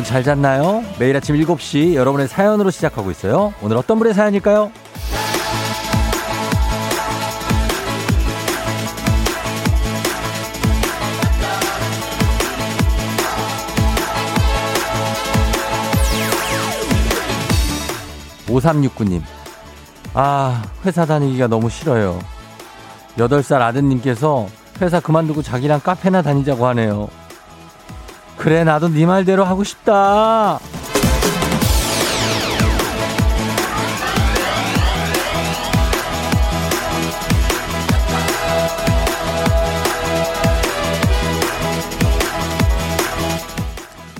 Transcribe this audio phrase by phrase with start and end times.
[0.00, 0.82] 여러분 잘 잤나요?
[0.98, 3.52] 매일 아침 7시 여러분의 사연으로 시작하고 있어요.
[3.60, 4.72] 오늘 어떤 분의 사연일까요?
[18.46, 19.22] 5369님.
[20.14, 22.18] 아, 회사 다니기가 너무 싫어요.
[23.18, 24.48] 8살 아드님께서
[24.80, 27.19] 회사 그만두고 자기랑 카페나 다니자고 하네요.
[28.40, 30.58] 그래, 나도 네 말대로 하고 싶다.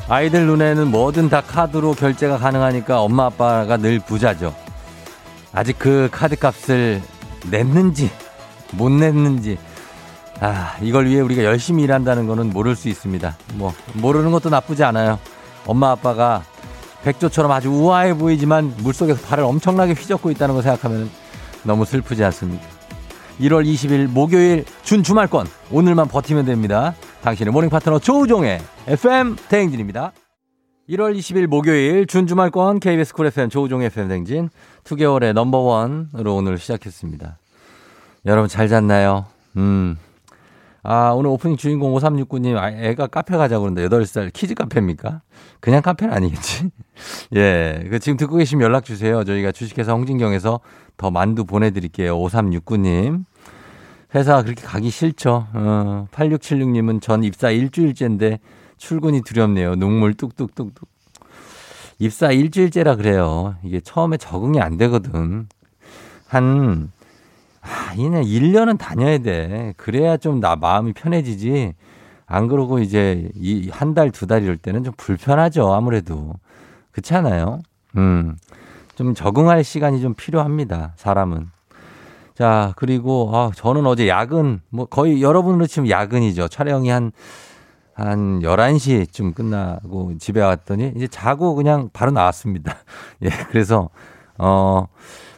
[0.06, 4.54] 아이들 눈에는 뭐든 다 카드로 결제가 가능하니까 엄마 아빠가 늘 부자죠.
[5.54, 7.00] 아직 그 카드 값을
[7.50, 8.10] 냈는지
[8.72, 9.56] 못 냈는지
[10.40, 13.36] 아 이걸 위해 우리가 열심히 일한다는 거는 모를 수 있습니다.
[13.54, 15.18] 뭐 모르는 것도 나쁘지 않아요.
[15.66, 16.42] 엄마 아빠가
[17.04, 21.10] 백조처럼 아주 우아해 보이지만 물속에서 발을 엄청나게 휘젓고 있다는 걸 생각하면
[21.62, 22.64] 너무 슬프지 않습니까?
[23.40, 26.94] 1월 20일 목요일 준 주말권 오늘만 버티면 됩니다.
[27.22, 30.12] 당신의 morning 파트너 조우종의 FM 대행진입니다.
[30.88, 34.48] 1월 20일 목요일 준 주말권 KBS 쿨 FM 조우종의 FM 대행진
[34.84, 37.38] 투개월의 Number One으로 오늘 시작했습니다.
[38.26, 39.26] 여러분 잘 잤나요?
[39.56, 39.96] 음.
[40.82, 45.20] 아, 오늘 오프닝 주인공 5369님, 아, 애가 카페 가자고 그러는데 8살 키즈 카페입니까?
[45.60, 46.70] 그냥 카페는 아니겠지?
[47.36, 47.86] 예.
[47.90, 49.22] 그 지금 듣고 계시면 연락 주세요.
[49.24, 50.60] 저희가 주식회사 홍진경에서
[50.96, 52.16] 더 만두 보내드릴게요.
[52.18, 53.24] 5369님.
[54.14, 55.46] 회사 그렇게 가기 싫죠.
[55.52, 58.40] 어, 8676님은 전 입사 일주일째인데
[58.76, 59.76] 출근이 두렵네요.
[59.76, 60.88] 눈물 뚝뚝뚝뚝.
[61.98, 63.56] 입사 일주일째라 그래요.
[63.62, 65.46] 이게 처음에 적응이 안 되거든.
[66.26, 66.90] 한,
[67.90, 69.74] 아, 이네 1년은 다녀야 돼.
[69.76, 71.74] 그래야 좀 나 마음이 편해지지.
[72.26, 75.72] 안 그러고 이제 이 한 달, 두 달 이럴 때는 좀 불편하죠.
[75.72, 76.34] 아무래도.
[76.92, 77.60] 그렇지 않아요?
[77.96, 78.36] 음.
[78.94, 80.92] 좀 적응할 시간이 좀 필요합니다.
[80.96, 81.48] 사람은.
[82.34, 86.48] 자, 그리고, 아, 저는 어제 야근, 뭐 거의 여러분으로 치면 야근이죠.
[86.48, 87.12] 촬영이 한,
[87.94, 92.76] 한 11시쯤 끝나고 집에 왔더니 이제 자고 그냥 바로 나왔습니다.
[93.24, 93.90] 예, 그래서,
[94.38, 94.86] 어,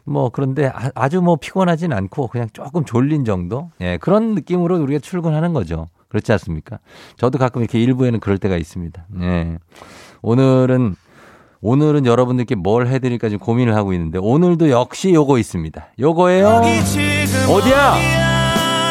[0.04, 3.70] 뭐 그런데 아주 뭐 피곤하진 않고 그냥 조금 졸린 정도?
[3.80, 5.88] 예, 그런 느낌으로 우리가 출근하는 거죠.
[6.08, 6.78] 그렇지 않습니까?
[7.16, 9.06] 저도 가끔 이렇게 일부에는 그럴 때가 있습니다.
[9.22, 9.58] 예.
[10.22, 10.96] 오늘은
[11.64, 15.86] 오늘은 여러분들께 뭘 해드릴까 지금 고민을 하고 있는데 오늘도 역시 요거 있습니다.
[16.00, 16.48] 요거예요.
[17.48, 17.94] 어디야?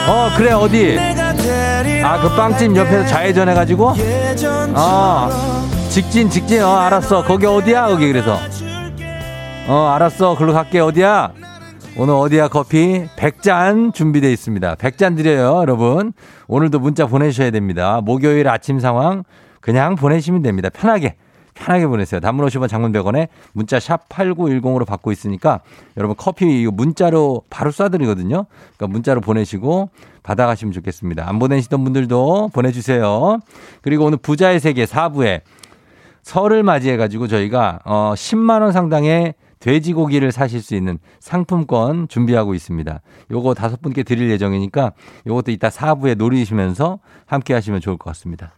[0.09, 0.97] 어 그래 어디?
[2.03, 3.93] 아 그 빵집 옆에서 좌회전 해가지고?
[4.75, 5.29] 어
[5.89, 8.37] 직진 직진 어 알았어 거기 어디야 거기 그래서
[9.67, 11.33] 어 알았어 글로 갈게 어디야?
[11.97, 14.75] 오늘 어디야 커피 100잔 준비되어 있습니다.
[14.75, 16.13] 100잔 드려요 여러분.
[16.47, 18.01] 오늘도 문자 보내주셔야 됩니다.
[18.01, 19.23] 목요일 아침 상황
[19.59, 20.69] 그냥 보내시면 됩니다.
[20.69, 21.15] 편하게.
[21.53, 22.21] 편하게 보내세요.
[22.21, 25.59] 단문 50원 장문 100원에 문자 샵 8910으로 받고 있으니까
[25.97, 28.45] 여러분 커피 이거 문자로 바로 쏴드리거든요.
[28.77, 29.89] 그러니까 문자로 보내시고
[30.23, 31.27] 받아가시면 좋겠습니다.
[31.27, 33.39] 안 보내시던 분들도 보내주세요.
[33.81, 35.41] 그리고 오늘 부자의 세계 4부에
[36.23, 43.01] 설을 맞이해가지고 저희가 어 10만원 상당의 돼지고기를 사실 수 있는 상품권 준비하고 있습니다.
[43.31, 44.91] 요거 다섯 분께 드릴 예정이니까
[45.25, 48.51] 요것도 이따 4부에 노리시면서 함께 하시면 좋을 것 같습니다.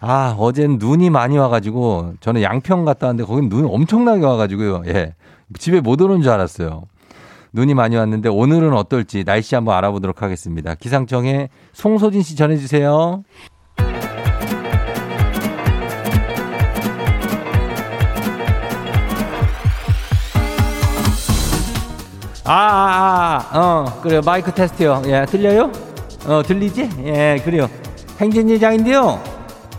[0.00, 4.82] 아, 어젠 눈이 많이 와가지고 저는 양평 갔다 왔는데 거긴 눈 엄청나게 와가지고요.
[4.86, 5.14] 예.
[5.58, 6.84] 집에 못 오는 줄 알았어요.
[7.52, 10.74] 눈이 많이 왔는데 오늘은 어떨지 날씨 한번 알아보도록 하겠습니다.
[10.74, 13.24] 기상청에 송소진 씨 전해주세요.
[22.52, 24.20] 아, 아, 아, 어, 그래요.
[24.26, 25.02] 마이크 테스트요.
[25.06, 25.70] 예, 들려요?
[26.26, 26.90] 어, 들리지?
[27.04, 27.70] 예, 그래요.
[28.20, 29.22] 행진이장인데요.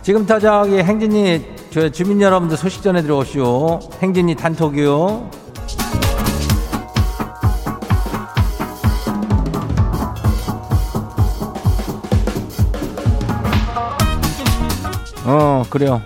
[0.02, 3.82] 지금부터 저기 행진이 저 주민 여러분들 소식 전해 들어오시오.
[4.02, 5.30] 행진이 단톡이요.
[15.26, 16.02] 어, 그래요.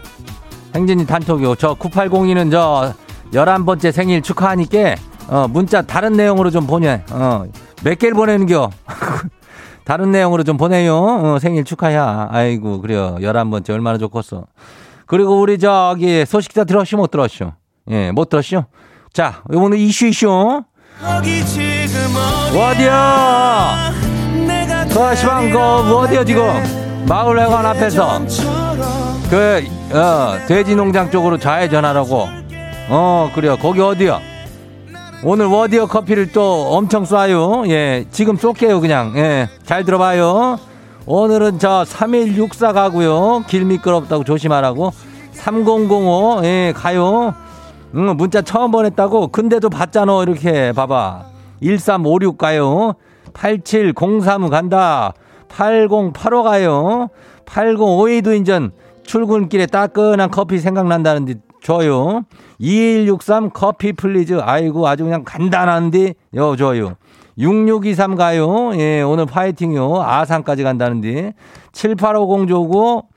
[0.73, 1.57] 행진이 단톡이요.
[1.57, 2.91] 저 9802는 저
[3.33, 4.95] 11번째 생일 축하하니까
[5.27, 7.01] 어, 문자 다른 내용으로 좀 보내.
[7.11, 7.45] 어,
[7.83, 8.69] 몇 개를 보내는겨?
[9.85, 10.95] 다른 내용으로 좀 보내요.
[10.97, 12.29] 어, 생일 축하야.
[12.31, 13.17] 아이고, 그래요.
[13.19, 14.45] 11번째 얼마나 좋겠어.
[15.05, 16.97] 그리고 우리 저기 소식자 들었쇼?
[16.97, 17.51] 못 들었쇼?
[17.91, 18.65] 예, 못 들었쇼?
[19.13, 20.29] 자, 오늘 이슈 이슈.
[22.57, 23.91] 어디야?
[24.89, 27.05] 그 시방 그 어디야 지금?
[27.07, 28.19] 마을회관 앞에서
[29.29, 29.63] 그
[29.95, 32.27] 어, 돼지 농장 쪽으로 좌회전하라고.
[32.89, 33.57] 어, 그래요.
[33.57, 34.19] 거기 어디야?
[35.27, 37.67] 오늘 워디어 커피를 또 엄청 쏴요.
[37.71, 39.13] 예, 지금 쏠게요, 그냥.
[39.15, 40.59] 예, 잘 들어봐요.
[41.07, 43.43] 오늘은 저 3164 가고요.
[43.47, 44.91] 길 미끄럽다고 조심하라고.
[45.31, 47.33] 3005, 예, 가요.
[47.95, 49.29] 응, 문자 처음 보냈다고.
[49.29, 50.71] 근데도 받잖아, 이렇게.
[50.73, 51.23] 봐봐.
[51.63, 52.93] 1356 가요.
[53.33, 55.13] 8703 간다.
[55.49, 57.07] 8085 가요.
[57.47, 61.33] 8052도 인전 출근길에 따끈한 커피 생각난다는데
[61.65, 62.21] 줘요.
[62.59, 64.37] 2163 커피 please.
[64.39, 66.93] 아이고, 아주 그냥 간단한데, 요, 줘요.
[67.39, 68.71] 6623 가요.
[68.75, 70.03] 예, 오늘 파이팅요.
[70.03, 71.33] 아산까지 간다는데.
[71.73, 73.07] 7850 조고,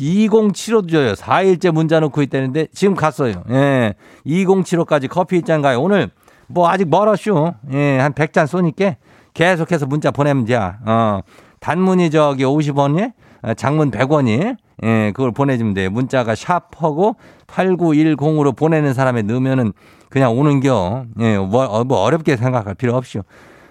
[0.00, 1.12] 2075도 줘요.
[1.12, 3.42] 4일째 문자 놓고 있다는데, 지금 갔어요.
[3.50, 3.92] 예,
[4.26, 5.82] 2075까지 커피 입장 가요.
[5.82, 6.10] 오늘
[6.46, 7.52] 뭐 아직 멀었슈.
[7.74, 8.96] 예, 한 100잔 쏘니까
[9.34, 10.56] 계속해서 문자 보내면 돼.
[10.56, 11.20] 어,
[11.60, 13.12] 단문이 저기 50원이,
[13.56, 15.90] 장문 100원이, 예, 그걸 보내주면 돼요.
[15.90, 19.72] 문자가 샵하고 8910으로 보내는 사람에 넣으면은
[20.08, 21.04] 그냥 오는겨.
[21.20, 23.22] 예, 뭐, 어, 뭐 어렵게 생각할 필요 없슈.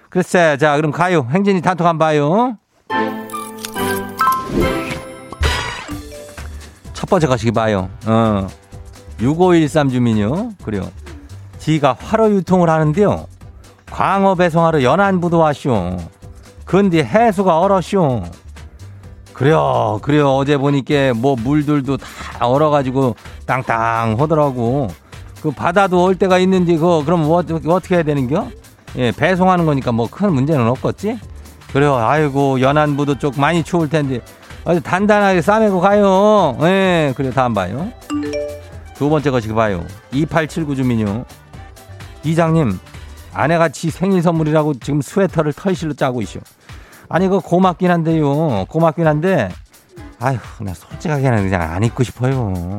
[0.09, 1.27] 글쎄, 자, 그럼 가요.
[1.29, 2.57] 행진이 단톡 한번 봐요.
[6.93, 7.89] 첫 번째 가시기 봐요.
[8.05, 8.47] 어.
[9.21, 10.51] 6513 주민요.
[10.63, 10.89] 그래요.
[11.57, 13.27] 지가 화로 유통을 하는데요.
[13.91, 15.97] 광어 배송하러 연안부도 왔쇼.
[16.65, 18.23] 근데 해수가 얼었쇼.
[19.37, 20.31] 그래요, 그래요.
[20.35, 24.87] 어제 보니까 뭐 물들도 다 얼어가지고 땅땅 하더라고.
[25.41, 27.37] 그 바다도 올 때가 있는데 그 그럼 뭐,
[27.67, 28.47] 어떻게 해야 되는겨?
[28.97, 31.19] 예, 배송하는 거니까 뭐 큰 문제는 없겠지?
[31.71, 31.95] 그래요.
[31.95, 34.21] 아이고 연안부도 쪽 많이 추울 텐데
[34.65, 36.57] 아주 단단하게 싸매고 가요.
[36.61, 37.91] 예, 그래 다음 봐요.
[38.95, 39.85] 두 번째 것이 봐요.
[40.11, 41.25] 2879 주민요.
[42.23, 42.79] 이장님,
[43.33, 46.39] 아내가 지 생일 선물이라고 지금 스웨터를 털실로 짜고 있어.
[47.09, 48.65] 아니, 그 고맙긴 한데요.
[48.65, 49.49] 고맙긴 한데,
[50.19, 52.77] 아휴, 그냥 솔직하게는 그냥 안 입고 싶어요.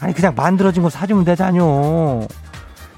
[0.00, 2.26] 아니, 그냥 만들어진 거 사주면 되잖요.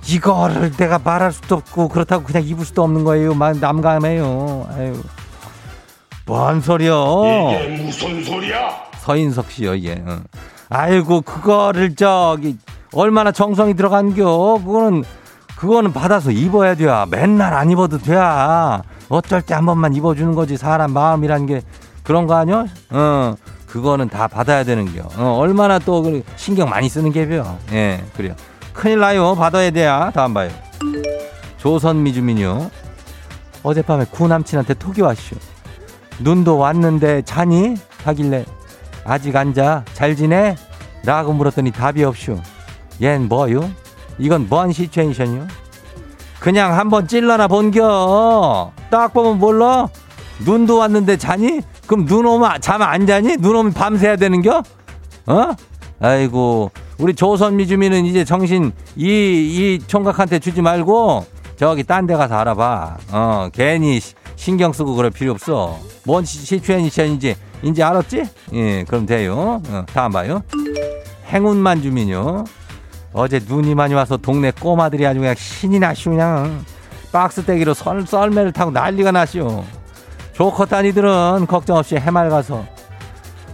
[0.08, 3.34] 이거를 내가 말할 수도 없고, 그렇다고 그냥 입을 수도 없는 거예요.
[3.34, 4.68] 막 남감해요.
[4.72, 5.02] 아유.
[6.24, 7.22] 뭔 소리요?
[7.24, 8.70] 이게 무슨 소리야?
[9.00, 10.02] 서인석 씨요, 이게.
[10.06, 10.24] 응.
[10.68, 12.56] 아이고, 그거를 저기,
[12.92, 14.60] 얼마나 정성이 들어간겨.
[14.64, 15.04] 그거는,
[15.56, 16.86] 그거는 받아서 입어야 돼.
[17.10, 18.14] 맨날 안 입어도 돼.
[19.08, 20.56] 어쩔 때 한 번만 입어주는 거지.
[20.56, 21.62] 사람 마음이란 게
[22.02, 22.66] 그런 거 아니야?
[22.90, 23.34] 어,
[23.66, 25.08] 그거는 다 받아야 되는 겨.
[25.16, 27.56] 어, 얼마나 또 신경 많이 쓰는 게벼.
[27.72, 28.34] 예, 그래요.
[28.72, 29.34] 큰일 나요.
[29.34, 30.10] 받아야 돼야.
[30.14, 30.50] 다음 봐요.
[31.56, 32.70] 조선미 주민요.
[33.62, 35.36] 어젯밤에 구남친한테 톡이 왔슈.
[36.20, 37.76] 눈도 왔는데 자니?
[38.04, 38.44] 하길래
[39.04, 40.56] 아직 앉아 잘 지내?
[41.04, 42.38] 라고 물었더니 답이 없슈.
[43.00, 43.68] 얜 뭐요?
[44.18, 45.46] 이건 뭔 시츄에이션이요?
[46.40, 48.72] 그냥 한번 찔러나 본겨.
[48.90, 49.88] 딱 보면 몰라?
[50.44, 51.60] 눈도 왔는데 자니?
[51.86, 53.36] 그럼 눈 오면 잠 안 자니?
[53.38, 54.62] 눈 오면 밤새야 되는겨?
[55.28, 55.50] 어?
[56.00, 61.24] 아이고 우리 조선 미 주민은 이제 정신 이 이 총각한테 주지 말고
[61.56, 62.96] 저기 딴 데 가서 알아봐.
[63.12, 63.98] 어 괜히
[64.36, 65.78] 신경 쓰고 그럴 필요 없어.
[66.04, 68.22] 뭔 시츄에이션인지 이제 알았지?
[68.52, 69.62] 예, 그럼 돼요.
[69.68, 70.42] 어, 다음 봐요.
[71.32, 72.44] 행운만 주민요.
[73.16, 76.64] 어제 눈이 많이 와서 동네 꼬마들이 아주 그냥 신이 나시오 그냥.
[77.12, 79.64] 박스 떼기로 썰, 썰매를 타고 난리가 나시오.
[80.34, 82.66] 조커다니들은 걱정 없이 해맑아서.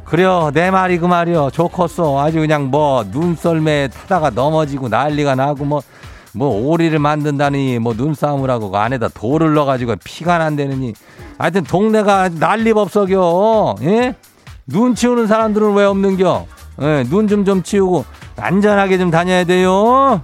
[0.04, 6.68] 그래요 내 말이 그 말이요 좋겠어 아주 그냥 뭐 눈썰매 타다가 넘어지고 난리가 나고 뭐뭐
[6.68, 10.92] 오리를 만든다니 뭐 눈싸움을 하고 그 안에다 돌을 넣어가지고 피가 난다느니.
[11.38, 14.16] 하여튼 동네가 난리법석이요 예?
[14.66, 16.46] 눈 치우는 사람들은 왜 없는겨?
[16.80, 18.04] 예, 눈좀좀 치우고
[18.36, 20.20] 안전하게 좀 다녀야 돼요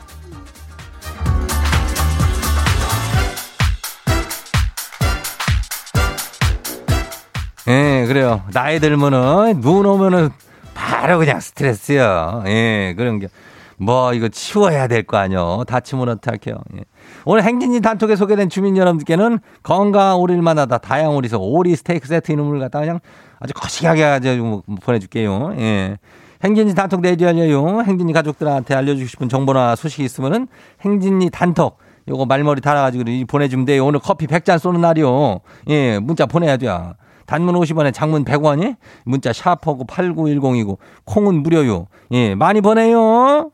[7.66, 8.42] 예, 그래요.
[8.52, 10.30] 나이 들면은, 눈 오면은,
[10.74, 12.42] 바로 그냥 스트레스요.
[12.46, 13.28] 예, 그런 게.
[13.76, 15.64] 뭐, 이거 치워야 될 거 아니요.
[15.66, 16.56] 다치면 어떡해요.
[16.76, 16.80] 예.
[17.26, 22.58] 오늘 행진이 단톡에 소개된 주민 여러분들께는 건강한 오리를 만나다 다양 오리에서 오리 스테이크 세트 이름을
[22.58, 23.00] 갖다 그냥
[23.38, 25.54] 아주 거시하게 아주 보내줄게요.
[25.58, 25.98] 예.
[26.44, 27.82] 행진이 단톡 내지 알려요.
[27.82, 30.46] 행진이 가족들한테 알려주고 싶은 정보나 소식이 있으면은
[30.82, 31.78] 행진이 단톡.
[32.08, 33.84] 요거 말머리 달아가지고 보내주면 돼요.
[33.84, 35.40] 오늘 커피 100잔 쏘는 날이요.
[35.68, 36.94] 예, 문자 보내야 돼요.
[37.26, 41.86] 단문 50원에 장문 100원이 문자 샤프하고 8910이고 콩은 무료요.
[42.12, 43.50] 예, 많이 보내요.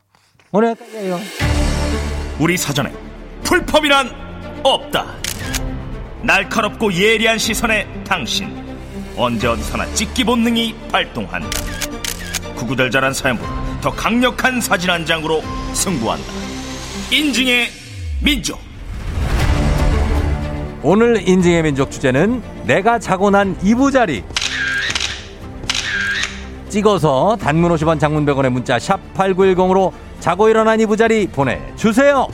[0.53, 1.19] 오늘 여기까지예요.
[2.39, 2.93] 우리 사전에
[3.43, 4.09] 풀펌이란
[4.63, 5.05] 없다.
[6.21, 8.47] 날카롭고 예리한 시선에 당신
[9.17, 11.49] 언제 어디서나 찍기 본능이 발동한다.
[12.55, 15.43] 구구절절한 사연보다 더 강력한 사진 한 장으로
[15.73, 16.25] 승부한다.
[17.11, 17.69] 인증의
[18.21, 18.59] 민족.
[20.81, 24.23] 오늘 인증의 민족 주제는 내가 자고 난 이부자리.
[26.69, 32.27] 찍어서 단문 50원 장문 100원의 문자 샵 8910으로 자고 일어난 이부자리 보내주세요.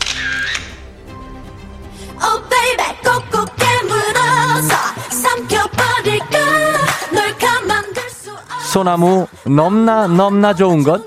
[8.72, 11.02] 소나무 넘나 넘나 좋은 것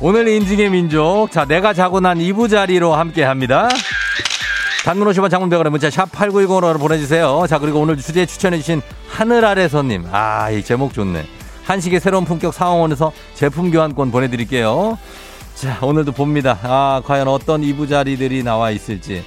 [0.00, 3.68] 오늘 인증의 민족 자 내가 자고 난 이부 자리로 함께합니다
[4.86, 7.46] 단문 50원 장문병원에 문자 샵 8910으로 보내주세요.
[7.48, 10.04] 자, 그리고 오늘 주제 추천해주신 하늘 아래 손님.
[10.12, 11.24] 아, 이 제목 좋네.
[11.64, 14.98] 한식의 새로운 품격 상황원에서 제품 교환권 보내드릴게요.
[15.54, 16.58] 자, 오늘도 봅니다.
[16.62, 19.24] 아, 과연 어떤 이부 자리들이 나와 있을지.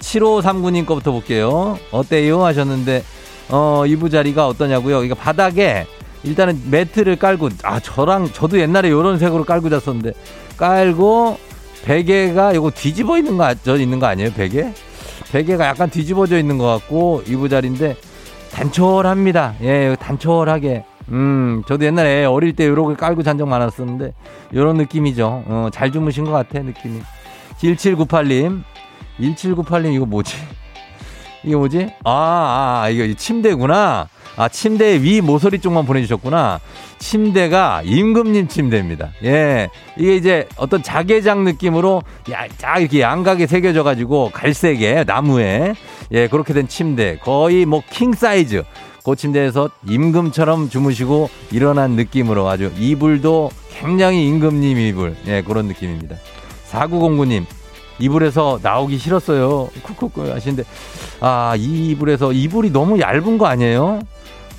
[0.00, 1.78] 7539님 거부터 볼게요.
[1.90, 2.44] 어때요?
[2.44, 3.02] 하셨는데,
[3.48, 5.04] 어, 이부 자리가 어떠냐고요?
[5.04, 5.86] 이거 바닥에
[6.22, 10.12] 일단은 매트를 깔고, 아, 저랑, 저도 옛날에 요런 색으로 깔고 잤었는데,
[10.56, 11.38] 깔고,
[11.84, 14.32] 베개가 이거 뒤집어 있는 거, 저 있는 거 아니에요?
[14.32, 14.72] 베개?
[15.32, 17.96] 베개가 약간 뒤집어져 있는 것 같고, 이부 자리인데,
[18.52, 19.56] 단촐합니다.
[19.62, 20.84] 예, 단촐하게.
[21.10, 24.12] 음, 저도 옛날에 어릴 때 요렇게 깔고 잔 적 많았었는데,
[24.54, 25.44] 요런 느낌이죠.
[25.46, 27.00] 어, 잘 주무신 것 같아, 느낌이.
[27.58, 28.62] 1798님,
[29.20, 30.34] 1798님, 이거 뭐지?
[31.44, 31.90] 이게 뭐지?
[32.04, 34.08] 아, 아, 이거 침대구나.
[34.36, 36.58] 아, 침대 위 모서리 쪽만 보내주셨구나.
[36.98, 39.10] 침대가 임금님 침대입니다.
[39.22, 39.68] 예.
[39.96, 45.74] 이게 이제 어떤 자개장 느낌으로 야, 쫙 이렇게 양각에 새겨져가지고 갈색에 나무에
[46.10, 47.18] 예, 그렇게 된 침대.
[47.22, 48.64] 거의 뭐 킹 사이즈.
[49.04, 55.14] 그 침대에서 임금처럼 주무시고 일어난 느낌으로 아주 이불도 굉장히 임금님 이불.
[55.26, 56.16] 예, 그런 느낌입니다.
[56.70, 57.44] 4909님.
[57.98, 59.68] 이불에서 나오기 싫었어요.
[59.82, 60.64] 쿡쿡쿡 하시는데,
[61.20, 64.00] 아, 이 이불에서, 이불이 너무 얇은 거 아니에요?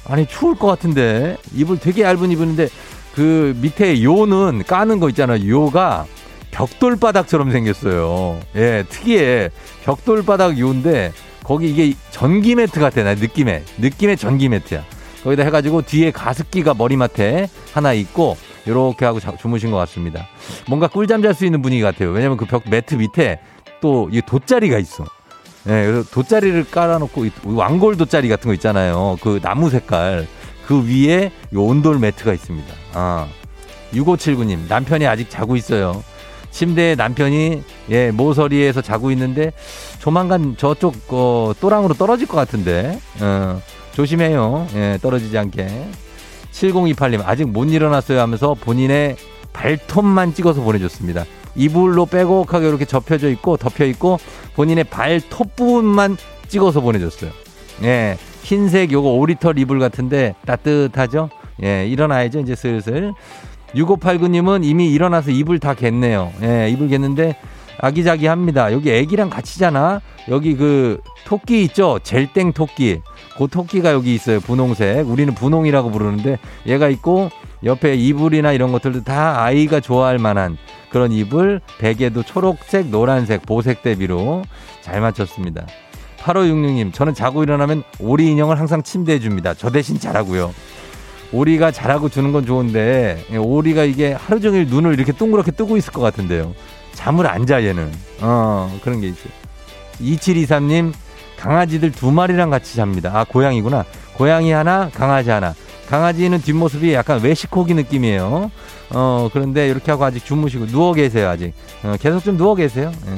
[0.05, 1.37] 아니, 추울 것 같은데.
[1.53, 2.69] 이불 되게 얇은 이불인데,
[3.15, 5.49] 그 밑에 요는 까는 거 있잖아요.
[5.49, 6.05] 요가
[6.51, 8.39] 벽돌바닥처럼 생겼어요.
[8.55, 9.49] 예, 특이해.
[9.83, 11.11] 벽돌바닥 요인데,
[11.45, 13.63] 거기 이게 전기 매트 같아, 나 느낌에.
[13.77, 14.83] 느낌의 전기 매트야.
[15.23, 18.35] 거기다 해가지고 뒤에 가습기가 머리맡에 하나 있고,
[18.67, 20.27] 요렇게 하고 자, 주무신 것 같습니다.
[20.67, 22.09] 뭔가 꿀잠 잘 수 있는 분위기 같아요.
[22.09, 23.39] 왜냐면 그 벽 매트 밑에
[23.79, 25.03] 또 이 돗자리가 있어.
[25.67, 29.17] 예, 그래서 돗자리를 깔아놓고 이 왕골 돗자리 같은 거 있잖아요.
[29.21, 30.27] 그 나무 색깔
[30.65, 32.73] 그 위에 요 온돌 매트가 있습니다.
[32.93, 33.27] 아,
[33.93, 36.03] 6579님 남편이 아직 자고 있어요.
[36.55, 39.51] 침대에 남편이 예 모서리에서 자고 있는데
[39.99, 44.67] 조만간 저쪽 어, 또랑으로 떨어질 것 같은데 어, 조심해요.
[44.75, 45.67] 예, 떨어지지 않게.
[46.53, 49.17] 7028님 아직 못 일어났어요 하면서 본인의
[49.51, 51.25] 발톱만 찍어서 보내줬습니다.
[51.55, 54.17] 이불로 빼곡하게 이렇게 접혀져 있고 덮여 있고
[54.55, 56.15] 본인의 발톱 부분만
[56.47, 57.31] 찍어서 보내줬어요.
[57.83, 61.29] 예, 흰색 요거 오리털 이불 같은데 따뜻하죠?
[61.63, 63.13] 예, 일어나야죠 이제 슬슬.
[63.75, 66.31] 6589님은 이미 일어나서 이불 다 겠네요.
[66.41, 67.35] 예, 이불 겠는데
[67.79, 68.71] 아기자기 합니다.
[68.71, 70.01] 여기 애기랑 같이 잖아.
[70.29, 71.99] 여기 그 토끼 있죠?
[72.03, 73.01] 젤땡 토끼.
[73.37, 74.39] 그 토끼가 여기 있어요.
[74.39, 75.09] 분홍색.
[75.09, 77.29] 우리는 분홍이라고 부르는데 얘가 있고
[77.63, 80.57] 옆에 이불이나 이런 것들도 다 아이가 좋아할 만한
[80.89, 84.43] 그런 이불, 베개도 초록색, 노란색, 보색 대비로
[84.81, 85.65] 잘 맞췄습니다.
[86.19, 89.53] 8566님, 저는 자고 일어나면 오리 인형을 항상 침대에 줍니다.
[89.53, 90.53] 저 대신 자라고요.
[91.31, 96.01] 오리가 자라고 주는 건 좋은데 오리가 이게 하루 종일 눈을 이렇게 동그랗게 뜨고 있을 것
[96.01, 96.53] 같은데요.
[96.93, 97.91] 잠을 안 자 얘는.
[98.21, 99.31] 어 그런 게 있어요.
[100.01, 100.93] 2723님
[101.37, 103.11] 강아지들 두 마리랑 같이 잡니다.
[103.13, 103.85] 아 고양이구나.
[104.15, 105.53] 고양이 하나, 강아지 하나.
[105.89, 108.49] 강아지는 뒷모습이 약간 웰시코기 느낌이에요.
[108.91, 111.53] 어 그런데 이렇게 하고 아직 주무시고 누워 계세요 아직.
[111.83, 112.91] 어, 계속 좀 누워 계세요.
[113.07, 113.17] 예.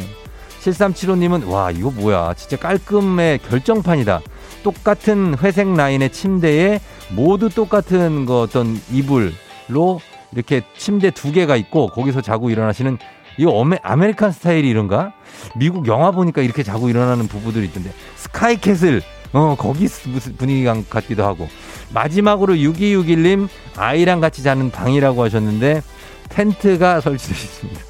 [0.71, 4.21] 7375님은 와 이거 뭐야 진짜 깔끔의 결정판이다.
[4.63, 6.79] 똑같은 회색 라인의 침대에
[7.11, 10.01] 모두 똑같은 거 어떤 이불로
[10.33, 12.97] 이렇게 침대 두 개가 있고 거기서 자고 일어나시는
[13.37, 15.13] 이거 어메, American 스타일이 이런가?
[15.55, 19.01] 미국 영화 보니까 이렇게 자고 일어나는 부부들이 있던데 스카이캐슬
[19.33, 21.47] 어 거기 무슨 분위기 같기도 하고
[21.93, 25.81] 마지막으로 6261님 아이랑 같이 자는 방이라고 하셨는데
[26.29, 27.81] 텐트가 설치되어 있습니다.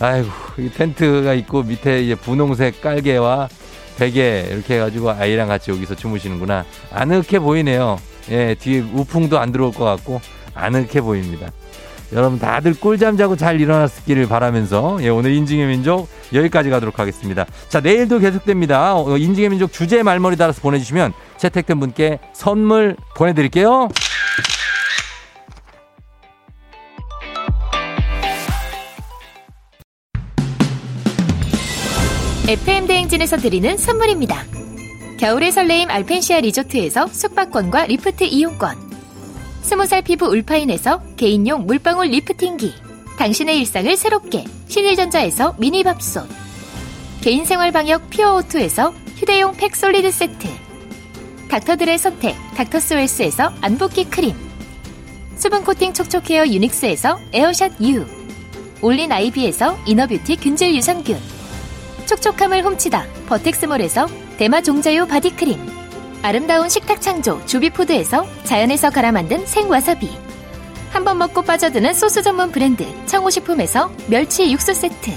[0.00, 3.48] 아이고 이 텐트가 있고 밑에 이제 분홍색 깔개와
[4.00, 7.98] 베개 이렇게 해가지고 아이랑 같이 여기서 주무시는구나 아늑해 보이네요.
[8.30, 10.22] 예 뒤에 우풍도 안 들어올 것 같고
[10.54, 11.50] 아늑해 보입니다.
[12.12, 17.44] 여러분 다들 꿀잠 자고 잘 일어났기를 바라면서 예, 오늘 인증의 민족 여기까지 가도록 하겠습니다.
[17.68, 18.96] 자 내일도 계속됩니다.
[18.96, 23.90] 어, 인증의 민족 주제 말머리 달아서 보내주시면 채택된 분께 선물 보내드릴게요.
[32.50, 34.44] FM 대행진에서 드리는 선물입니다.
[35.20, 38.76] 겨울의 설레임 알펜시아 리조트에서 숙박권과 리프트 이용권.
[39.62, 42.74] 스무 살 피부 울파인에서 개인용 물방울 리프팅기.
[43.18, 46.26] 당신의 일상을 새롭게 신일전자에서 미니밥솥.
[47.20, 50.48] 개인생활 방역 퓨어오투에서 휴대용 팩 솔리드 세트.
[51.48, 54.34] 닥터들의 선택 닥터스웰스에서 안붓기 크림.
[55.36, 58.04] 수분 코팅 촉촉 헤어 유닉스에서 에어샷 U.
[58.82, 61.39] 올린 아이비에서 inner beauty 균질 유산균.
[62.10, 65.60] 촉촉함을 훔치다 버텍스몰에서 대마 종자유 body 크림.
[66.22, 70.10] 아름다운 식탁 창조 주비푸드에서 자연에서 갈아 만든 생와사비
[70.90, 75.12] 한 번 먹고 빠져드는 소스 전문 브랜드 청호식품에서 멸치 육수 세트.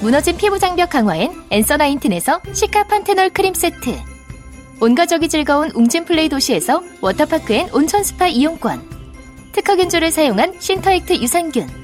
[0.00, 3.96] 무너진 피부 장벽 강화엔 엔서 나인틴에서 시카 판테놀 크림 세트.
[4.80, 8.82] 온가족이 즐거운 웅진 플레이 도시에서 워터파크엔 온천 스파 이용권.
[9.52, 11.83] 특허균주를 사용한 신터액트 유산균.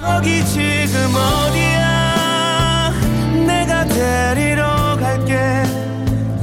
[0.00, 2.92] 거기 지금 어디야
[3.46, 5.62] 내가 데리러 갈게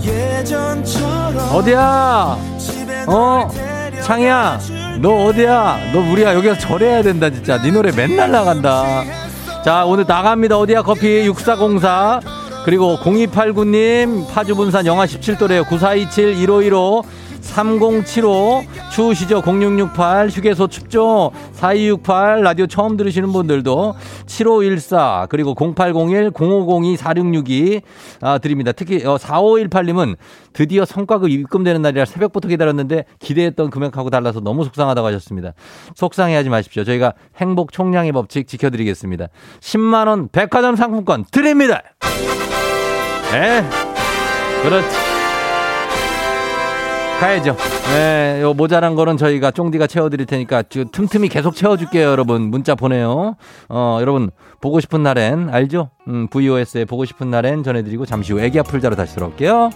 [0.04, 2.38] 예전처럼 어디야?
[3.08, 3.50] 어,
[4.04, 4.60] 창희야,
[5.00, 5.92] 너 어디야?
[5.94, 7.62] 너 우리가 여기서 절해야 된다, 진짜.
[7.62, 9.04] 네 노래 맨날 나간다.
[9.64, 10.58] 자, 오늘 나갑니다.
[10.58, 10.82] 어디야?
[10.82, 12.20] 커피 6404.
[12.66, 15.68] 그리고 0289님, 파주 분산 영하 17도래요.
[15.68, 17.04] 9427 1515.
[17.46, 19.42] 3075 추우시죠.
[19.46, 27.82] 0668 휴게소 춥죠 4268 라디오 처음 들으시는 분들도 7514 그리고 0801 0502 4662
[28.22, 28.72] 아, 드립니다.
[28.72, 30.16] 특히 어, 4518님은
[30.54, 35.54] 드디어 성과급 입금되는 날이라 새벽부터 기다렸는데 기대했던 금액하고 달라서 너무 속상하다고 하셨습니다.
[35.96, 36.84] 속상해하지 마십시오.
[36.84, 39.28] 저희가 행복 총량의 법칙 지켜드리겠습니다.
[39.60, 41.82] 10만 원 백화점 상품권 드립니다.
[43.32, 43.64] 네.
[44.64, 45.15] 그렇지
[47.20, 47.56] 가야죠.
[47.94, 52.42] 네, 요 모자란 거는 저희가 쫑디가 채워드릴 테니까 틈틈이 계속 채워줄게요, 여러분.
[52.44, 53.36] 문자 보내요.
[53.70, 55.90] 어, 여러분 보고 싶은 날엔 알죠?
[56.08, 59.70] 음, VOS에 보고 싶은 날엔 전해드리고 잠시 후 애기 아플 자로 다시 돌아올게요.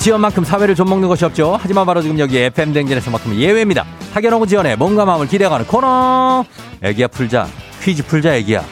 [0.00, 1.58] 지연만큼 사회를 좀 먹는 것이 없죠.
[1.60, 3.84] 하지만 바로 지금 여기 FM 대행진에서만큼 예외입니다.
[4.14, 6.42] 학연하고 지연의 몸과 마음을 기대어가는 코너.
[6.82, 7.46] 애기야 풀자.
[7.82, 8.64] 퀴즈 풀자 애기야.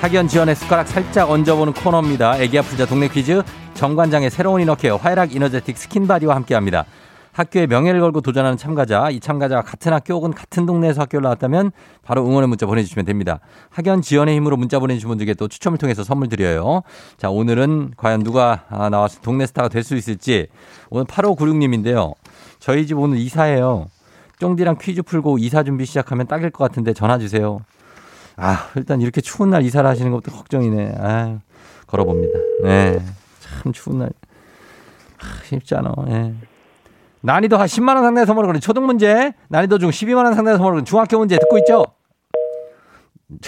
[0.00, 2.38] 학연 지연의 숟가락 살짝 얹어보는 코너입니다.
[2.40, 3.42] 애기야 풀자 동네 퀴즈
[3.74, 6.86] 정관장의 새로운 inner care 화이락 이너제틱 skin body와 함께합니다.
[7.36, 11.70] 학교의 명예를 걸고 도전하는 참가자, 이 참가자가 같은 학교 혹은 같은 동네에서 학교를 나왔다면
[12.02, 13.40] 바로 응원의 문자 보내주시면 됩니다.
[13.68, 16.82] 학연 지원의 힘으로 문자 보내주신 분들께 또 추첨을 통해서 선물 드려요.
[17.18, 20.48] 자, 오늘은 과연 누가 아, 나와서 동네 스타가 될 수 있을지
[20.88, 22.14] 오늘 8596님인데요.
[22.58, 23.86] 저희 집 오늘 이사해요.
[24.40, 27.60] 쫑디랑 퀴즈 풀고 이사 준비 시작하면 딱일 것 같은데 전화 주세요.
[28.36, 30.94] 아, 일단 이렇게 추운 날 이사를 하시는 것도 걱정이네.
[30.98, 31.38] 아,
[31.86, 32.38] 걸어봅니다.
[32.64, 32.98] 네.
[33.40, 34.10] 참 추운 날.
[35.20, 35.94] 아, 쉽지 않아.
[36.08, 36.34] 예.
[37.22, 40.76] 난이도 한 10만 원 상당의 선물을 거는 초등 문제, 난이도 중 12만 원 상당의 선물을
[40.76, 41.84] 거는 중학교 문제 듣고 있죠?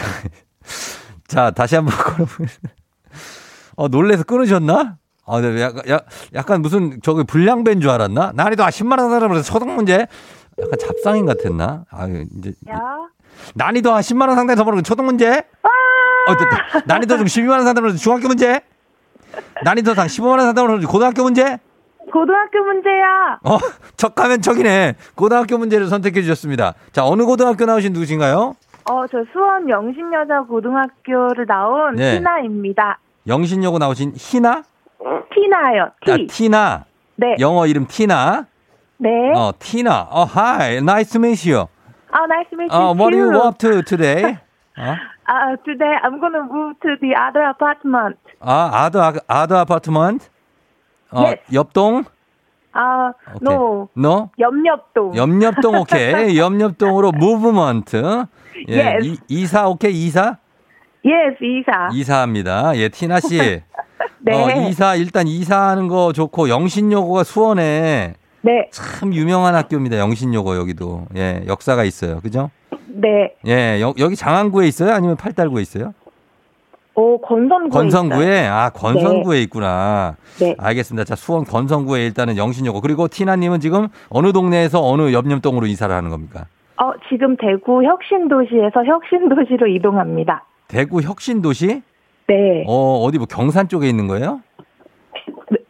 [1.29, 2.71] 자, 다시 한번 걸어보겠습니다.
[3.77, 4.97] 어, 놀래서 끊으셨나?
[5.27, 6.01] 아, 네, 약간, 야,
[6.35, 8.33] 약간 무슨 저기 불량배인 줄 알았나?
[8.35, 10.07] 난이도 한 10만 원 상당의 초등 문제,
[10.59, 11.85] 약간 잡상인 같았나?
[11.91, 12.55] 아, 이제.
[13.55, 15.29] 난이도 한 10만 원 상당의 선물을 거는 초등 문제?
[16.27, 16.83] 어, 됐다.
[16.87, 18.61] 난이도 중 12만 원 상당의 선물을 중학교 문제?
[19.63, 21.59] 난이도 상 15만 원 상당의 선물을 고등학교 문제?
[22.11, 23.39] 고등학교 문제야.
[23.45, 23.59] 어,
[23.97, 24.95] 척하면 척이네.
[25.15, 26.75] 고등학교 문제를 선택해 주셨습니다.
[26.93, 28.55] 자, 어느 고등학교 나오신 누구신가요?
[28.91, 32.17] 어, 저 수원 영신여자 고등학교를 나온 네.
[32.17, 32.99] 희나입니다.
[33.27, 34.63] 영신여고 나오신 희나?
[35.35, 35.91] 티나요.
[36.05, 36.13] 티.
[36.13, 36.85] 아, 티나.
[37.17, 37.37] 네.
[37.41, 38.47] 영어 이름 티나.
[38.97, 39.09] 네.
[39.35, 40.09] 어, 티나.
[40.11, 40.77] 어, hi.
[40.79, 41.67] Nice to meet you.
[42.15, 43.21] Oh, nice to meet you 어, what too.
[43.21, 44.39] you up to today?
[44.79, 44.97] 어?
[45.29, 48.17] Uh, today I'm gonna move to the other apartment.
[48.41, 50.27] 아, 아더 아더 아파트먼트?
[51.11, 51.41] 어, Yes.
[51.53, 52.05] 옆동?
[52.75, 53.55] Uh, 오케이.
[53.55, 53.89] no.
[53.95, 54.31] 너?
[54.39, 55.17] 옆옆동.
[55.17, 56.37] 옆옆동 오케이.
[56.39, 58.25] 옆옆동으로 무브먼트.
[58.69, 59.07] 예, Yes.
[59.07, 60.37] 이, 이사 오케이 이사?
[61.05, 61.89] Yes, 이사.
[61.93, 62.77] 이사합니다.
[62.77, 63.39] 예, 티나 씨.
[64.21, 64.33] 네.
[64.35, 68.69] 어, 이사 일단 이사하는 거 좋고 영신여고가 수원에 네.
[68.73, 69.99] 참 유명한 학교입니다.
[69.99, 71.07] 영신여고 여기도.
[71.17, 72.21] 예, 역사가 있어요.
[72.21, 72.51] 그죠?
[72.89, 73.33] 네.
[73.47, 74.93] 예, 여, 여기 장안구에 있어요?
[74.93, 75.95] 아니면 팔달구에 있어요?
[76.99, 77.71] 오, 건선구에.
[77.71, 80.17] 건성구에 아 건성구에 있구나.
[80.41, 80.57] 네.
[80.59, 81.05] 알겠습니다.
[81.05, 86.47] 자 수원 건성구에 일단은 영신여고 그리고 티나님은 지금 어느 동네에서 어느 옆옆동으로 이사를 하는 겁니까?
[86.81, 90.45] 어, 지금 대구 혁신도시에서 혁신도시로 이동합니다.
[90.67, 91.83] 대구 혁신도시?
[92.27, 92.65] 네.
[92.67, 94.41] 어 어디 뭐 경산 쪽에 있는 거예요?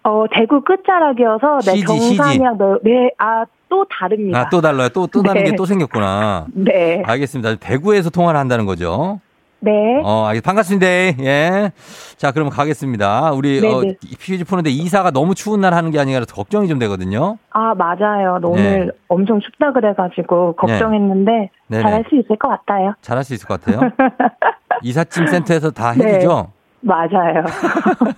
[0.05, 1.85] 어, 대구 끝자락이어서 네, 시지.
[1.85, 4.41] 경산이랑 너, 네, 아, 또 다릅니다.
[4.41, 4.89] 아 또 달라요.
[4.89, 5.51] 또 또 다른 네.
[5.51, 6.47] 게또 생겼구나.
[6.55, 7.03] 네.
[7.05, 7.57] 알겠습니다.
[7.57, 9.21] 대구에서 통화를 한다는 거죠.
[9.61, 10.01] 네.
[10.05, 10.87] 어, 알겠, 반갑습니다.
[10.87, 11.73] 예.
[12.17, 13.33] 자, 그럼 가겠습니다.
[13.33, 13.75] 우리, 네네.
[13.75, 13.83] 어,
[14.21, 17.39] 퀴즈 푸는데 이사가 너무 추운 날 하는 게 아니라 걱정이 좀 되거든요.
[17.51, 18.39] 아, 맞아요.
[18.41, 18.47] 네.
[18.47, 21.83] 오늘 엄청 춥다 그래가지고 걱정했는데 네네.
[21.83, 22.95] 잘할 수 있을 것 같아요.
[23.03, 23.91] 잘할 수 있을 것 같아요.
[24.83, 26.07] 이삿짐 센터에서 다 네.
[26.07, 26.53] 해주죠?
[26.81, 27.45] 맞아요.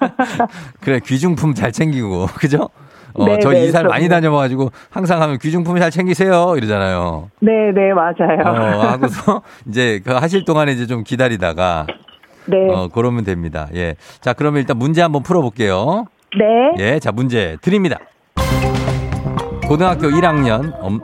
[0.81, 2.69] 그래, 귀중품 잘 챙기고, 그죠?
[3.21, 4.09] 어, 네, 저 네, 이사를 많이.
[4.09, 6.55] 다녀봐가지고 항상 하면 귀중품 잘 챙기세요.
[6.57, 7.31] 이러잖아요.
[7.41, 8.43] 네, 네, 맞아요.
[8.45, 11.87] 어, 하고서 이제 그 하실 동안에 이제 좀 기다리다가,
[12.47, 12.57] 네.
[12.73, 13.69] 어, 그러면 됩니다.
[13.75, 13.95] 예.
[14.21, 16.07] 자, 그러면 일단 문제 한번 풀어볼게요.
[16.39, 16.83] 네.
[16.85, 17.99] 예, 자, 문제 드립니다.
[19.69, 21.01] 고등학교 1학년, 엄,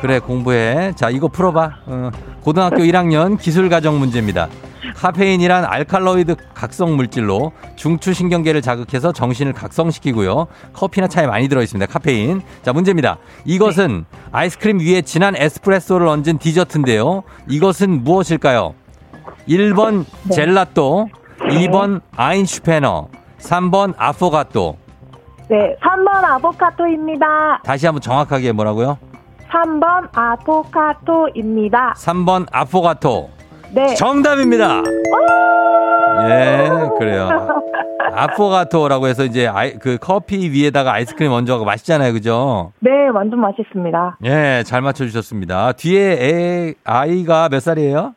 [0.00, 0.92] 그래, 공부해.
[0.96, 1.70] 자, 이거 풀어봐.
[1.86, 2.10] 어,
[2.42, 4.48] 고등학교 1학년 기술가정 문제입니다.
[4.94, 10.46] 카페인이란 알칼로이드 각성 물질로 중추신경계를 자극해서 정신을 각성시키고요.
[10.72, 11.90] 커피나 차에 많이 들어있습니다.
[11.92, 12.42] 카페인.
[12.62, 13.18] 자, 문제입니다.
[13.44, 17.22] 이것은 아이스크림 위에 진한 에스프레소를 얹은 디저트인데요.
[17.48, 18.74] 이것은 무엇일까요?
[19.48, 24.78] 1번 젤라또, 2번 아인슈페너, 3번 아포가또.
[25.48, 25.76] 네.
[25.80, 27.60] 3번 아보카토입니다.
[27.64, 28.98] 다시 한번 정확하게 뭐라고요?
[29.48, 31.94] 3번 아보카토입니다.
[31.96, 33.30] 3번 아포가토.
[33.76, 33.94] 네.
[33.94, 34.82] 정답입니다.
[36.30, 37.28] 예, 그래요.
[38.14, 42.14] 아포가토라고 해서 이제 아이, 그 커피 위에다가 아이스크림 얹어가 맛있잖아요.
[42.14, 42.72] 그죠?
[42.80, 44.16] 네, 완전 맛있습니다.
[44.24, 45.72] 예, 잘 맞춰주셨습니다.
[45.72, 48.14] 뒤에 애, 아이가 몇 살이에요?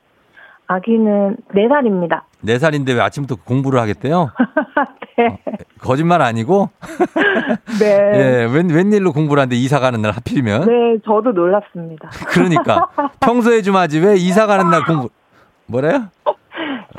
[0.68, 2.22] 아기는 4살입니다.
[2.42, 4.32] 네살인데 왜 아침부터 공부를 하겠대요?
[5.18, 5.40] 네.
[5.82, 6.70] 거짓말 아니고?
[7.82, 7.86] 네.
[8.14, 10.62] 예, 웬, 웬일로 공부를 하는데 이사 가는 날 하필이면?
[10.62, 12.10] 네, 저도 놀랍습니다.
[12.28, 12.88] 그러니까.
[13.20, 15.10] 평소에 좀 하지 왜 이사 가는 날 공부,
[15.70, 16.08] 뭐래요?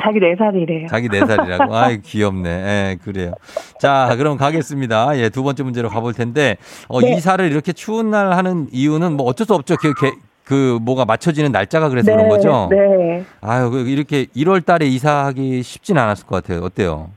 [0.03, 0.89] 자기 4살이래요.
[0.89, 2.49] 자기 네 살이라고 아이, 귀엽네.
[2.49, 3.33] 예, 그래요.
[3.79, 5.19] 자, 그럼 가겠습니다.
[5.19, 6.57] 예, 두 번째 문제로 가볼 텐데,
[6.89, 7.15] 어, 네.
[7.15, 9.77] 이사를 이렇게 추운 날 하는 이유는 뭐 어쩔 수 없죠.
[9.77, 10.13] 그, 그,
[10.45, 12.69] 그 뭐가 맞춰지는 날짜가 그래서 그런 거죠?
[12.71, 13.25] 네.
[13.43, 16.65] 아유, 그 이렇게 1월 달에 이사하기 쉽진 않았을 것 같아요.
[16.65, 17.11] 어때요?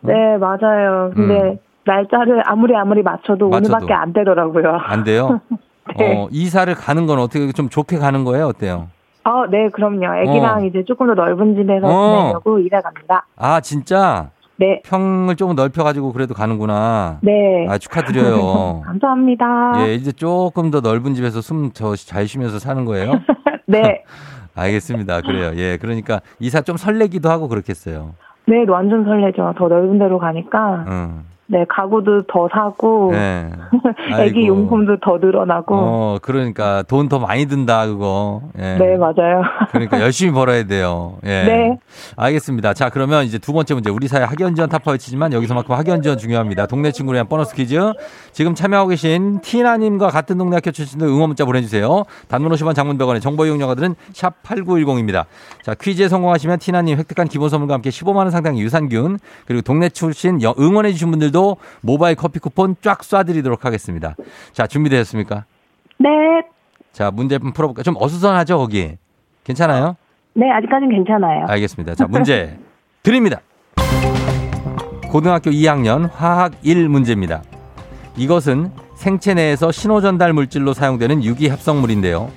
[0.00, 1.10] 네, 맞아요.
[1.14, 1.58] 근데 음.
[1.84, 3.74] 날짜를 아무리 아무리 맞춰도, 맞춰도.
[3.74, 4.78] 오늘밖에 안 되더라고요.
[4.82, 5.40] 안 돼요?
[5.98, 6.16] 네.
[6.16, 8.46] 어, 이사를 가는 건 어떻게 좀 좋게 가는 거예요?
[8.46, 8.88] 어때요?
[9.24, 10.04] 아, 네, 그럼요.
[10.22, 10.64] 애기랑 어.
[10.66, 12.20] 이제 조금 더 넓은 집에서 어.
[12.22, 13.26] 지내려고 일해 갑니다.
[13.36, 14.30] 아, 진짜?
[14.56, 17.18] 네, 평을 조금 넓혀가지고 그래도 가는구나.
[17.22, 17.66] 네.
[17.68, 18.82] 아, 축하드려요.
[18.84, 19.72] 감사합니다.
[19.86, 23.12] 예, 이제 조금 더 넓은 집에서 숨저잘 쉬면서 사는 거예요?
[23.66, 24.04] 네,
[24.54, 25.22] 알겠습니다.
[25.22, 25.52] 그래요.
[25.56, 28.14] 예, 그러니까 이사 좀 설레기도 하고 그렇겠어요.
[28.46, 29.54] 네, 완전 설레죠.
[29.56, 30.84] 더 넓은 데로 가니까.
[30.88, 31.24] 응.
[31.52, 33.50] 네, 가구도 더 사고, 네.
[34.20, 34.46] 애기 아이고.
[34.46, 35.74] 용품도 더 늘어나고.
[35.74, 38.42] 어, 그러니까 돈 더 많이 든다 그거.
[38.56, 38.76] 예.
[38.78, 39.42] 네, 맞아요.
[39.72, 41.16] 그러니까 열심히 벌어야 돼요.
[41.24, 41.42] 예.
[41.42, 41.78] 네.
[42.16, 42.72] 알겠습니다.
[42.74, 43.90] 자, 그러면 이제 두 번째 문제.
[43.90, 46.66] 우리 사회 학연 지원 타파 외치지만 여기서만큼 학연 지원 중요합니다.
[46.66, 47.80] 동네 친구를 위한 보너스 퀴즈.
[48.30, 52.04] 지금 참여하고 계신 티나님과 같은 동네 학교 출신들 응원 문자 보내주세요.
[52.28, 55.24] 단문 50원 장문 100원의 정보 이용료가들은 샵 8910입니다.
[55.64, 60.54] 자, 퀴즈에 성공하시면 티나님 획득한 기본 선물과 함께 15만원 상당의 유산균 그리고 동네 출신 여-
[60.56, 61.39] 응원해주신 분들도
[61.82, 64.14] 모바일 커피 쿠폰 쫙 쏴드리도록 하겠습니다.
[64.52, 65.44] 자, 준비되셨습니까?
[65.98, 66.08] 네,
[66.92, 67.82] 자, 문제 한번 풀어볼까요?
[67.84, 68.96] 좀 어수선하죠, 거기?
[69.44, 69.96] 괜찮아요?
[70.34, 71.46] 네, 아직까지는 괜찮아요.
[71.48, 71.94] 알겠습니다.
[71.94, 72.58] 자, 문제
[73.02, 73.40] 드립니다.
[75.10, 77.42] 고등학교 2학년 화학 1 문제입니다.
[78.16, 82.30] 이것은 생체 내에서 신호 전달 물질로 사용되는 유기 합성물인데요.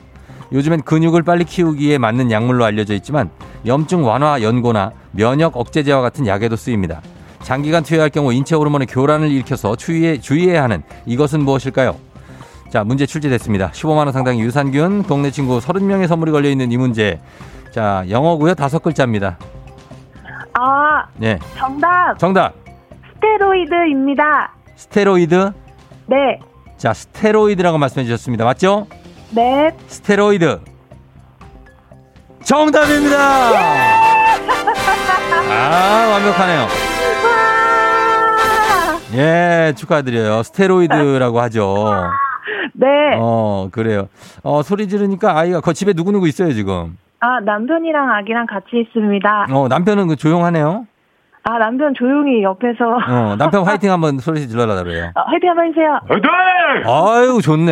[0.52, 3.30] 요즘엔 근육을 빨리 키우기에 맞는 약물로 알려져 있지만
[3.66, 7.02] 염증 완화 연고나 면역 억제제와 같은 약에도 쓰입니다.
[7.44, 11.96] 장기간 투여할 경우 인체 호르몬의 교란을 일으켜서 주의해, 주의해야 하는 이것은 무엇일까요?
[12.70, 13.72] 자, 문제 출제됐습니다.
[13.72, 17.20] 15만원 상당의 유산균, 동네 친구 30명의 선물이 걸려있는 이 문제.
[17.72, 18.56] 자, 영어고요.
[18.56, 19.38] 다섯 글자입니다.
[20.54, 21.38] 아, 네.
[21.58, 22.18] 정답!
[22.18, 22.54] 정답.
[23.16, 24.54] 스테로이드입니다.
[24.76, 25.52] 스테로이드?
[26.08, 26.40] 네,
[26.78, 28.44] 자, 스테로이드라고 말씀해 주셨습니다.
[28.46, 28.88] 맞죠?
[29.32, 30.60] 네, 스테로이드.
[32.44, 33.18] 정답입니다!
[35.50, 36.93] 아, 완벽하네요.
[39.14, 39.20] 와!
[39.20, 40.44] 예, 축하드려요.
[40.44, 42.10] 스테로이드라고 하죠.
[42.74, 42.88] 네.
[43.18, 44.10] 어, 그래요.
[44.44, 46.98] 어, 소리 지르니까 아이가, 그 집에 누구누구 있어요, 지금?
[47.20, 49.48] 아, 남편이랑 아기랑 같이 있습니다.
[49.52, 50.88] 어, 남편은 그 조용하네요.
[51.46, 55.12] 아, 남편 조용히 옆에서 어, 남편 화이팅 한번 소리 질러라 그래요.
[55.14, 56.00] 어, 화이팅 한번 해주세요.
[56.08, 56.30] 화이팅!
[56.86, 57.72] 아유, 좋네.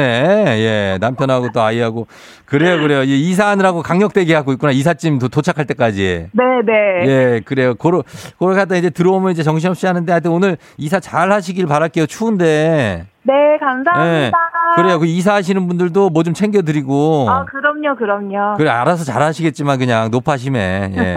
[0.60, 2.06] 예, 남편하고 또 아이하고.
[2.52, 3.04] 그래요, 그래요.
[3.04, 4.74] 이 이사하느라고 강력대기 하고 있구나.
[4.74, 6.28] 이삿짐 도, 도착할 때까지.
[6.34, 6.74] 네, 네.
[7.08, 7.76] 예, 그래요.
[7.76, 8.04] 고로,
[8.38, 12.08] 고로 갔다 이제 들어오면 이제 정신없이 하는데 하여튼 오늘 이사 잘 하시길 바랄게요.
[12.08, 13.06] 추운데.
[13.24, 14.02] 네, 감사합니다.
[14.26, 14.32] 예.
[14.76, 14.98] 그래요.
[15.00, 17.28] 그 이사하시는 분들도 뭐 좀 챙겨드리고.
[17.30, 18.56] 아, 그럼요, 그럼요.
[18.58, 20.92] 그래, 알아서 잘 하시겠지만 그냥 높아심에.
[20.98, 21.16] 예.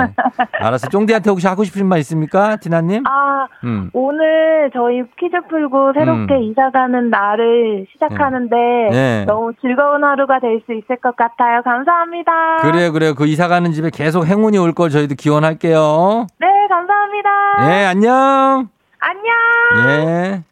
[0.61, 0.89] 알아서.
[0.89, 2.57] 쫑디한테 혹시 하고 싶으신 말 있습니까?
[2.57, 3.03] 티나님?
[3.07, 3.91] 아, 음.
[3.95, 6.43] 오늘 저희 퀴즈 풀고 새롭게 음.
[6.43, 8.57] 이사 가는 날을 시작하는데
[8.91, 9.25] 네.
[9.27, 11.24] 너무 즐거운 하루가 될 수 있을 것 같아요.
[11.63, 12.33] 감사합니다.
[12.63, 13.15] 그래요, 그래요.
[13.15, 16.27] 그 이사 가는 집에 계속 행운이 올 걸 저희도 기원할게요.
[16.41, 17.31] 네, 감사합니다.
[17.71, 18.69] 예, 안녕.
[19.01, 19.89] 안녕.
[19.89, 20.43] 예.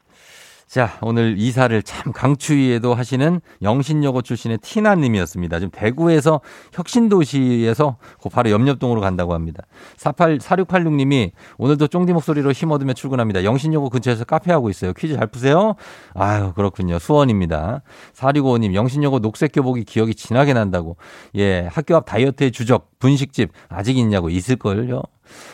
[0.73, 5.59] 자, 오늘 이사를 참 강추위에도 하시는 영신여고 출신의 티나님이었습니다.
[5.59, 6.41] 지금 대구에서
[6.73, 9.65] 혁신도시에서 그 바로 옆옆동으로 간다고 합니다.
[9.99, 13.45] 48, 4686님이 오늘도 쫑디 목소리로 힘 얻으며 출근합니다.
[13.45, 14.95] 영신여고 근처에서 카페 하고 있어요.
[14.95, 15.75] 퀴즈 잘 푸세요?
[16.15, 16.99] 아유, 그렇군요.
[16.99, 17.83] 수원입니다.
[18.15, 20.97] 4655님, 영신여고 녹색 교복이 기억이 진하게 난다고.
[21.35, 25.03] 예, 학교 앞 다이어트의 주적, 분식집 아직 있냐고 있을걸요.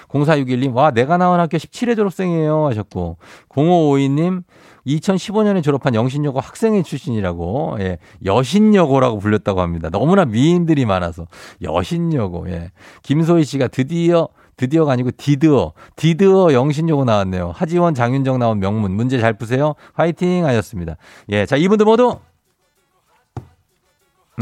[0.09, 2.67] 0461님, 와, 내가 나온 학교 17회 졸업생이에요.
[2.67, 3.17] 하셨고.
[3.49, 4.43] 0552님,
[4.89, 9.91] 2015년에 졸업한 영신여고 학생회 출신이라고, 예, 여신여고라고 불렸다고 합니다.
[9.91, 11.27] 너무나 미인들이 많아서.
[11.63, 12.71] 여신여고, 예.
[13.03, 17.53] 김소희 씨가 드디어, 드디어가 아니고 디드어, 디드어 영신여고 나왔네요.
[17.55, 18.93] 하지원, 장윤정 나온 명문.
[18.93, 19.75] 문제 잘 푸세요.
[19.95, 20.97] 화이팅 하셨습니다.
[21.29, 22.19] 예, 자, 이분들 모두,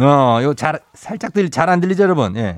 [0.00, 2.36] 어, 요 잘, 살짝 들, 잘 안 들리죠, 여러분?
[2.36, 2.56] 예.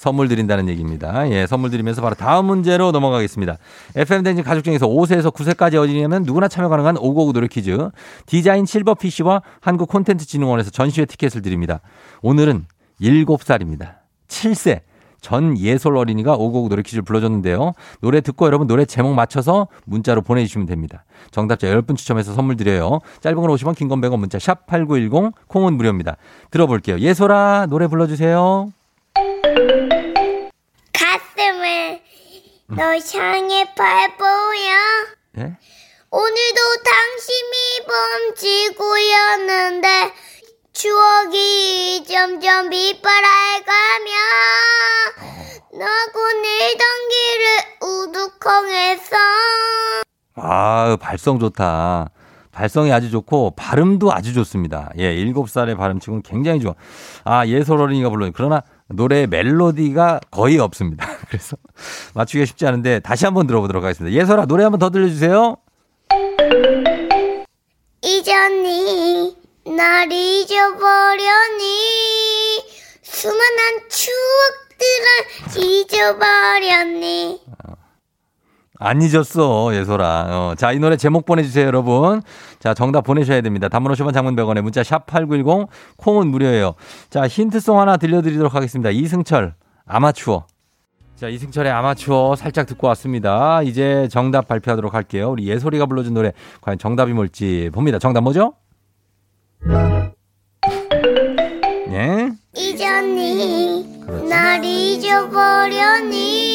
[0.00, 1.30] 선물 드린다는 얘기입니다.
[1.30, 3.58] 예, 선물 드리면서 바로 다음 문제로 넘어가겠습니다.
[3.94, 7.76] FM댕진 가족 중에서 5세에서 9세까지 어린이라면 누구나 참여 가능한 559 노래 퀴즈.
[8.24, 11.80] 디자인 실버 PC와 한국 콘텐츠 진흥원에서 전시회 티켓을 드립니다.
[12.22, 12.64] 오늘은
[13.02, 13.96] 7살입니다.
[14.28, 14.80] 7세.
[15.20, 17.72] 전 예솔 어린이가 559 노래 퀴즈를 불러줬는데요.
[18.00, 21.04] 노래 듣고 여러분 노래 제목 맞춰서 문자로 보내주시면 됩니다.
[21.30, 23.00] 정답자 10분 추첨해서 선물 드려요.
[23.20, 26.16] 짧은 걸 50원, 긴 건 100원 문자 샵8910 콩은 무료입니다.
[26.50, 27.00] 들어볼게요.
[27.00, 28.72] 예솔아 노래 불러주세요.
[32.70, 32.82] 너
[33.18, 34.70] 향해 밟보여
[35.38, 35.56] 예?
[36.10, 37.86] 오늘도 당신이
[38.38, 40.12] 범지구였는데
[40.72, 44.10] 추억이 점점 빛바랄가며
[45.72, 47.44] 너고 내던 길을
[47.88, 49.16] 우두커에서
[50.36, 52.10] 아, 발성 좋다.
[52.52, 54.90] 발성이 아주 좋고 발음도 아주 좋습니다.
[54.98, 56.74] 예, 일곱 살의 발음치고는 굉장히 좋아.
[57.24, 58.30] 아, 예솔 어린이가 불러요.
[58.34, 61.06] 그러나 노래의 멜로디가 거의 없습니다.
[61.28, 61.56] 그래서
[62.14, 64.14] 맞추기가 쉽지 않은데 다시 한번 들어보도록 하겠습니다.
[64.16, 65.56] 예솔아, 노래 한번 더 들려주세요.
[68.02, 69.36] 잊었니
[69.76, 71.64] 날 잊어버렸니
[73.02, 77.40] 수많은 추억들을 잊어버렸니
[78.82, 80.26] 안 잊었어, 예솔아.
[80.30, 82.22] 어, 자, 이 노래 제목 보내주세요, 여러분.
[82.60, 83.68] 자, 정답 보내셔야 됩니다.
[83.68, 86.74] 단문 50원 장문 100원에 문자 샵 8910 콩은 무료예요.
[87.08, 88.90] 자, 힌트송 하나 들려드리도록 하겠습니다.
[88.90, 89.54] 이승철,
[89.86, 90.46] 아마추어.
[91.16, 93.62] 자, 이승철의 아마추어 살짝 듣고 왔습니다.
[93.62, 95.30] 이제 정답 발표하도록 할게요.
[95.30, 97.98] 우리 예솔이가 불러준 노래 과연 정답이 뭘지 봅니다.
[97.98, 98.54] 정답 뭐죠?
[101.90, 102.30] 예?
[102.56, 104.28] 잊었니 그렇지.
[104.28, 106.49] 날 잊어버렸니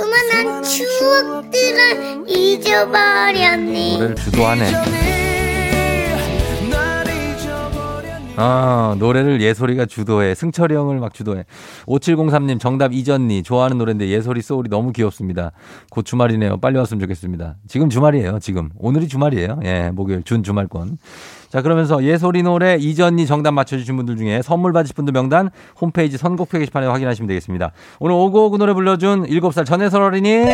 [0.00, 4.72] 수많은 추억들을 잊어버렸니 노래를 주도하네.
[8.36, 10.34] 아, 노래를 예솔이가 주도해.
[10.34, 11.44] 승철이 형을 막 주도해.
[11.86, 15.52] 5703님 정답 이전니 좋아하는 노래인데 예솔이 소울이 너무 귀엽습니다.
[15.90, 16.56] 곧 주말이네요.
[16.56, 17.56] 빨리 왔으면 좋겠습니다.
[17.68, 18.38] 지금 주말이에요.
[18.40, 18.70] 지금.
[18.78, 19.60] 오늘이 주말이에요.
[19.64, 20.96] 예, 목요일 준 주말권.
[21.50, 26.58] 자, 그러면서 예솔이 노래 이전니 정답 맞춰주신 분들 중에 선물 받으실 분들 명단 홈페이지 선곡표
[26.58, 27.72] 게시판에 확인하시면 되겠습니다.
[27.98, 30.44] 오늘 오구오구 노래 불러준 7살 전혜설 어린이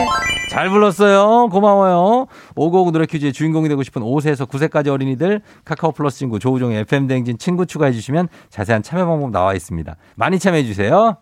[0.50, 1.50] 잘 불렀어요.
[1.50, 2.28] 고마워요.
[2.54, 7.36] 오구오구 노래 퀴즈의 주인공이 되고 싶은 5세에서 9세까지 어린이들 카카오 플러스 친구 조우종의 FM 대행진
[7.36, 9.96] 친구 추가해 주시면 자세한 참여 방법 나와 있습니다.
[10.14, 11.18] 많이 참여해 주세요.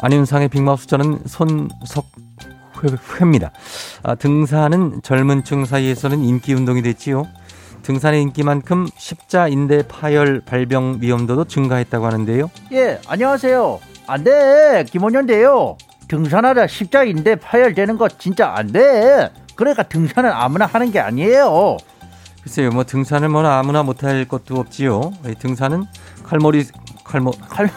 [0.00, 2.58] 안윤상의 빅마우스 저는 손석훈입니다.
[2.84, 2.88] 회,
[3.20, 3.50] 회입니다.
[4.04, 7.24] 아, 등산은 젊은 층 사이에서는 인기 운동이 됐지요.
[7.82, 12.50] 등산의 인기만큼 십자 인대 파열 발병 위험도도 증가했다고 하는데요.
[12.72, 13.80] 예, 안녕하세요.
[14.06, 14.84] 안 돼.
[14.88, 15.76] 김원현인데요.
[16.06, 19.30] 등산하다 십자 인대 파열되는 거 진짜 안 돼.
[19.56, 21.76] 그러니까 등산은 아무나 하는 게 아니에요.
[22.42, 25.12] 글쎄요, 뭐 등산을 뭐 아무나 못할 것도 없지요.
[25.26, 25.84] 이 등산은
[26.22, 26.64] 칼몰이
[27.02, 27.68] 칼모 칼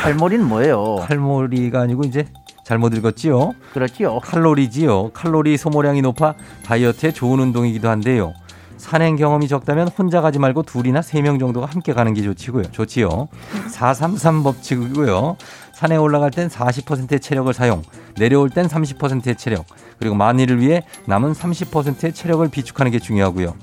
[0.00, 0.96] 칼몰이는 뭐예요?
[1.06, 2.26] 칼몰이가 아니고 이제
[2.64, 3.52] 잘못 읽었지요.
[3.72, 4.20] 그렇지요.
[4.20, 5.10] 칼로리지요.
[5.12, 8.32] 칼로리 소모량이 높아 다이어트에 좋은 운동이기도 한데요.
[8.76, 12.64] 산행 경험이 적다면 혼자 가지 말고 둘이나 세 명 정도가 함께 가는 게 좋지고요.
[12.70, 13.28] 좋지요.
[13.70, 15.36] 433 법칙이고요.
[15.74, 17.82] 산에 올라갈 땐 40%의 체력을 사용,
[18.16, 19.64] 내려올 땐 30%의 체력,
[19.98, 23.54] 그리고 만일을 위해 남은 30%의 체력을 비축하는 게 중요하고요.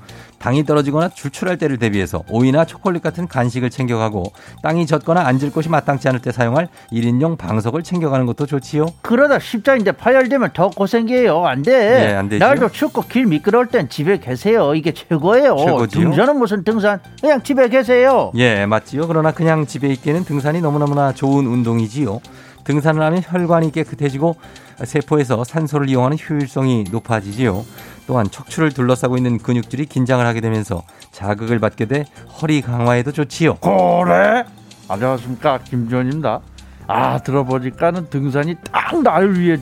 [0.42, 6.08] 당이 떨어지거나 출출할 때를 대비해서 오이나 초콜릿 같은 간식을 챙겨가고 땅이 젖거나 앉을 곳이 마땅치
[6.08, 8.86] 않을 때 사용할 1인용 방석을 챙겨가는 것도 좋지요.
[9.02, 11.46] 그러다 십자인대 파열되면 더 고생이에요.
[11.46, 11.78] 안 돼.
[11.78, 12.44] 네, 안 되죠.
[12.44, 14.74] 날도 춥고 길 미끄러울 땐 집에 계세요.
[14.74, 15.56] 이게 최고예요.
[15.58, 16.02] 최고지요?
[16.02, 16.98] 등산은 무슨 등산?
[17.20, 18.32] 그냥 집에 계세요.
[18.34, 19.06] 예, 맞지요.
[19.06, 22.20] 그러나 그냥 집에 있기에는 등산이 너무너무나 좋은 운동이지요.
[22.64, 24.36] 등산을 하면 혈관이 깨끗해지고
[24.84, 27.64] 세포에서 산소를 이용하는 효율성이 높아지지요.
[28.12, 32.04] 또한 척추를 둘러싸고 있는 근육들이 긴장을 하게 되면서 자극을 받게 돼
[32.42, 33.54] 허리 강화에도 좋지요.
[33.54, 34.44] 그래?
[34.86, 36.40] 안녕하십니까 김지원입니다.
[36.88, 39.56] 아 들어보니까는 등산이 딱 나를 위해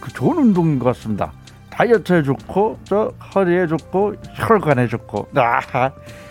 [0.00, 1.30] 그 좋은 운동인 것 같습니다.
[1.70, 5.28] 다이어트에 좋고 저 허리에 좋고 혈관에 좋고.
[5.36, 5.60] 아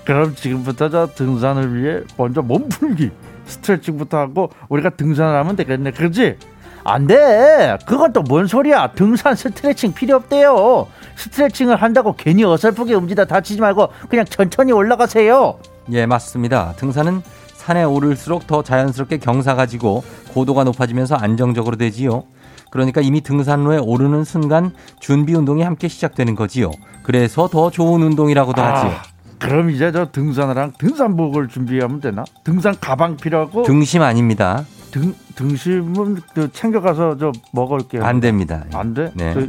[0.04, 3.10] 그럼 지금부터 저 등산을 위해 먼저 몸풀기
[3.46, 5.92] 스트레칭부터 하고 우리가 등산을 하면 되겠네.
[5.92, 6.38] 그렇지?
[6.84, 7.78] 안 돼.
[7.86, 8.92] 그건 또 뭔 소리야.
[8.94, 10.88] 등산 스트레칭 필요 없대요.
[11.16, 15.60] 스트레칭을 한다고 괜히 어설프게 움직이다 다치지 말고 그냥 천천히 올라가세요.
[15.92, 16.74] 예, 맞습니다.
[16.78, 17.22] 등산은
[17.56, 22.24] 산에 오를수록 더 자연스럽게 경사가 지고 고도가 높아지면서 안정적으로 되지요.
[22.72, 26.72] 그러니까 이미 등산로에 오르는 순간 준비 운동이 함께 시작되는 거지요.
[27.04, 28.92] 그래서 더 좋은 운동이라고도 하지요.
[28.92, 29.02] 아,
[29.40, 32.24] 그럼 이제 저 등산화랑 등산복을 준비하면 되나?
[32.44, 34.66] 등산 가방 필요하고 등심 아닙니다.
[34.94, 38.06] 등 등심은 그 챙겨가서 저 먹을게요.
[38.06, 38.64] 안 됩니다.
[38.74, 39.10] 안 돼?
[39.16, 39.34] 네.
[39.34, 39.42] 저,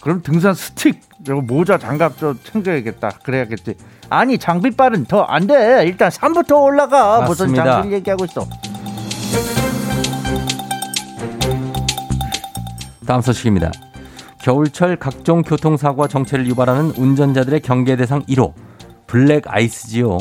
[0.00, 3.10] 그럼 등산 스틱, 저 모자, 장갑 좀 챙겨야겠다.
[3.24, 3.74] 그래야겠지.
[4.08, 5.82] 아니 장비빨은 더 안 돼.
[5.86, 7.22] 일단 산부터 올라가.
[7.22, 7.64] 무슨 맞습니다.
[7.64, 8.46] 장비를 얘기하고 있어?
[13.06, 13.72] 다음 소식입니다.
[14.40, 18.52] 겨울철 각종 교통사고와 정체를 유발하는 운전자들의 경계 대상 1호
[19.08, 20.18] 블랙 아이스지요.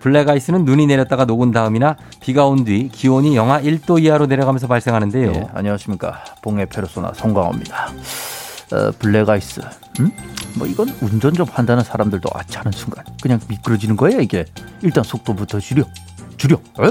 [0.00, 5.32] 블랙 아이스는 눈이 내렸다가 녹은 다음이나 비가 온 뒤 기온이 영하 1도 이하로 내려가면서 발생하는데요.
[5.34, 6.24] 예, 안녕하십니까.
[6.42, 7.88] 봉의 페르소나 송강호입니다.
[8.72, 9.60] 어, 블랙아이스.
[10.00, 10.10] 음?
[10.56, 14.44] 뭐 이건 운전 좀 한다는 사람들도 아차하는 순간 그냥 미끄러지는 거예요 이게.
[14.82, 15.84] 일단 속도부터 줄여.
[16.36, 16.56] 줄여.
[16.80, 16.90] 에?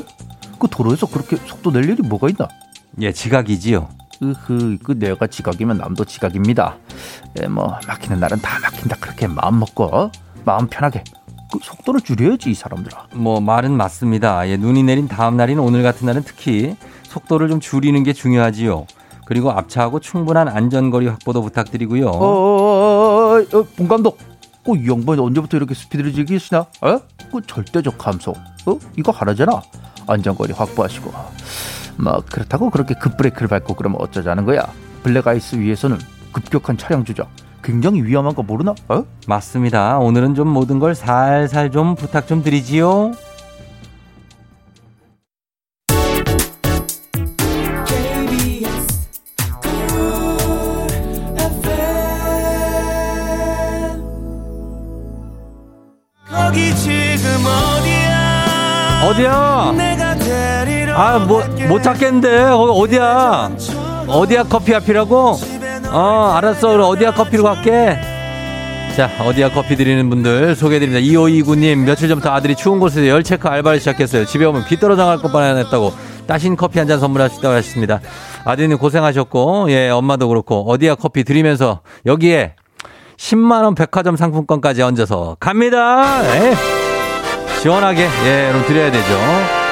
[0.60, 2.48] 그 도로에서 그렇게 속도 낼 일이 뭐가 있나?
[3.02, 3.90] 예, 지각이지요.
[4.24, 6.78] 으흐, 그 내가 지각이면 남도 지각입니다.
[7.42, 10.12] 예, 뭐 막히는 날은 다 막힌다 그렇게 마음 먹고 어?
[10.46, 11.25] 마음 편하게 그
[11.62, 13.08] 속도를 줄여야지 이 사람들아.
[13.14, 14.48] 뭐 말은 맞습니다.
[14.50, 18.86] 예, 눈이 내린 다음 날인 오늘 같은 날은 특히 속도를 좀 줄이는 게 중요하지요.
[19.26, 22.08] 그리고 앞차하고 충분한 안전거리 확보도 부탁드리고요.
[22.08, 24.18] 어, 어, 어, 어, 어, 본 감독.
[24.66, 26.60] 그이 양반이 언제부터 이렇게 스피드를 즐기시나?
[26.82, 27.00] 어?
[27.32, 28.36] 그 절대적 감속.
[28.66, 28.80] 어?
[28.98, 29.62] 이거 하라잖아.
[30.08, 31.12] 안전거리 확보하시고.
[31.98, 34.62] 뭐 그렇다고 그렇게 급브레이크를 밟고 그러면 어쩌자는 거야?
[35.04, 35.98] 블랙아이스 위에서는
[36.32, 37.30] 급격한 차량 주작.
[37.66, 38.76] 굉장히 위험한 거 모르나?
[38.90, 39.04] 어?
[39.28, 39.98] 맞습니다.
[39.98, 43.14] 오늘은 좀 모든 걸 살살 좀 부탁 좀 드리지요.
[56.30, 59.74] 거기 지금 어디야 어디야?
[59.76, 62.50] 내가 데리러 아, 뭐, 못 찾겠는데.
[62.52, 63.52] 거기 어디야?
[64.08, 65.55] 어디야 커피 앞이라고?
[65.96, 66.72] 어, 알았어.
[66.72, 67.98] 그럼 어디야 커피로 갈게.
[68.98, 71.00] 자, 어디야 커피 드리는 분들 소개해드립니다.
[71.06, 74.26] 2529님, 며칠 전부터 아들이 추운 곳에서 열 체크 알바를 시작했어요.
[74.26, 75.94] 집에 오면 비 떨어져 나갈 것 뻔했다고
[76.28, 78.00] 따신 커피 한 잔 선물하시다고 하셨습니다.
[78.46, 82.56] 아드님 고생하셨고, 예, 엄마도 그렇고, 어디야 커피 드리면서 여기에
[83.18, 86.22] 10만원 백화점 상품권까지 얹어서 갑니다.
[86.36, 86.54] 예.
[87.62, 89.65] 시원하게, 예, 여러분 드려야 되죠.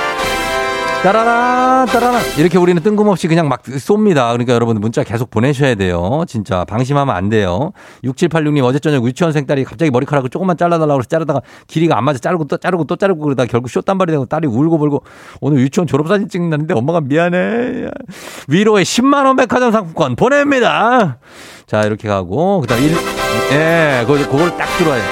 [1.04, 4.32] 따라라 따라라 이렇게 우리는 뜬금없이 그냥 막 쏩니다.
[4.32, 6.24] 그러니까 여러분 문자 계속 보내셔야 돼요.
[6.30, 7.74] 진짜 방심하면 안 돼요.
[8.06, 12.46] 6786님 어제 저녁 유치원생 딸이 갑자기 머리카락을 조금만 잘라달라고 해서 자르다가 길이가 안 맞아 자르고
[12.46, 15.04] 또 자르고 또 자르고 그러다 결국 쇼단발이 되고 딸이 울고 벌고
[15.42, 17.90] 오늘 유치원 졸업사진 찍는다는데 엄마가 미안해.
[18.48, 21.18] 위로의 10만 원 백화점 상품권 보냅니다.
[21.66, 22.96] 자 이렇게 가고 그다음 일
[23.52, 25.04] 예, 그걸 딱 들어야 돼.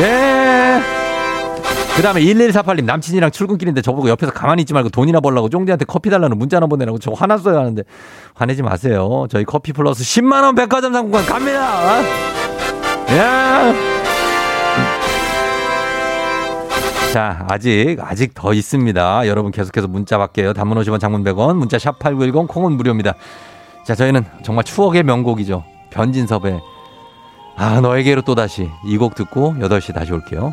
[0.00, 0.91] 예.
[1.96, 6.38] 그 다음에 1148님, 남친이랑 출근길인데 저보고 옆에서 가만히 있지 말고 돈이나 벌라고 쫑디한테 커피 달라는
[6.38, 7.82] 문자나 보내라고 저 화났어요 하는데
[8.34, 9.26] 화내지 마세요.
[9.30, 12.00] 저희 커피 플러스 10만원 백화점 상품권 갑니다.
[12.00, 12.02] 어?
[13.14, 13.74] 야!
[17.12, 19.26] 자, 아직, 아직 더 있습니다.
[19.28, 20.54] 여러분 계속해서 문자 받게요.
[20.54, 23.12] 단문 50원 장문 100원, 문자 샵 8910, 콩은 무료입니다.
[23.84, 25.62] 자, 저희는 정말 추억의 명곡이죠.
[25.90, 26.58] 변진섭의
[27.58, 30.52] 아, 너에게로 또다시 이 곡 듣고 8시 다시 올게요.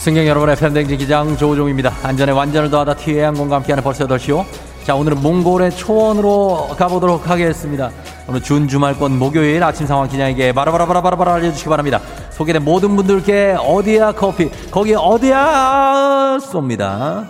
[0.00, 1.92] 승객 여러분의 팬댕지 기장 조우종입니다.
[2.02, 4.46] 안전에 완전을 더하다 티웨이 항공과 함께하는 벌써 8시요.
[4.82, 7.90] 자, 오늘은 몽골의 초원으로 가보도록 하겠습니다.
[8.26, 12.00] 오늘 준 주말권 목요일 아침 상황 기장에게 바라바라바라바라 알려주시기 바랍니다.
[12.30, 17.26] 소개된 모든 분들께 어디야 커피, 거기 어디야 쏩니다.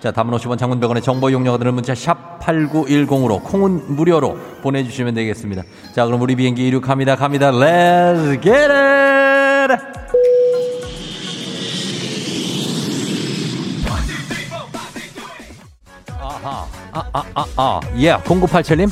[0.00, 5.62] 자, 담은 50원 장문 100원의 정보 이용료가 드는 문자 샵 8910으로 콩은 무료로 보내주시면 되겠습니다.
[5.94, 7.14] 자, 그럼 우리 비행기 이륙합니다.
[7.14, 7.52] 갑니다.
[7.52, 10.07] Let's get it!
[16.98, 18.90] 아, 아, 아, 아, 예, 0987님.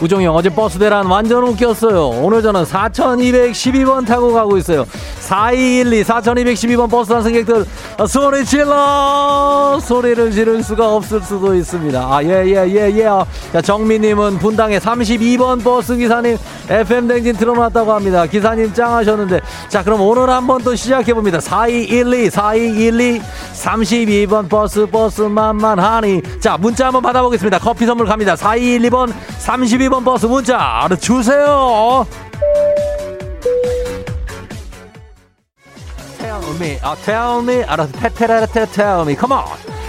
[0.00, 2.08] 우종이 형, 어제 버스 대란 완전 웃겼어요.
[2.22, 4.86] 오늘 저는 4212번 타고 가고 있어요.
[5.20, 7.66] 4212, 4212번 버스 탄 승객들,
[7.98, 9.78] 어, 소리 질러!
[9.82, 11.98] 소리를 지를 수가 없을 수도 있습니다.
[12.00, 13.08] 아, 예, 예, 예, 예.
[13.52, 16.38] 자, 정민님은 분당에 32번 버스 기사님,
[16.68, 18.24] FM댕진 틀어놨다고 합니다.
[18.26, 19.40] 기사님 짱 하셨는데.
[19.68, 21.40] 자, 그럼 오늘 한번 또 시작해 봅니다.
[21.40, 23.20] 4212, 4212,
[23.52, 26.22] 32번 버스, 버스 만만하니.
[26.40, 27.58] 자, 문자 한번 받아보겠습니다.
[27.58, 28.34] 커피 선물 갑니다.
[28.36, 32.06] 4212번, 32번 버스 문자 주세요.
[36.18, 38.66] Tell 아, tell 알아서 테테라테
[39.18, 39.44] come on.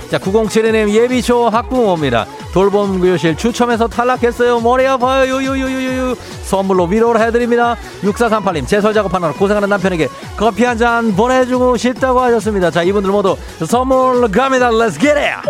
[0.10, 2.26] 자, 9072님 예비초 학부모입니다.
[2.52, 4.60] 돌봄 교실 추첨해서 탈락했어요.
[4.60, 5.36] 머리 아파요.
[5.36, 6.16] 유유유유유.
[6.46, 7.76] 선물로 위로를 해드립니다.
[8.02, 12.72] 6438님 제설 작업하느라 고생하는 남편에게 커피 한 잔 보내주고 싶다고 하셨습니다.
[12.72, 13.38] 자, 이분들 모두
[13.68, 14.70] 선물 갑니다.
[14.70, 15.42] Let's get it.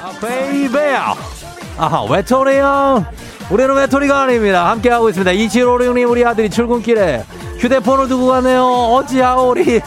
[0.00, 0.96] 아, baby.
[1.78, 3.04] 아하, 외톨이 형.
[3.50, 4.70] 우리는 외톨이가 아닙니다.
[4.70, 5.30] 함께하고 있습니다.
[5.32, 7.24] 2756님, 우리 아들이 출근길에
[7.58, 8.64] 휴대폰을 두고 가네요.
[8.64, 9.80] 어찌야, 우리.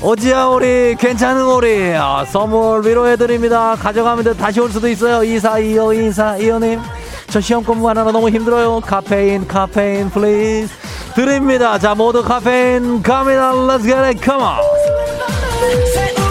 [0.00, 0.96] 어찌야, 우리.
[0.96, 1.94] 괜찮은 우리.
[1.94, 3.76] 아, 선물 위로해드립니다.
[3.76, 4.34] 가져가면 돼.
[4.34, 5.22] 다시 올 수도 있어요.
[5.24, 6.80] 2425, 2425님.
[7.28, 8.80] 저 시험 공부하느라 너무 힘들어요.
[8.80, 10.72] 카페인, 카페인, please.
[11.14, 11.78] 드립니다.
[11.78, 13.52] 자, 모두 카페인 갑니다.
[13.52, 14.20] Let's get it.
[14.22, 16.21] Come on.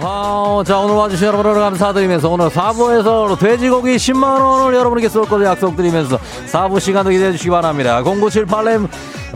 [0.00, 6.18] 아하, 자, 오늘 와주신 여러분 감사드리면서 오늘 4부에서 돼지고기 10만원을 여러분에게 쏠 것을 약속드리면서
[6.52, 8.00] 4부 시간도 기대해 주시기 바랍니다.
[8.04, 8.88] 0978님,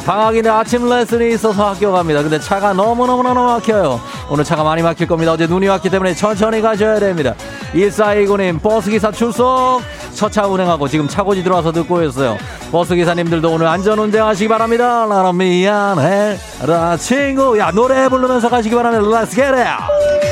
[0.06, 2.22] 방학인데 아침 레슨이 있어서 학교 갑니다.
[2.22, 4.00] 근데 차가 너무너무너무 막혀요.
[4.30, 5.32] 오늘 차가 많이 막힐 겁니다.
[5.32, 7.34] 어제 눈이 왔기 때문에 천천히 가셔야 됩니다.
[7.74, 9.80] 1429님, 버스기사 출석!
[10.14, 12.38] 첫차 운행하고 지금 차고지 들어와서 듣고 있어요.
[12.70, 15.06] 버스기사님들도 오늘 안전 운전 하시기 바랍니다.
[15.06, 16.38] 나는 미안해.
[16.66, 17.58] 라, 친구.
[17.58, 19.04] 야, 노래 부르면서 가시기 바랍니다.
[19.04, 20.31] Let's get!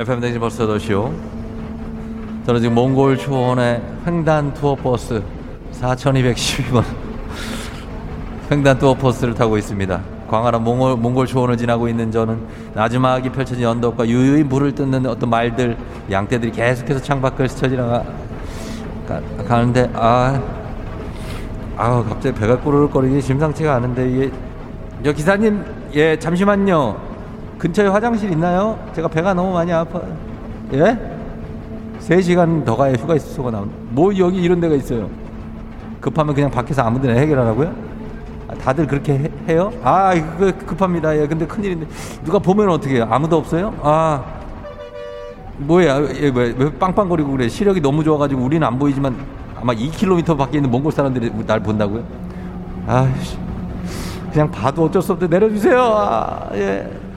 [0.00, 1.12] FM 댕진 버스 8시요.
[2.46, 5.22] 저는 지금 몽골 초원의 횡단 투어 버스
[5.72, 6.82] 4212번
[8.50, 10.00] 횡단 투어 버스를 타고 있습니다.
[10.26, 12.40] 광활한 몽골, 몽골 초원을 지나고 있는 저는
[12.72, 15.76] 나지막이 펼쳐진 언덕과 유유히 풀을 뜯는 어떤 말들,
[16.10, 18.02] 양떼들이 계속해서 창밖을 스쳐 지나가
[19.06, 20.42] 가, 가는데 아,
[21.76, 24.32] 아 갑자기 배가 꼬르륵거리기 심상치가 않은데 이게
[25.04, 27.09] 저 기사님 예 잠시만요
[27.60, 28.78] 근처에 화장실 있나요?
[28.94, 30.16] 제가 배가 너무 많이 아파요.
[30.72, 30.98] 예?
[32.00, 33.70] 3시간 더 가야 휴가 수가 나오는.
[33.90, 35.10] 뭐 여기 이런 데가 있어요.
[36.00, 37.74] 급하면 그냥 밖에서 아무 데나 해결하라고요?
[38.48, 41.14] 아, 다들 그렇게 해, 요 아, 이거 급합니다.
[41.14, 41.86] 예, 근데 큰일인데.
[42.24, 43.06] 누가 보면 어떻게 해요?
[43.10, 43.74] 아무도 없어요?
[43.82, 44.24] 아.
[45.58, 47.46] 뭐야, 예, 왜, 왜 빵빵거리고 그래?
[47.46, 49.14] 시력이 너무 좋아가지고 우리는 안 보이지만
[49.60, 52.02] 아마 2km 밖에 있는 몽골 사람들이 날 본다고요?
[52.86, 53.36] 아이씨.
[54.32, 55.26] 그냥 봐도 어쩔 수 없대.
[55.26, 55.78] 내려주세요.
[55.78, 57.09] 아, 예.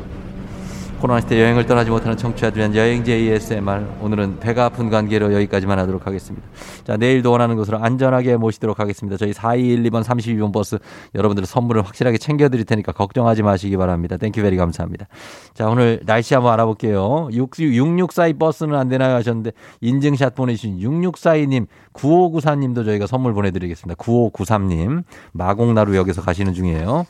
[1.03, 3.85] 코로나 시대 여행을 떠나지 못하는 청취자들 위한 여행지 ASMR.
[3.99, 6.47] 오늘은 배가 아픈 관계로 여기까지만 하도록 하겠습니다.
[6.85, 9.17] 자, 내일도 원하는 곳으로 안전하게 모시도록 하겠습니다.
[9.17, 10.79] 저희 4212번 32번 버스
[11.13, 14.15] 여러분들 선물을 확실하게 챙겨드릴 테니까 걱정하지 마시기 바랍니다.
[14.15, 15.07] Thank you very 감사합니다.
[15.53, 17.27] 자, 오늘 날씨 한번 알아볼게요.
[17.33, 19.51] 6642 버스는 안 되나요 하셨는데
[19.81, 23.95] 인증샷 보내주신 6642님, 9594님도 저희가 선물 보내드리겠습니다.
[24.01, 27.05] 9593님, 마곡나루역에서 가시는 중이에요.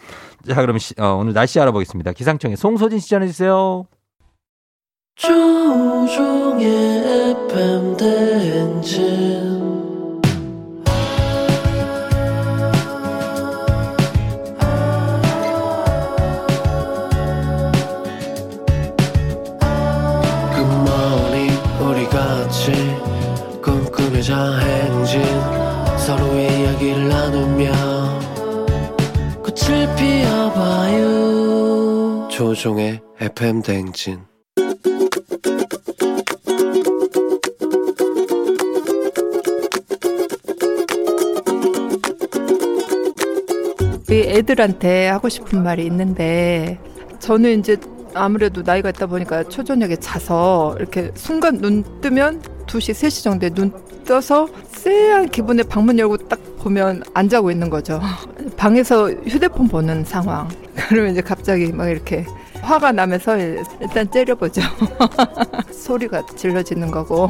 [0.47, 2.13] 자, 그럼 시- 어, 오늘 날씨 알아보겠습니다.
[2.13, 3.85] 기상청에 송소진 씨 전해주세요.
[5.15, 6.67] 조종의
[7.49, 9.52] FM 대행진
[32.43, 34.19] 조종의 FM 대행진
[44.09, 46.77] 우리 애들한테 하고 싶은 말이 있는데
[47.19, 47.77] 저는 이제
[48.13, 53.71] 아무래도 나이가 있다 보니까 초저녁에 자서 이렇게 순간 눈 뜨면 2시, 3시 정도에 눈
[54.03, 58.01] 떠서 쎄한 기분에 방문 열고 딱 보면 안 자고 있는 거죠.
[58.67, 60.47] 방에서 휴대폰 보는 상황.
[60.87, 62.25] 그러면 이제 갑자기 막 이렇게
[62.61, 64.61] 화가 나면서 일단 째려보죠.
[65.69, 67.29] 소리가 질러지는 거고.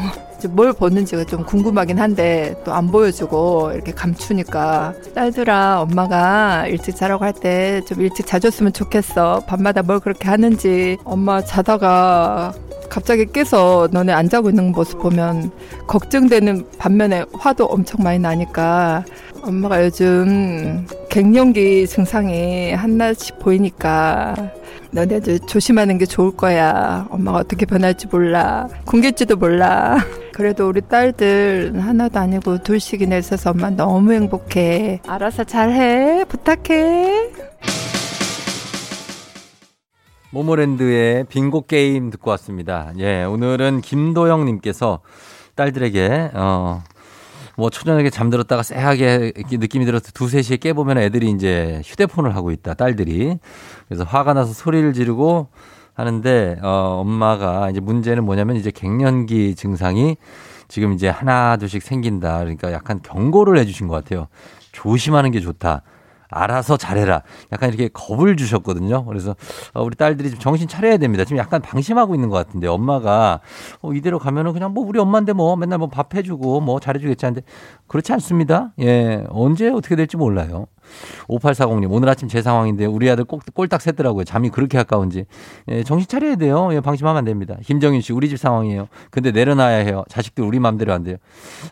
[0.50, 7.34] 뭘 보는지가 좀 궁금하긴 한데 또 안 보여주고 이렇게 감추니까 딸들아 엄마가 일찍 자라고 할
[7.34, 9.42] 때 좀 일찍 자줬으면 좋겠어.
[9.48, 12.54] 밤마다 뭘 그렇게 하는지 엄마 자다가
[12.90, 15.50] 갑자기 깨서 너네 안 자고 있는 모습 보면
[15.88, 19.04] 걱정되는 반면에 화도 엄청 많이 나니까
[19.46, 24.36] 엄마가 요즘 갱년기 증상이 한나씩 보이니까
[24.92, 27.08] 너네들 조심하는 게 좋을 거야.
[27.10, 28.68] 엄마가 어떻게 변할지 몰라.
[28.86, 29.98] 굶길지도 몰라.
[30.34, 35.02] 그래도 우리 딸들 하나도 아니고 둘씩이나 있어서 엄마 너무 행복해.
[35.08, 36.26] 알아서 잘해.
[36.26, 37.32] 부탁해.
[40.32, 42.92] 모모랜드의 빙고 게임 듣고 왔습니다.
[42.98, 45.02] 예, 오늘은 김도영님께서
[45.56, 46.82] 딸들에게, 어,
[47.56, 53.38] 뭐 초저녁에 잠들었다가 쎄하게 느낌이 들어서 두세 시에 깨보면 애들이 이제 휴대폰을 하고 있다, 딸들이.
[53.88, 55.50] 그래서 화가 나서 소리를 지르고
[55.94, 60.18] 하는데, 어, 엄마가 이제 문제는 뭐냐면 이제 갱년기 증상이
[60.68, 62.40] 지금 이제 하나, 둘씩 생긴다.
[62.40, 64.28] 그러니까 약간 경고를 해 주신 것 같아요.
[64.72, 65.84] 조심하는 게 좋다.
[66.34, 67.24] 알아서 잘해라.
[67.54, 69.06] 약간 이렇게 겁을 주셨거든요.
[69.06, 69.36] 그래서
[69.74, 71.24] 어, 우리 딸들이 좀 정신 차려야 됩니다.
[71.24, 73.40] 지금 약간 방심하고 있는 것 같은데 엄마가
[73.82, 77.44] 어, 이대로 가면은 그냥 뭐 우리 엄마인데 뭐 맨날 뭐 밥 해주고 뭐 잘해주겠지 하는데
[77.88, 78.74] 그렇지 않습니다.
[78.80, 79.24] 예.
[79.30, 80.66] 언제 어떻게 될지 몰라요.
[81.28, 84.26] 5840님, 오늘 아침 제 상황인데 우리 아들 꼭, 꼴딱 샜더라고요.
[84.26, 85.26] 잠이 그렇게 아까운지.
[85.70, 86.70] 예, 정신 차려야 돼요.
[86.74, 87.56] 예, 방심하면 안 됩니다.
[87.64, 88.90] 김정윤 씨, 우리 집 상황이에요.
[89.10, 90.04] 근데 내려놔야 해요.
[90.10, 91.18] 자식들 우리 맘대로 안 돼요.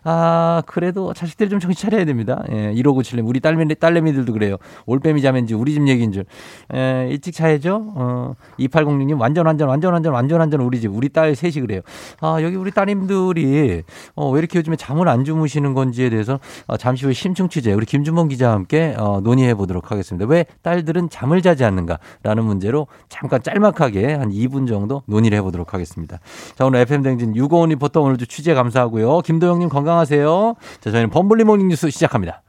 [0.04, 2.44] 아, 그래도 자식들 좀 정신 차려야 됩니다.
[2.52, 4.51] 예, 1597님, 우리 딸내미, 딸내미들도 그래요.
[4.86, 6.26] 올빼미 자면지 우리 집 얘기인 줄.
[6.74, 7.94] 예, 일찍 자야죠.
[7.96, 10.94] 어, 2806님, 완전, 완전, 완전, 완전, 완전, 완전 우리 집.
[10.94, 11.82] 우리 딸 셋이 그래요.
[12.20, 13.84] 아, 여기 우리 따님들이,
[14.16, 17.86] 어, 왜 이렇게 요즘에 잠을 안 주무시는 건지에 대해서 어, 잠시 후에 심층 취재, 우리
[17.86, 20.26] 김준범 기자와 함께 어, 논의해 보도록 하겠습니다.
[20.28, 26.20] 왜 딸들은 잠을 자지 않는가라는 문제로 잠깐 짤막하게 한 2분 정도 논의를 해 보도록 하겠습니다.
[26.56, 29.20] 자, 오늘 FM댕진 유고원 리포터 오늘도 취재 감사하고요.
[29.22, 30.56] 김도영님 건강하세요.
[30.80, 32.42] 자, 저희는 범블리 모닝 뉴스 시작합니다.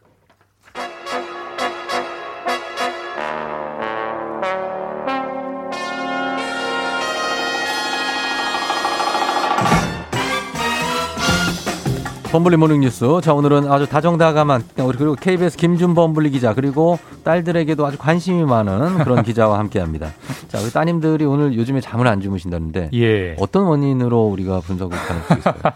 [12.33, 13.05] 범블리 모닝 뉴스.
[13.23, 19.05] 자, 오늘은 아주 다정다감한, 우리 그리고 KBS 김준 범블리 기자, 그리고 딸들에게도 아주 관심이 많은
[19.05, 20.11] 그런 기자와 함께 합니다.
[20.49, 22.89] 자, 우리 따님들이 오늘 요즘에 잠을 안 주무신다는데.
[22.95, 23.37] 예.
[23.39, 25.73] 어떤 원인으로 우리가 분석을 가능할 수 있을까요?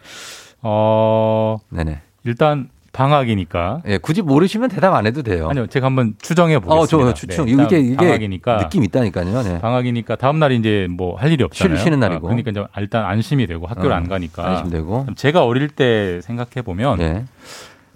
[0.62, 2.00] 어, 네네.
[2.24, 3.82] 일단 방학이니까.
[3.86, 5.48] 예, 굳이 모르시면 대답 안 해도 돼요.
[5.48, 7.08] 아니요, 제가 한번 추정해 어, 보겠습니다.
[7.10, 7.46] 저 추측.
[7.46, 8.58] 네, 이게, 이게 방학이니까.
[8.58, 9.42] 느낌 있다니까요.
[9.42, 9.60] 네.
[9.60, 11.76] 방학이니까 다음 날 이제 뭐 할 일이 없잖아요.
[11.76, 12.26] 쉬- 쉬는 날이고.
[12.26, 14.46] 아, 그러니까 이제 일단 안심이 되고 학교를 어, 안 가니까.
[14.48, 15.04] 안심되고.
[15.08, 15.14] 네.
[15.14, 17.26] 제가 어릴 때 생각해 보면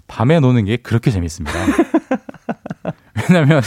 [0.07, 1.53] 밤에 노는 게 그렇게 재밌습니다.
[3.29, 3.61] 왜냐면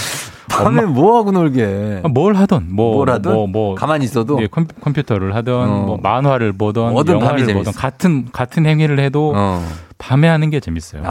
[0.48, 2.02] 밤에 뭐 하고 놀게?
[2.10, 3.32] 뭘 하던 뭐, 뭘 하든?
[3.32, 4.40] 뭐, 뭐 가만히 있어도?
[4.42, 5.66] 예, 컴, 컴퓨터를 하든 어.
[5.86, 7.54] 뭐 만화를 보던 영화를.
[7.54, 9.64] 보던 같은 같은 행위를 해도 어.
[9.98, 11.02] 밤에 하는 게 재밌어요.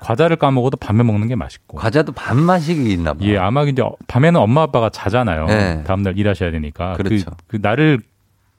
[0.00, 1.78] 과자를 까먹어도 밤에 먹는 게 맛있고.
[1.78, 3.18] 과자도 밤 맛이 있나 봐.
[3.22, 5.46] 예, 아마 이제 밤에는 엄마 아빠가 자잖아요.
[5.46, 5.82] 네.
[5.84, 6.94] 다음 날 일하셔야 되니까.
[6.94, 7.30] 그렇죠.
[7.30, 8.00] 그, 그 나를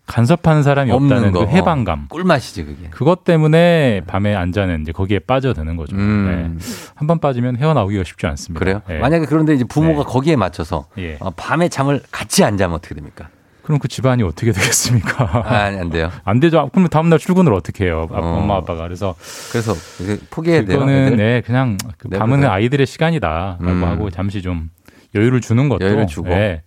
[0.07, 1.45] 간섭하는 사람이 없다는 거.
[1.45, 2.07] 그 해방감.
[2.09, 2.89] 꿀맛이지 그게.
[2.89, 5.95] 그것 때문에 밤에 안 자는 이제 거기에 빠져드는 거죠.
[5.95, 6.57] 음.
[6.57, 6.65] 네.
[6.95, 8.59] 한번 빠지면 헤어나오기가 쉽지 않습니다.
[8.59, 8.81] 그래요?
[8.87, 8.99] 네.
[8.99, 11.17] 만약에 그런데 이제 부모가 거기에 맞춰서 예.
[11.19, 13.29] 어, 밤에 잠을 같이 안 자면 어떻게 됩니까?
[13.67, 15.25] 그럼 그 집안이 어떻게 되겠습니까?
[15.45, 16.09] 아, 아니, 안 돼요.
[16.23, 16.69] 안 되죠.
[16.71, 18.07] 그럼 다음날 출근을 어떻게 해요?
[18.13, 19.13] 아, 엄마 아빠가 그래서
[19.51, 19.73] 그래서
[20.29, 20.79] 포기해야 돼요.
[20.79, 21.17] 그거는?
[21.17, 22.19] 네 그냥 그 내버려.
[22.19, 23.83] 밤은 아이들의 시간이다라고 음.
[23.83, 24.69] 하고 잠시 좀
[25.15, 26.29] 여유를 주는 것도 여유를 주고.
[26.29, 26.61] 네.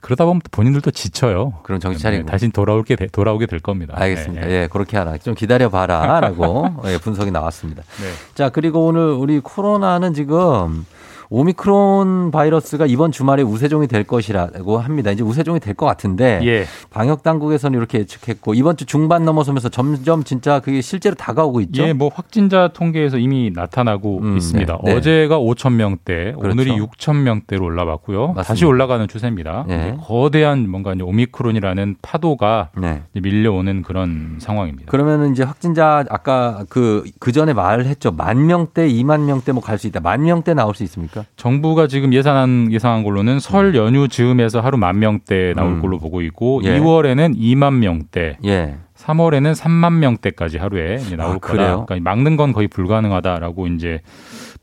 [0.00, 1.54] 그러다 보면 본인들도 지쳐요.
[1.64, 2.22] 그럼 정신 차리고.
[2.26, 3.94] 네, 다시 돌아올게 돼- 돌아오게 될 겁니다.
[3.96, 4.46] 알겠습니다.
[4.46, 5.18] 네, 예, 그렇게 하라.
[5.18, 7.82] 좀 기다려 봐라라고 예, 분석이 나왔습니다.
[7.82, 8.08] 네.
[8.36, 10.86] 자, 그리고 오늘 우리 코로나는 지금
[11.30, 15.10] 오미크론 바이러스가 이번 주말에 우세종이 될 것이라고 합니다.
[15.10, 16.64] 이제 우세종이 될 것 같은데 예.
[16.88, 21.82] 방역 당국에서는 이렇게 예측했고 이번 주 중반 넘어서면서 점점 진짜 그게 실제로 다가오고 있죠.
[21.82, 24.78] 예, 뭐 확진자 통계에서 이미 나타나고 음, 있습니다.
[24.84, 24.96] 네, 네.
[24.96, 26.50] 어제가 5천 명대, 그렇죠.
[26.50, 28.28] 오늘이 6천 명대로 올라왔고요.
[28.28, 28.42] 맞습니다.
[28.42, 29.64] 다시 올라가는 추세입니다.
[29.68, 29.74] 네.
[29.92, 33.02] 이제 거대한 뭔가 이제 오미크론이라는 파도가 네.
[33.12, 34.90] 이제 밀려오는 그런 상황입니다.
[34.90, 38.12] 그러면은 이제 확진자 아까 그, 그 전에 말했죠.
[38.12, 40.00] 만 명대, 2만 명대 뭐 갈 수 있다.
[40.00, 41.15] 만 명대 나올 수 있습니까?
[41.36, 45.82] 정부가 지금 예상한 예상한 걸로는 설 연휴 즈음에서 하루 만 명대 나올 음.
[45.82, 46.78] 걸로 보고 있고 예.
[46.78, 48.76] 2월에는 2만 명대, 예.
[48.96, 51.52] 3월에는 3만 명대까지 하루에 이제 나올 아, 거다.
[51.52, 51.84] 그래요?
[51.86, 54.00] 그러니까 막는 건 거의 불가능하다라고 이제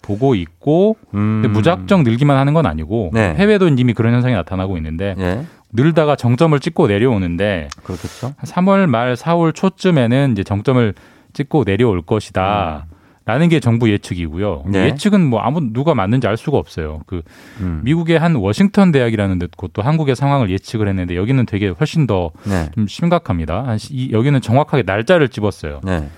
[0.02, 1.42] 보고 있고 음.
[1.42, 3.34] 근데 무작정 늘기만 하는 건 아니고 네.
[3.36, 5.46] 해외도 이미 그런 현상이 나타나고 있는데 예.
[5.72, 8.34] 늘다가 정점을 찍고 내려오는데 그렇겠죠.
[8.38, 10.94] 한 3월 말 4월 초쯤에는 이제 정점을
[11.34, 12.86] 찍고 내려올 것이다.
[13.26, 14.64] 라는 게 정부 예측이고요.
[14.68, 14.86] 네.
[14.88, 17.00] 예측은 뭐 아무 누가 맞는지 알 수가 없어요.
[17.06, 17.22] 그
[17.62, 17.80] 음.
[17.84, 22.70] 미국의 한 워싱턴 대학이라는 데 곳도 한국의 상황을 예측을 했는데 여기는 되게 훨씬 더좀 네.
[22.88, 23.64] 심각합니다.
[23.66, 25.80] 한 시- 이- 여기는 정확하게 날짜를 집었어요.
[25.84, 26.10] 네.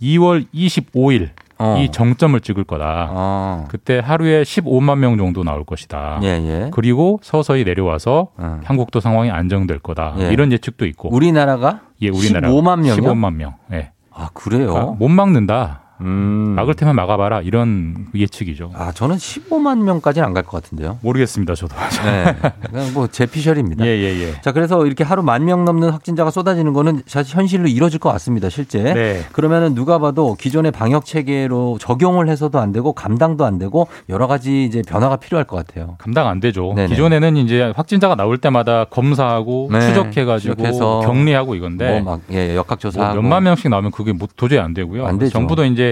[0.00, 1.76] 2월 25일 어.
[1.78, 3.08] 이 정점을 찍을 거다.
[3.12, 3.64] 어.
[3.68, 6.18] 그때 하루에 15만 명 정도 나올 것이다.
[6.22, 6.70] 예, 예.
[6.72, 8.60] 그리고 서서히 내려와서 어.
[8.64, 10.14] 한국도 상황이 안정될 거다.
[10.18, 10.32] 예.
[10.32, 11.14] 이런 예측도 있고.
[11.14, 12.96] 우리나라가 예, 우리나라 15만 명이요?
[12.96, 13.54] 15만 명.
[13.72, 13.90] 예.
[14.10, 14.66] 아, 그래요?
[14.72, 15.82] 그러니까 못 막는다.
[16.00, 16.54] 음.
[16.56, 17.42] 막을 테면 막아봐라.
[17.42, 18.70] 이런 예측이죠.
[18.74, 20.98] 아, 저는 15만 명까지는 안 갈 것 같은데요.
[21.02, 21.54] 모르겠습니다.
[21.54, 21.74] 저도.
[22.04, 22.36] 네.
[22.70, 23.84] 그냥 뭐제 피셜입니다.
[23.86, 24.40] 예, 예, 예.
[24.42, 28.48] 자, 그래서 이렇게 하루 만 명 넘는 확진자가 쏟아지는 거는 사실 현실로 이루어질 것 같습니다,
[28.48, 28.82] 실제.
[28.94, 29.20] 네.
[29.32, 34.64] 그러면은 누가 봐도 기존의 방역 체계로 적용을 해서도 안 되고 감당도 안 되고 여러 가지
[34.64, 35.96] 이제 변화가 필요할 것 같아요.
[35.98, 36.72] 감당 안 되죠.
[36.74, 36.88] 네네.
[36.88, 43.14] 기존에는 이제 확진자가 나올 때마다 검사하고 네, 추적해가지고 추적해서 격리하고 이건데 뭐 막, 예, 역학조사하고.
[43.14, 45.06] 뭐 몇만 명씩 나오면 그게 뭐 도저히 안 되고요.
[45.06, 45.30] 안 되죠.
[45.32, 45.83] 정부도 이제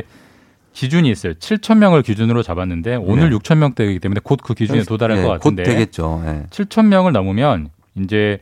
[0.72, 1.34] 기준이 있어요.
[1.34, 3.36] 7천 명을 기준으로 잡았는데 오늘 네.
[3.36, 6.22] 6천 명대이기 때문에 곧 그 기준에 도달할 예, 것 같은데 곧 되겠죠.
[6.26, 6.46] 예.
[6.50, 8.38] 7천 명을 넘으면 이제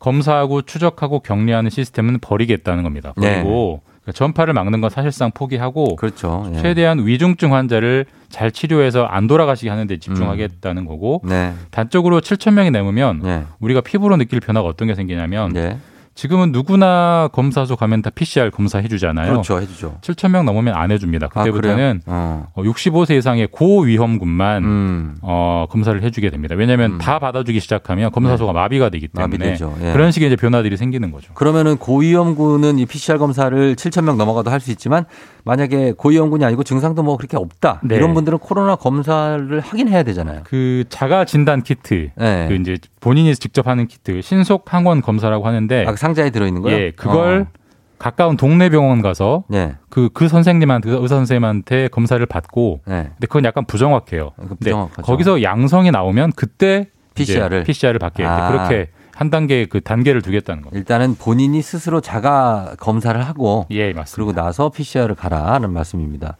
[0.00, 3.14] 검사하고 추적하고 격리하는 시스템은 버리겠다는 겁니다.
[3.16, 3.36] 네.
[3.36, 3.82] 그리고
[4.12, 6.50] 전파를 막는 건 사실상 포기하고 그렇죠.
[6.54, 6.62] 예.
[6.62, 11.52] 최대한 위중증 환자를 잘 치료해서 안 돌아가시게 하는 데 집중하겠다는 거고 네.
[11.70, 13.44] 단적으로 7천 명이 넘으면 예.
[13.60, 15.76] 우리가 피부로 느낄 변화가 어떤 게 생기냐면 예.
[16.18, 19.30] 지금은 누구나 검사소 가면 다 PCR 검사 해주잖아요.
[19.30, 19.60] 그렇죠.
[19.60, 19.98] 해주죠.
[20.00, 21.26] 7천 명 넘으면 안 해줍니다.
[21.26, 22.16] 아, 그때부터는 그래요?
[22.16, 22.48] 어.
[22.56, 25.16] 65세 이상의 고위험군만 음.
[25.22, 26.56] 어, 검사를 해주게 됩니다.
[26.56, 29.58] 왜냐하면 다 받아주기 시작하면 검사소가 마비가 되기 때문에 네.
[29.80, 29.92] 예.
[29.92, 31.32] 그런 식의 이제 변화들이 생기는 거죠.
[31.34, 35.04] 그러면은 고위험군은 이 PCR 검사를 7천 명 넘어가도 할 수 있지만
[35.48, 37.96] 만약에 고위험군이 아니고 증상도 뭐 그렇게 없다 네.
[37.96, 40.42] 이런 분들은 코로나 검사를 하긴 해야 되잖아요.
[40.44, 42.48] 그 자가 진단 키트, 네.
[42.48, 46.74] 그 이제 본인이 직접 하는 키트, 신속 항원 검사를 하는데 아, 상자에 들어 있는 거요?
[46.74, 47.46] 예, 그걸
[47.98, 49.76] 가까운 동네 병원 가서 예.
[49.88, 53.04] 그, 그 선생님한테, 그 의사 선생님한테 검사를 받고, 네.
[53.14, 54.32] 근데 그건 약간 부정확해요.
[54.36, 55.02] 근데 부정확하죠.
[55.02, 57.64] 거기서 양성이 나오면 그때 PCR 를.
[57.64, 58.28] PCR을 받게 돼.
[58.28, 58.50] 아.
[58.50, 60.78] 그렇게 한 단계 그 단계를 두겠다는 겁니다.
[60.78, 64.14] 일단은 본인이 스스로 자가 검사를 하고 예, 맞습니다.
[64.14, 66.36] 그러고 나서 PCR을 가라는 말씀입니다.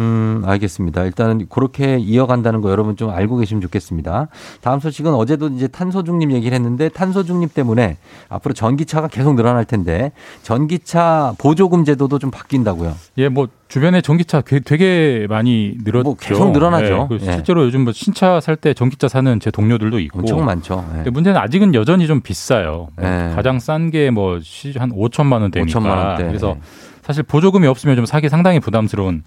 [0.00, 1.04] 음, 알겠습니다.
[1.04, 4.28] 일단은 그렇게 이어간다는 거 여러분 좀 알고 계시면 좋겠습니다.
[4.62, 7.98] 다음 소식은 어제도 이제 탄소 중립 얘기를 했는데 탄소 중립 때문에
[8.28, 12.94] 앞으로 전기차가 계속 늘어날 텐데 전기차 보조금 제도도 좀 바뀐다고요.
[13.18, 16.02] 예, 뭐 주변에 전기차 되- 되게 많이 늘었죠.
[16.02, 17.08] 뭐 계속 늘어나죠.
[17.20, 17.32] 예.
[17.32, 20.20] 실제로 요즘 뭐 신차 살 때 전기차 사는 제 동료들도 있고.
[20.20, 20.84] 엄청 많죠.
[20.92, 20.96] 예.
[20.96, 22.88] 근데 문제는 아직은 여전히 좀 비싸요.
[22.96, 23.32] 뭐 예.
[23.34, 24.40] 가장 싼 게 뭐
[24.78, 25.78] 한 5천만 원대니까.
[25.78, 26.24] 5천만 원대.
[26.26, 26.56] 그래서
[27.02, 29.22] 사실 보조금이 없으면 좀 사기 상당히 부담스러운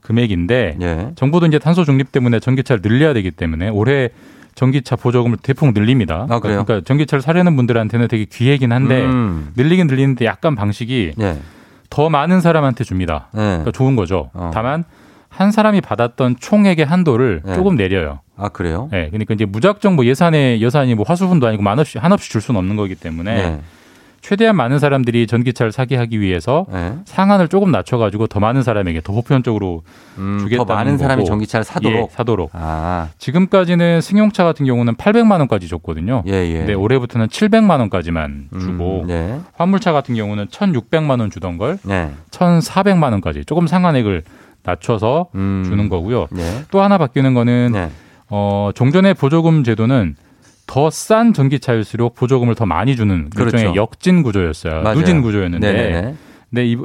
[0.00, 1.10] 금액인데 예.
[1.16, 4.10] 정부도 이제 탄소 중립 때문에 전기차를 늘려야 되기 때문에 올해
[4.54, 6.26] 전기차 보조금을 대폭 늘립니다.
[6.28, 6.64] 아, 그래요?
[6.64, 9.52] 그러니까 전기차를 사려는 분들한테는 되게 귀하긴 한데 음.
[9.56, 11.38] 늘리긴 늘리는데 약간 방식이 예.
[11.90, 13.28] 더 많은 사람한테 줍니다.
[13.34, 13.38] 예.
[13.38, 14.30] 그러니까 좋은 거죠.
[14.34, 14.50] 어.
[14.52, 14.84] 다만
[15.28, 17.54] 한 사람이 받았던 총액의 한도를 네.
[17.54, 18.20] 조금 내려요.
[18.36, 18.88] 아, 그래요?
[18.92, 22.76] 예, 그러니까 이제 무작정 뭐 예산에 예산이 뭐 화수분도 아니고 만없이 한없이 줄 수는 없는
[22.76, 23.60] 거기 때문에 네.
[24.20, 26.94] 최대한 많은 사람들이 전기차를 사게 하기 위해서 예.
[27.04, 29.82] 상한을 조금 낮춰가지고 더 많은 사람에게 더 보편적으로
[30.18, 31.28] 음, 주겠다는 더 많은 사람이 거고.
[31.28, 32.10] 전기차를 사도록.
[32.10, 32.50] 예, 사도록.
[32.52, 36.24] 아, 지금까지는 승용차 같은 경우는 800만 원까지 줬거든요.
[36.26, 36.58] 예, 예.
[36.58, 39.40] 근데 올해부터는 700만 원까지만 주고 음, 네.
[39.56, 42.10] 화물차 같은 경우는 1,600만 원 주던 걸 네.
[42.30, 44.24] 1,400만 원까지 조금 상한액을
[44.64, 45.62] 낮춰서 음.
[45.64, 46.26] 주는 거고요.
[46.30, 46.64] 네.
[46.70, 47.90] 또 하나 바뀌는 거는 네.
[48.28, 50.16] 어, 종전의 보조금 제도는
[50.68, 53.74] 더 싼 전기차일수록 보조금을 더 많이 주는 일종의 그렇죠.
[53.74, 54.82] 역진 구조였어요.
[54.82, 54.96] 맞아요.
[54.98, 56.14] 누진 구조였는데 네네네.
[56.50, 56.76] 근데 이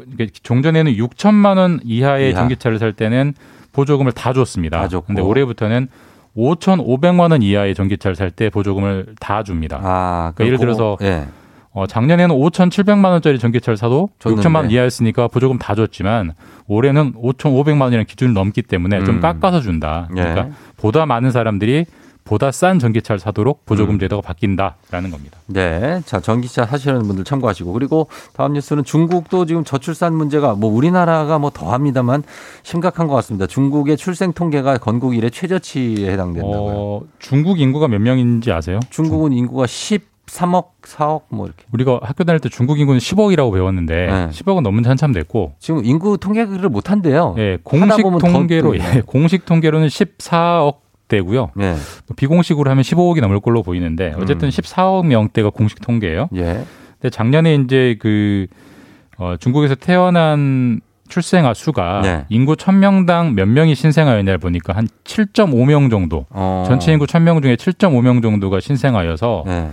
[0.42, 2.40] 종전에는 6천만 원 이하의 이하.
[2.40, 3.34] 전기차를 살 때는
[3.74, 4.80] 보조금을 다 줬습니다.
[4.80, 5.08] 다 줬고.
[5.08, 5.88] 근데 올해부터는
[6.36, 9.80] 5,500만 원 이하의 전기차를 살 때 보조금을 다 줍니다.
[9.84, 11.26] 아, 그러니까 예를 들어서 예.
[11.72, 14.48] 어, 작년에는 5,700만 원짜리 전기차를 사도 줬는데.
[14.48, 16.34] 6천만 원 이하였으니까 보조금 다 줬지만
[16.68, 19.22] 올해는 5,500만 원이라는 기준을 넘기 때문에 좀 음.
[19.22, 20.08] 깎아서 준다.
[20.18, 20.22] 예.
[20.22, 21.86] 그러니까 보다 많은 사람들이
[22.24, 23.66] 보다 싼 전기차를 사도록 음.
[23.66, 25.38] 보조금 제도가 바뀐다라는 겁니다.
[25.48, 26.02] 네.
[26.06, 27.74] 자, 전기차 사시는 분들 참고하시고.
[27.74, 32.24] 그리고 다음 뉴스는 중국도 지금 저출산 문제가 뭐 우리나라가 뭐 더합니다만
[32.64, 33.48] 심각한 것 같습니다.
[33.48, 36.74] 중국의 출생 통계가 건국 이래 최저치에 해당된다고요.
[36.76, 38.80] 어, 중국 인구가 몇 명인지 아세요?
[38.90, 41.66] 중국은 인구가 13억, 4억 뭐 이렇게.
[41.74, 44.30] 우리가 학교 다닐 때 중국 인구는 10억이라고 배웠는데 네.
[44.30, 47.36] 10억은 넘은 지 한참 됐고 지금 인구 통계를 못 한대요.
[47.38, 50.83] 예, 공식 통계로 또 예, 공식 통계로는 14억
[51.14, 51.52] 대고요.
[51.56, 51.76] 네.
[52.16, 54.50] 비공식으로 하면 15억이 넘을 걸로 보이는데 어쨌든 음.
[54.50, 56.30] 14억 명대가 공식 통계예요.
[56.36, 56.66] 예.
[57.00, 58.48] 근데 작년에 이제 그
[59.18, 62.26] 어, 중국에서 태어난 출생아 수가 네.
[62.30, 66.26] 인구 1000명당 몇 명이 신생아였냐를 보니까 한 7.5명 정도.
[66.32, 66.64] 어.
[66.68, 69.70] 전체 인구 1000명 중에 7.5명 정도가 신생아여서 네.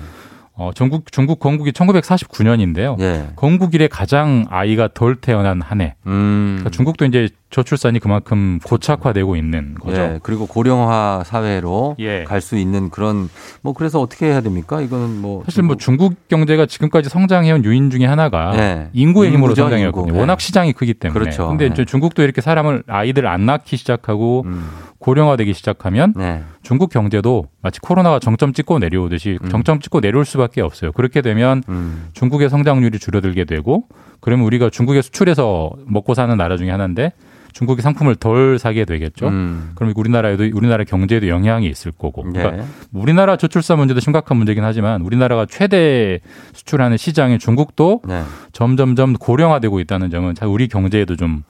[0.61, 3.01] 어, 전국 중국 건국이 1949년인데요.
[3.01, 3.29] 예.
[3.35, 5.95] 건국 이래 가장 아이가 덜 태어난 한 해.
[6.07, 6.57] 음.
[6.59, 9.99] 그러니까 중국도 이제 저출산이 그만큼 고착화되고 있는 거죠.
[9.99, 12.25] 예, 그리고 고령화 사회로 예.
[12.25, 13.31] 갈수 있는 그런
[13.63, 14.83] 뭐 그래서 어떻게 해야 됩니까?
[14.83, 18.91] 이거는 뭐 사실 뭐 중국 경제가 지금까지 성장해온 요인 중에 하나가 네.
[18.93, 20.09] 인구의 힘으로 인구죠, 성장했거든요.
[20.09, 20.13] 인구.
[20.13, 20.21] 네.
[20.21, 21.19] 워낙 시장이 크기 때문에.
[21.19, 21.49] 그렇죠.
[21.49, 21.73] 근데 네.
[21.73, 24.69] 이제 중국도 이렇게 사람을 아이들 안 낳기 시작하고 음.
[25.01, 26.45] 고령화되기 시작하면 네.
[26.63, 30.93] 중국 경제도 마치 코로나가 정점 찍고 내려오듯이 정점 찍고 내려올 수밖에 없어요.
[30.93, 32.09] 그렇게 되면 음.
[32.13, 33.85] 중국의 성장률이 줄어들게 되고
[34.21, 37.13] 그러면 우리가 중국에 수출해서 먹고 사는 나라 중에 하나인데
[37.53, 39.29] 중국이 상품을 덜 사게 되겠죠.
[39.29, 39.73] 음.
[39.75, 42.23] 그럼 우리나라에도 우리나라 경제에도 영향이 있을 거고.
[42.23, 42.65] 그러니까 예.
[42.93, 46.21] 우리나라 저출산 문제도 심각한 문제긴 하지만 우리나라가 최대
[46.53, 48.23] 수출하는 시장인 중국도 네.
[48.53, 51.43] 점점점 고령화되고 있다는 점은 참 우리 경제에도 좀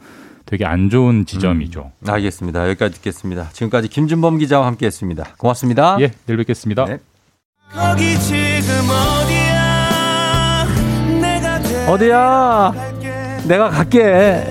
[0.51, 1.93] 되게 안 좋은 지점이죠.
[2.09, 2.69] 알겠습니다.
[2.71, 3.51] 여기까지 듣겠습니다.
[3.53, 5.35] 지금까지 김준범 기자와 함께했습니다.
[5.39, 5.97] 고맙습니다.
[6.01, 6.87] 예, 내일 뵙겠습니다.
[6.87, 6.99] 네.
[7.73, 8.91] 거기 지금
[9.23, 10.67] 어디야
[11.21, 12.75] 내가 어디야?
[13.47, 14.45] 내가 갈게.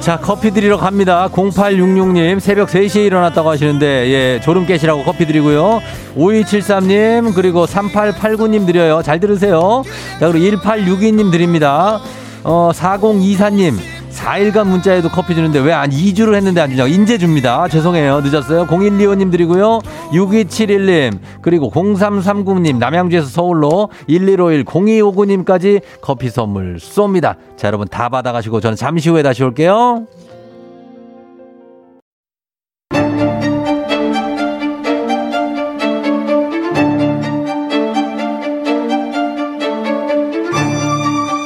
[0.00, 1.26] 자, 커피 드리러 갑니다.
[1.32, 5.80] 0866님, 새벽 3시에 일어났다고 하시는데, 예, 졸음 깨시라고 커피 드리고요.
[6.14, 9.00] 5273님, 그리고 3889님 드려요.
[9.02, 9.82] 잘 들으세요.
[10.20, 12.02] 자, 그리고 1862님 드립니다.
[12.42, 16.88] 어, 4024님, 4일간 문자에도 커피 주는데 왜 안 2주를 했는데 안 주냐고.
[16.88, 17.66] 인제 줍니다.
[17.68, 18.20] 죄송해요.
[18.20, 18.66] 늦었어요.
[18.66, 19.80] 0125님 드리고요.
[20.12, 27.36] 6271님, 그리고 0339님, 남양주에서 서울로 1151, 0259님까지 커피 선물 쏩니다.
[27.56, 30.06] 자, 여러분 다 받아가시고 저는 잠시 후에 다시 올게요.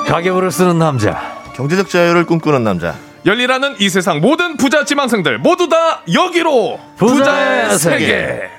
[0.07, 1.38] 가계부를 쓰는 남자.
[1.59, 2.95] 경제적 자유를 꿈꾸는 남자.
[3.27, 8.07] 열리라는 이 세상 모든 부자 지망생들 모두 다 여기로 부자의 부자의 세계.
[8.07, 8.58] 세계.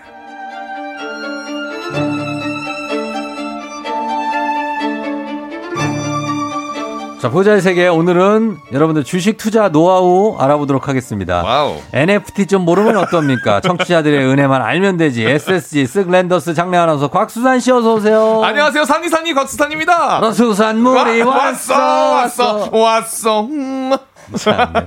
[7.20, 11.44] 자, 부자의 세계 오늘은 여러분들 주식 투자 노하우 알아보도록 하겠습니다.
[11.44, 11.76] 와우.
[11.92, 13.60] NFT 좀 모르면 어떻습니까?
[13.62, 15.26] 청취자들의 은혜만 알면 되지.
[15.26, 18.42] SSG 쓱랜더스 장내 아나운서 곽수산 씨 어서 오세요.
[18.44, 20.22] 안녕하세요 산이산이 곽수산입니다.
[20.22, 23.42] 곽수산 물이 와- 왔어 왔어 왔어 왔어.
[23.48, 23.92] 음.
[24.38, 24.86] 참, 네.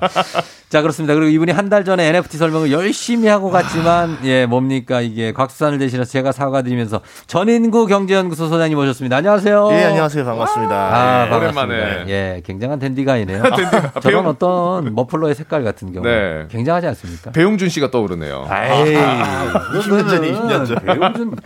[0.68, 1.14] 자, 그렇습니다.
[1.14, 6.10] 그리고 이분이 한 달 전에 NFT 설명을 열심히 하고 갔지만, 예, 뭡니까, 이게 곽수산을 대신해서
[6.10, 9.16] 제가 사과드리면서 전인구 경제연구소 소장님 모셨습니다.
[9.16, 9.68] 안녕하세요.
[9.72, 10.24] 예, 안녕하세요.
[10.24, 10.74] 반갑습니다.
[10.74, 11.30] 아, 예.
[11.30, 11.62] 반갑습니다.
[11.74, 12.04] 오랜만에.
[12.08, 13.42] 예, 굉장한 댄디가이네요.
[13.56, 13.80] 댄디가.
[14.00, 16.04] 저런 배용- 어떤 머플러의 색깔 같은 경우.
[16.06, 16.46] 네.
[16.50, 17.30] 굉장하지 않습니까?
[17.32, 18.46] 배용준 씨가 떠오르네요.
[18.48, 20.76] 아이, 20년 전이 20년 전.
[20.86, 21.36] 요즘,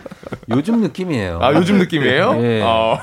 [0.51, 1.39] 요즘 느낌이에요.
[1.41, 2.37] 아 요즘 느낌이에요?
[2.41, 2.61] 예.
[2.65, 2.99] 어.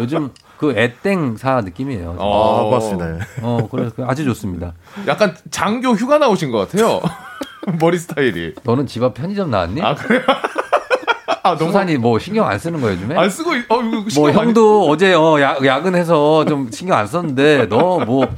[0.00, 2.16] 요즘 그 애땡사 느낌이에요.
[2.18, 2.60] 어.
[2.60, 3.14] 아, 고맙습니다.
[3.14, 3.18] 예.
[3.42, 4.72] 어, 그래서 아주 좋습니다.
[5.06, 7.00] 약간 장교 휴가 나오신 것 같아요.
[7.80, 8.54] 머리 스타일이.
[8.64, 9.80] 너는 집 앞 편의점 나왔니?
[9.82, 10.22] 아 그래요?
[11.44, 13.16] 아 너무 수산이 뭐 신경 안 쓰는 거예요, 요즘에?
[13.16, 16.98] 안 쓰고 있- 어 이거 뭐 신경 많이- 형도 어제 어, 야, 야근해서 좀 신경
[16.98, 18.28] 안 썼는데 너 뭐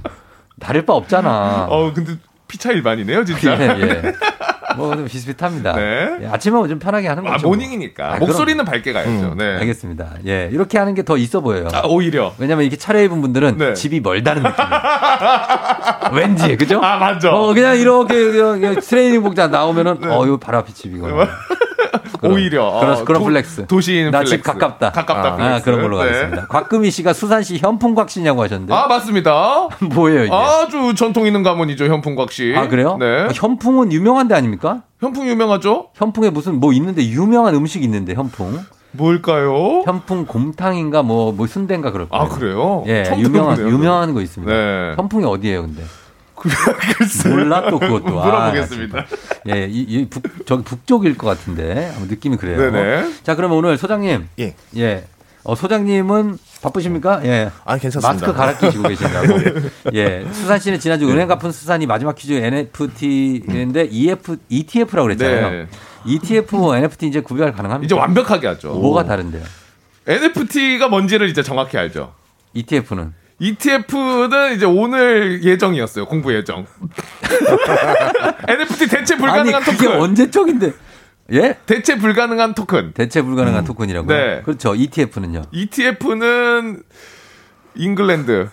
[0.60, 1.68] 다를 바 없잖아.
[1.70, 2.16] 어 근데
[2.46, 3.52] 피 차이 많이 네요 진짜.
[3.58, 4.02] 예, 예.
[4.76, 5.72] 뭐좀 비슷비슷합니다.
[5.74, 6.10] 네.
[6.22, 7.34] 예, 아침은 좀 편하게 하는 거죠.
[7.34, 9.10] 아 모닝이니까 아, 목소리는 밝게 가야죠.
[9.10, 9.56] 음, 네.
[9.58, 10.10] 알겠습니다.
[10.26, 11.68] 예, 이렇게 하는 게 더 있어 보여요.
[11.72, 12.34] 아 오히려.
[12.38, 13.74] 왜냐면 이렇게 차려 입은 분들은 네.
[13.74, 14.80] 집이 멀다는 느낌이에요.
[16.12, 16.80] 왠지 그죠?
[16.82, 17.30] 아 맞죠.
[17.30, 20.60] 어 그냥 이렇게 그냥, 그냥 트레이닝 복장 나오면은 어 이거 바로.
[20.60, 21.26] 그런- 네.
[22.22, 23.66] 오히려 그런, 어, 그런 도- flex.
[23.66, 24.58] 도시인 나집 flex.
[24.58, 24.92] 가깝다.
[24.92, 25.64] 가깝다 아, flex.
[25.64, 26.10] 그런 걸로 네.
[26.10, 26.46] 가겠습니다.
[26.48, 28.72] 곽금희 씨가 수산 씨 현풍곽 씨냐고 하셨는데.
[28.74, 29.68] 아 맞습니다.
[29.94, 30.34] 뭐예요 이게?
[30.34, 32.54] 아주 전통 있는 가문이죠 현풍곽 씨.
[32.56, 32.96] 아 그래요?
[32.98, 33.06] 네.
[33.24, 34.82] 아, 현풍은 유명한 데 아닙니까?
[35.00, 35.88] 현풍 유명하죠?
[35.94, 38.58] 현풍에 무슨 뭐 있는데 유명한 음식 있는데 현풍.
[38.92, 39.82] 뭘까요?
[39.86, 42.24] 현풍 곰탕인가 뭐, 뭐 순대인가 그럴 거예요.
[42.24, 42.82] 아, 그래요?
[42.88, 44.52] 예, 유명한, 들어보네요, 유명한 거 있습니다.
[44.52, 44.94] 네.
[44.96, 45.82] 현풍이 어디예요, 근데?
[47.28, 48.04] 몰라 또 그것도.
[48.10, 48.98] 물어보겠습니다.
[48.98, 49.04] 아,
[49.48, 52.58] 예, 이, 이 북, 저기 북쪽일 것 같은데 느낌이 그래요.
[52.58, 53.14] 네네.
[53.22, 54.28] 자, 그러면 오늘 소장님.
[54.38, 54.54] 예.
[54.76, 55.04] 예.
[55.42, 57.24] 어, 소장님은 바쁘십니까?
[57.24, 57.50] 예.
[57.64, 58.12] 아, 괜찮습니다.
[58.12, 59.26] 마스크 갈아 끼시고 계신다고.
[59.94, 60.26] 예.
[60.32, 65.50] 수산 씨는 지난주 은행 갚은 수산이 마지막 퀴즈 NFT인데 EF, ETF라고 그랬잖아요.
[65.50, 65.66] 네.
[66.04, 67.86] ETF, NFT 이제 구별 가능합니까?
[67.86, 68.74] 이제 완벽하게 하죠.
[68.74, 69.42] 뭐가 다른데요?
[70.06, 72.12] NFT가 뭔지를 이제 정확히 알죠.
[72.54, 73.14] ETF는?
[73.40, 76.04] ETF는 이제 오늘 예정이었어요.
[76.06, 76.66] 공부 예정.
[78.46, 80.00] NFT 대체 불가능한 아니, 그게 토큰.
[80.00, 80.72] 언제적인데?
[81.32, 81.56] 예?
[81.64, 82.92] 대체 불가능한 토큰.
[82.92, 84.16] 대체 불가능한 토큰이라고요?
[84.16, 84.42] 네.
[84.44, 84.74] 그렇죠.
[84.74, 85.42] ETF는요.
[85.52, 86.82] ETF는
[87.76, 88.48] 잉글랜드.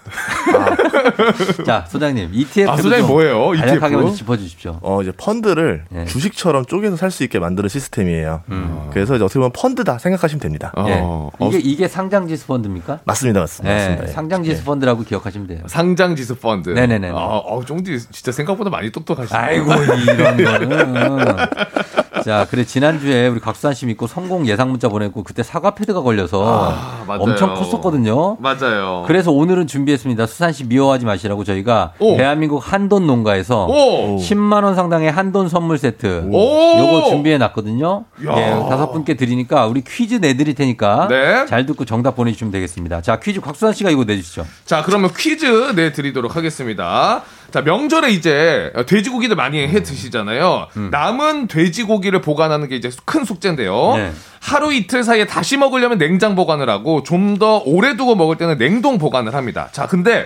[1.65, 2.72] 자, 소장님, ETF.
[2.72, 3.47] 아, 소장님 뭐예요?
[3.49, 4.15] 간략하게 ETF?
[4.15, 4.80] 짚어주십시오.
[4.82, 6.05] 어, 이제 펀드를 예.
[6.05, 8.41] 주식처럼 쪼개서 살 수 있게 만드는 시스템이에요.
[8.51, 8.89] 음.
[8.91, 10.72] 그래서 이제 어떻게 보면 펀드다 생각하시면 됩니다.
[10.88, 10.99] 예.
[11.01, 12.99] 어, 이게, 이게 상장지수 펀드입니까?
[13.05, 13.74] 맞습니다, 맞습니다.
[13.74, 14.03] 네, 맞습니다.
[14.09, 14.13] 예.
[14.13, 15.59] 상장지수 펀드라고 기억하시면 돼요.
[15.68, 16.70] 상장 지수 펀드.
[16.70, 17.09] 네네네.
[17.09, 19.39] 아, 어, 쫑디 진짜 생각보다 많이 똑똑하시네.
[19.39, 21.36] 아이고, 이런 거는.
[22.24, 26.72] 자, 그래, 지난주에 우리 각수한 씨 믿고 성공 예상 문자 보냈고, 그때 사과 패드가 걸려서
[26.74, 27.05] 아.
[27.20, 28.38] 엄청 컸었거든요.
[28.39, 29.03] 맞아요.
[29.07, 30.26] 그래서 오늘은 준비했습니다.
[30.28, 32.18] 수산 씨 미워하지 마시라고 저희가 오.
[32.18, 34.18] 대한민국 한돈 농가에서 오.
[34.18, 36.78] 10만 원 상당의 한돈 선물 세트 오.
[36.80, 38.05] 요거 준비해 놨거든요.
[38.28, 38.38] 야.
[38.38, 41.45] 예, 다섯 분께 드리니까 우리 퀴즈 내드릴 테니까 네.
[41.45, 43.01] 잘 듣고 정답 보내주시면 되겠습니다.
[43.01, 44.45] 자, 퀴즈 곽수산 씨가 이거 내주시죠.
[44.65, 45.45] 자, 그러면 퀴즈
[45.76, 47.24] 내드리도록 하겠습니다.
[47.51, 50.67] 자, 명절에 이제 돼지고기들 많이 해 드시잖아요.
[50.91, 53.93] 남은 돼지고기를 보관하는 게 이제 큰 숙제인데요.
[53.95, 54.11] 네.
[54.41, 58.97] 하루 이틀 사이에 다시 먹으려면 냉장 보관을 하고 좀 더 오래 두고 먹을 때는 냉동
[58.97, 59.69] 보관을 합니다.
[59.71, 60.25] 자, 근데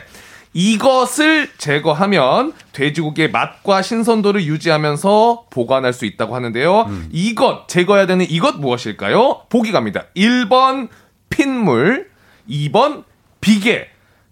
[0.53, 6.89] 이것을 제거하면 돼지고기의 맛과 신선도를 유지하면서 보관할 수 있다고 하는데요.
[7.11, 9.41] 이것 제거해야 되는 이것 무엇일까요?
[9.49, 10.05] 보기 갑니다.
[10.15, 10.89] 1번
[11.29, 12.09] 핏물,
[12.49, 13.03] 2번
[13.39, 13.87] 비계,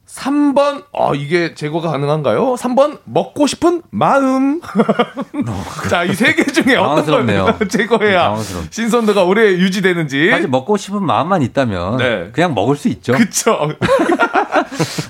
[0.09, 2.55] 3번, 어, 이게 제거가 가능한가요?
[2.55, 4.59] 3번, 먹고 싶은 마음.
[5.89, 7.27] 자, 이 세 개 중에 어떤.
[7.59, 8.65] 걸 제거해야 당황스러워.
[8.71, 10.31] 신선도가 오래 유지되는지.
[10.31, 12.29] 사실 먹고 싶은 마음만 있다면 네.
[12.33, 13.13] 그냥 먹을 수 있죠.
[13.13, 13.69] 그쵸.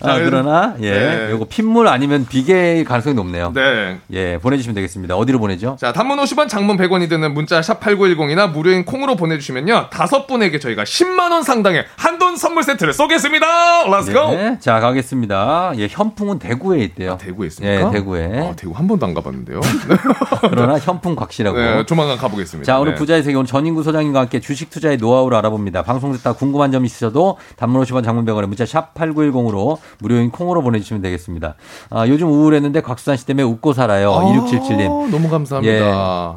[0.02, 1.32] 아, 그러나 예, 네.
[1.32, 3.52] 요거 핏물 아니면 비계일 가능성이 높네요.
[3.54, 4.00] 네.
[4.12, 5.16] 예, 보내주시면 되겠습니다.
[5.16, 5.78] 어디로 보내죠?
[5.80, 9.88] 자, 단문 50원, 장문 100원이 드는 문자 샵 8910이나 무료인 콩으로 보내주시면요.
[9.92, 13.88] 다섯 분에게 저희가 10만 원 상당의 한돈 선물 세트를 쏘겠습니다.
[13.88, 14.32] Let's go!
[14.32, 15.74] 네, 자 가겠습니다.
[15.78, 17.18] 예, 현풍은 대구에 있대요.
[17.20, 17.88] 대구에 있습니까?
[17.88, 18.50] 예, 대구에.
[18.50, 19.60] 아, 대구 한 번도 안 가봤는데요.
[20.50, 21.58] 그러나 현풍 곽씨라고.
[21.58, 22.66] 네, 조만간 가보겠습니다.
[22.66, 22.98] 자, 오늘 네.
[22.98, 25.84] 부자의 세계 오늘 전인구 소장님과 함께 주식 투자의 노하우를 알아봅니다.
[25.84, 29.59] 방송 듣다 궁금한 점 있으셔도 단문 50원 장문 100원에 문자 샵 8910으로
[30.00, 31.56] 무료인 콩으로 보내주시면 되겠습니다.
[31.90, 34.14] 아, 요즘 우울했는데 곽수산 씨 때문에 웃고 살아요.
[34.14, 35.10] 아, 2677님.
[35.12, 35.74] 너무 감사합니다.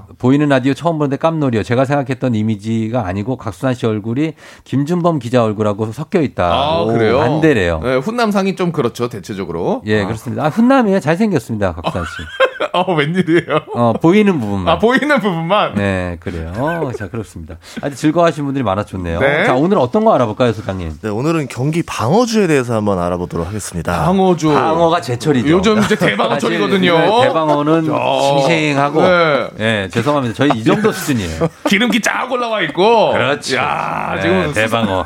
[0.08, 0.14] 예.
[0.18, 1.62] 보이는 라디오 처음 보는데 깜놀이요.
[1.62, 6.52] 제가 생각했던 이미지가 아니고 각수산 씨 얼굴이 김준범 기자 얼굴하고 섞여 있다.
[6.52, 7.18] 아, 그래요?
[7.18, 7.80] 반대래요.
[7.82, 9.82] 네, 훈남상이 좀 그렇죠, 대체적으로.
[9.86, 10.06] 예, 아.
[10.06, 10.44] 그렇습니다.
[10.44, 11.00] 아, 훈남이에요.
[11.00, 11.72] 잘생겼습니다.
[11.74, 12.22] 각수산 씨.
[12.72, 13.60] 어, 웬일이에요?
[13.74, 14.74] 어, 보이는 부분만.
[14.74, 15.74] 아, 보이는 부분만?
[15.74, 16.52] 네, 그래요.
[16.56, 17.56] 어, 자, 그렇습니다.
[17.80, 19.20] 아주 즐거워하시는 분들이 많아 좋네요.
[19.20, 19.44] 네.
[19.44, 20.98] 자, 오늘 어떤 거 알아볼까요, 소장님?
[21.02, 24.04] 네, 오늘은 경기 방어주에 대해서 한번 알아보도록 하겠습니다.
[24.04, 24.52] 방어주.
[24.52, 25.48] 방어가 제철이죠.
[25.48, 26.98] 요즘 이제 대방어철이거든요.
[26.98, 28.20] 네, 대방어는 야.
[28.20, 29.02] 싱싱하고.
[29.02, 29.48] 네.
[29.60, 30.34] 예, 죄송합니다.
[30.34, 31.48] 저희 이 정도 수준이에요.
[31.68, 33.12] 기름기 쫙 올라와 있고.
[33.12, 33.56] 그렇죠.
[33.56, 35.04] 야, 네, 지금 대방어.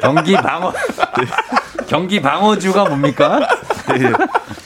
[0.00, 0.72] 경기 방어.
[1.86, 3.46] 경기 방어주가 뭡니까?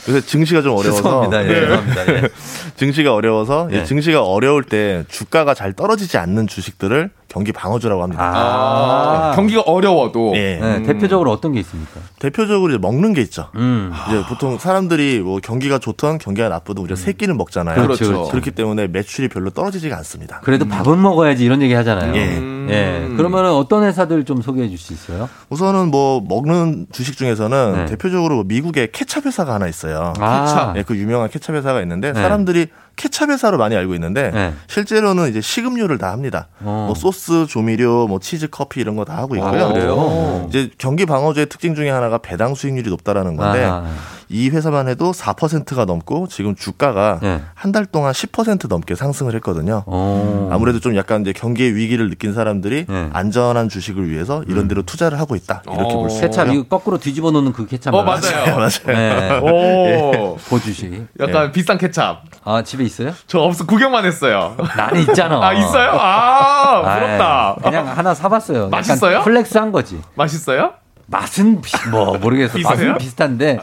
[0.09, 1.43] 예, 요새 증시가 좀 어려워서 죄송합니다.
[1.43, 1.59] 예, 네.
[1.61, 2.13] 죄송합니다.
[2.13, 2.29] 예.
[2.75, 3.83] 증시가 어려워서 예, 예.
[3.85, 8.23] 증시가 어려울 때 주가가 잘 떨어지지 않는 주식들을 경기 방어주라고 합니다.
[8.23, 9.31] 아.
[9.35, 10.33] 경기가 어려워도.
[10.35, 10.57] 예.
[10.59, 11.99] 네, 대표적으로 어떤 게 있습니까?
[12.17, 13.49] 대표적으로 이제 먹는 게 있죠.
[13.55, 13.93] 음.
[14.07, 17.81] 이제 보통 사람들이 뭐 경기가 좋던 경기가 나쁘든 우리가 세 끼는 먹잖아요.
[17.83, 18.31] 그렇죠, 그렇죠.
[18.31, 20.41] 그렇기 때문에 매출이 별로 떨어지지가 않습니다.
[20.43, 22.15] 그래도 밥은 먹어야지 이런 얘기 하잖아요.
[22.15, 22.59] 예.
[22.69, 23.07] 예.
[23.15, 25.27] 그러면은 어떤 회사들 좀 소개해 줄 수 있어요?
[25.49, 27.85] 우선은 뭐 먹는 주식 중에서는 네.
[27.85, 30.13] 대표적으로 미국의 케찹 회사가 하나 있어요.
[30.19, 30.45] 아.
[30.45, 30.77] 케찹.
[30.77, 32.21] 예, 그 유명한 케찹 회사가 있는데 네.
[32.21, 32.67] 사람들이
[32.99, 34.53] 케찹 회사로 많이 알고 있는데 네.
[34.67, 36.49] 실제로는 이제 식음료를 다 합니다.
[36.59, 36.83] 어.
[36.87, 39.65] 뭐 소스, 조미료, 뭐 치즈, 커피 이런 거 다 하고 있고요.
[39.65, 40.45] 아, 그래요?
[40.49, 43.85] 이제 경기 방어주의 특징 중에 하나가 배당 수익률이 높다라는 건데 아.
[44.31, 47.41] 이 회사만 해도 4%가 넘고 지금 주가가 네.
[47.55, 49.83] 한달 동안 10% 넘게 상승을 했거든요.
[49.87, 50.49] 어.
[50.51, 53.09] 아무래도 좀 약간 이제 경기의 위기를 느낀 사람들이 네.
[53.11, 55.63] 안전한 주식을 위해서 이런 데로 투자를 하고 있다.
[55.65, 55.97] 이렇게 어.
[55.97, 56.51] 볼수 케찹.
[56.53, 58.03] 이거 거꾸로 뒤집어 놓는 그 케찹 어?
[58.03, 58.21] 맞아요.
[58.55, 58.69] 맞아요.
[58.85, 59.39] 네.
[59.39, 60.37] 오.
[60.47, 61.07] 그 주식.
[61.19, 62.17] 약간 비싼 케찹.
[62.43, 63.13] 아 집에 있어요?
[63.25, 64.55] 저 없어, 구경만 했어요.
[64.77, 65.39] 나는 있잖아.
[65.45, 65.89] 아, 있어요?
[65.93, 67.55] 아, 부럽다.
[67.63, 68.69] 아이, 그냥 하나 사봤어요.
[68.69, 69.23] 맛있어요?
[69.23, 69.99] flex 한 거지.
[70.15, 70.73] 맛있어요?
[71.11, 72.53] 맛은 비, 뭐 모르겠어.
[72.57, 72.69] 비슷해요?
[72.91, 73.59] 맛은 비슷한데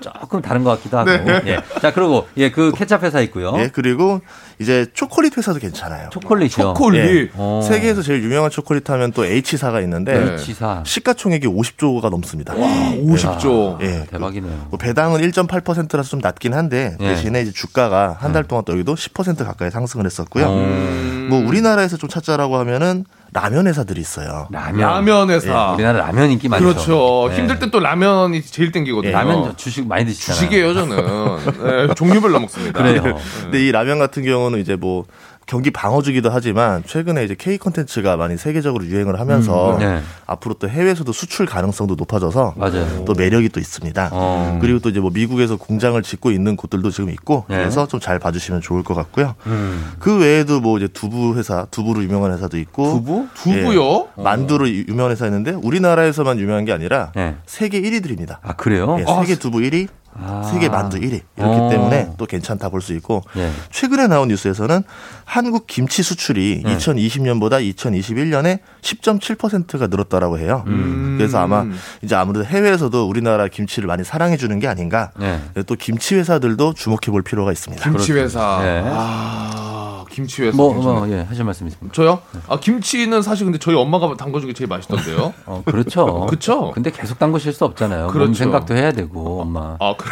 [0.00, 1.10] 조금 다른 것 같기도 하고.
[1.10, 1.42] 네.
[1.46, 1.58] 예.
[1.80, 3.54] 자 그리고 예 그 케찹 회사 있고요.
[3.58, 4.20] 예, 그리고
[4.58, 6.10] 이제 초콜릿 회사도 괜찮아요.
[6.10, 6.74] 초콜릿이요.
[6.94, 7.30] 예.
[7.34, 7.60] 어.
[7.66, 10.32] 세계에서 제일 유명한 초콜릿 하면 또 H사가 있는데 네.
[10.32, 10.82] H사.
[10.84, 12.54] 시가총액이 50조가 넘습니다.
[12.54, 13.80] 50조.
[13.82, 14.06] 예.
[14.10, 14.66] 대박이네요.
[14.70, 17.08] 뭐 배당은 1.8%라서 좀 낮긴 한데 예.
[17.08, 20.46] 대신에 이제 주가가 한 달 동안 또 여기도 10% 가까이 상승을 했었고요.
[20.48, 21.26] 음.
[21.30, 24.48] 뭐 우리나라에서 좀 찾자라고 하면은 라면 회사들이 있어요.
[24.50, 24.80] 라면.
[24.80, 25.68] 라면 회사.
[25.70, 26.64] 예, 우리나라 라면 인기 많죠.
[26.64, 27.28] 그렇죠.
[27.32, 27.36] 예.
[27.36, 29.12] 힘들 때 또 라면이 제일 땡기거든요.
[29.12, 30.40] 라면 저 주식 많이 드시잖아요.
[30.40, 31.86] 주식이에요, 저는.
[31.88, 32.72] 네, 종류별로 먹습니다.
[32.82, 33.16] 그래요.
[33.42, 35.04] 근데 이 라면 같은 경우는 이제 뭐
[35.50, 40.00] 경기 방어주기도 하지만 최근에 이제 K 콘텐츠가 많이 세계적으로 유행을 하면서 음, 네.
[40.24, 43.04] 앞으로 또 해외에서도 수출 가능성도 높아져서 맞아요.
[43.04, 44.10] 또 매력이 또 있습니다.
[44.12, 44.58] 어.
[44.60, 47.56] 그리고 또 이제 뭐 미국에서 공장을 짓고 있는 곳들도 지금 있고 네.
[47.56, 49.34] 그래서 좀 잘 봐주시면 좋을 것 같고요.
[49.46, 49.92] 음.
[49.98, 53.26] 그 외에도 뭐 이제 두부 회사, 두부로 유명한 회사도 있고 두부?
[53.34, 54.08] 두부요?
[54.18, 57.34] 예, 만두로 유- 유명한 회사 있는데 우리나라에서만 유명한 게 아니라 네.
[57.46, 58.38] 세계 1위들입니다.
[58.42, 58.96] 아 그래요?
[59.00, 60.48] 예, 아, 세계 두부 1위, 아.
[60.52, 61.68] 세계 만두 1위 이렇기 어.
[61.70, 63.50] 때문에 또 괜찮다 볼 수 있고 예.
[63.70, 64.82] 최근에 나온 뉴스에서는
[65.24, 66.76] 한국 김치 수출이 네.
[66.76, 70.64] 2020년보다 2021년에 10.7%가 늘었다라고 해요.
[70.66, 71.16] 음.
[71.18, 71.64] 그래서 아마
[72.02, 75.10] 이제 아무래도 해외에서도 우리나라 김치를 많이 사랑해 주는 게 아닌가.
[75.18, 75.40] 네.
[75.66, 77.82] 또 김치 회사들도 주목해 볼 필요가 있습니다.
[77.82, 78.12] 김치.
[78.12, 78.60] 회사.
[78.62, 78.82] 네.
[78.86, 80.56] 아, 김치 회사.
[80.56, 80.74] 뭐.
[80.74, 81.94] 뭐, 예, 하실 말씀 있습니다.
[81.94, 82.20] 저요?
[82.48, 85.32] 아, 김치는 사실 근데 저희 엄마가 담궈준 게 제일 맛있던데요.
[85.46, 86.26] 어, 그렇죠.
[86.28, 86.72] 그쵸?
[86.74, 88.04] 근데 계속 담그실 수 없잖아요.
[88.04, 88.34] 몸 그렇죠.
[88.34, 89.76] 생각도 해야 되고, 엄마.
[89.80, 90.10] 아, 그래.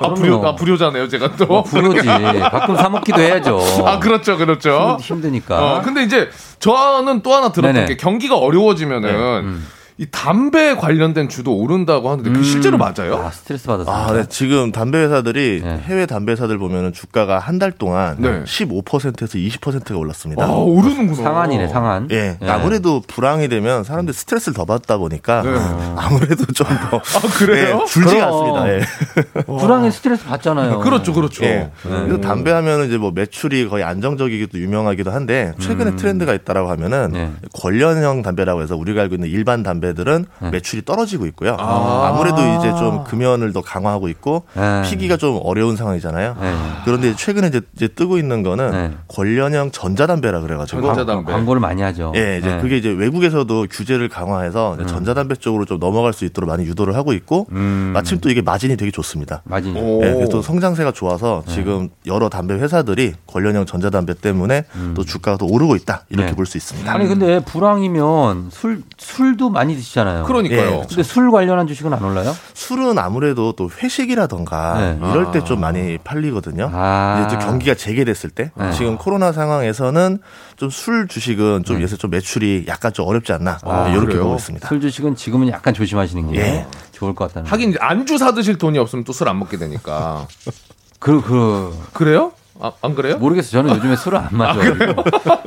[0.00, 1.46] 아, 불효, 아, 불효자네요, 제가 또.
[1.46, 2.06] 뭐 불효지.
[2.06, 3.58] 가끔 사먹기도 해야죠.
[3.86, 4.98] 아, 그렇죠, 그렇죠.
[5.00, 5.78] 힘드니까.
[5.78, 6.28] 어, 근데 이제
[6.58, 7.86] 저는 또 하나 들었던 네네.
[7.86, 9.66] 게 경기가 어려워지면은 네, 음.
[10.00, 13.16] 이 담배 관련된 주도 오른다고 하는데 그 실제로 맞아요?
[13.16, 13.90] 아, 스트레스 받아서.
[13.92, 14.24] 아, 네.
[14.28, 15.78] 지금 담배 회사들이 네.
[15.84, 18.44] 해외 담배 회사들 보면은 주가가 한 달 동안 네.
[18.44, 20.44] 15%에서 20%가 올랐습니다.
[20.44, 21.24] 아, 오르는구나.
[21.24, 22.06] 상한이네, 상한.
[22.12, 22.48] 예, 네.
[22.48, 25.50] 아무래도 불황이 되면 사람들이 스트레스를 더 받다 보니까 네.
[25.98, 27.80] 아무래도 좀 더 아, 그래요?
[27.82, 28.56] 예, 줄지가 그럼.
[28.60, 28.72] 않습니다.
[28.72, 29.42] 예.
[29.42, 30.78] 불황에 스트레스 받잖아요.
[30.78, 31.44] 그렇죠, 그렇죠.
[31.44, 31.70] 예.
[31.82, 37.12] 그래서 담배 하면은 이제 뭐 매출이 거의 안정적이기도 유명하기도 한데 최근에 트렌드가 있다라고 하면은 음.
[37.12, 37.32] 네.
[37.60, 40.50] 관련형 담배라고 해서 우리가 알고 있는 일반 담배 들은 네.
[40.50, 41.56] 매출이 떨어지고 있고요.
[41.58, 42.08] 아.
[42.08, 42.12] 아.
[42.16, 44.82] 무래도 이제 좀 금연을 더 강화하고 있고 네.
[44.82, 46.36] 피기가 좀 어려운 상황이잖아요.
[46.40, 46.54] 네.
[46.84, 48.90] 그런데 최근에 이제, 이제 뜨고 있는 거는 네.
[49.08, 51.32] 관련형 전자담배라 그래가지고 전자담배.
[51.32, 52.12] 광고를 많이 하죠.
[52.16, 52.60] 예, 이제 네.
[52.60, 57.12] 그게 이제 외국에서도 규제를 강화해서 이제 전자담배 쪽으로 좀 넘어갈 수 있도록 많이 유도를 하고
[57.12, 57.90] 있고 음.
[57.94, 59.42] 마침 또 이게 마진이 되게 좋습니다.
[59.50, 60.00] 오.
[60.04, 61.54] 예, 그래서 또 성장세가 좋아서 네.
[61.54, 64.64] 지금 여러 담배 회사들이 관련형 전자담배 때문에
[64.94, 66.30] 또 주가가 더 오르고 있다 이렇게 음.
[66.30, 66.36] 네.
[66.36, 66.92] 볼수 있습니다.
[66.92, 70.24] 아니 근데 불황이면 술 술도 많이 드시잖아요.
[70.24, 70.60] 그러니까요.
[70.82, 70.86] 예.
[70.88, 72.34] 근데 술 관련한 주식은 안 올라요?
[72.54, 74.98] 술은 아무래도 또 회식이라던가 네.
[75.10, 76.70] 이럴 때좀 많이 팔리거든요.
[76.72, 77.24] 아.
[77.26, 78.72] 이제 또 경기가 재개됐을 때 네.
[78.72, 80.18] 지금 코로나 상황에서는
[80.56, 81.82] 좀 술 주식은 좀 네.
[81.82, 84.22] 요새 좀 매출이 약간 좀 어렵지 않나 아, 네, 이렇게 그래요?
[84.24, 84.68] 보고 있습니다.
[84.68, 86.66] 술 주식은 지금은 약간 조심하시는 게 예.
[86.92, 87.50] 좋을 것 같다는.
[87.50, 90.26] 하긴 안주 사 드실 돈이 없으면 또 술 안 먹게 되니까.
[91.00, 92.32] 그, 그, 그래요?
[92.60, 93.18] 아, 안 그래요?
[93.18, 93.62] 모르겠어요.
[93.62, 94.60] 저는 요즘에 술을 안 마셔.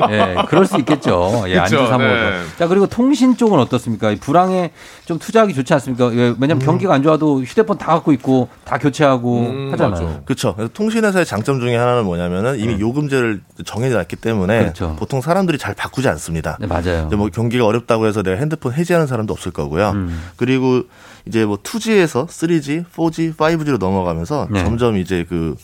[0.09, 1.43] 예, 그럴 수 있겠죠.
[1.47, 2.29] 예, 안주 그쵸, 사 먹어서.
[2.29, 2.43] 네.
[2.57, 4.11] 자, 그리고 통신 쪽은 어떻습니까?
[4.11, 4.71] 이 불황에
[5.05, 6.13] 좀 투자하기 좋지 않습니까?
[6.13, 10.21] 예, 왜냐면 경기가 안 좋아도 휴대폰 다 갖고 있고 다 교체하고 음, 하잖아요.
[10.25, 10.55] 그렇죠.
[10.55, 14.61] 그래서 통신회사의 장점 중에 하나는 뭐냐면은 이미 요금제를 정해놨기 때문에 음.
[14.63, 14.95] 그렇죠.
[14.97, 16.57] 보통 사람들이 잘 바꾸지 않습니다.
[16.61, 17.09] 네, 맞아요.
[17.17, 19.89] 뭐 경기가 어렵다고 해서 내가 핸드폰 해지하는 사람도 없을 거고요.
[19.91, 20.21] 음.
[20.37, 20.83] 그리고
[21.27, 24.63] 이제 뭐 2G에서 3G, 4G, 5G로 넘어가면서 네.
[24.63, 25.55] 점점 이제 그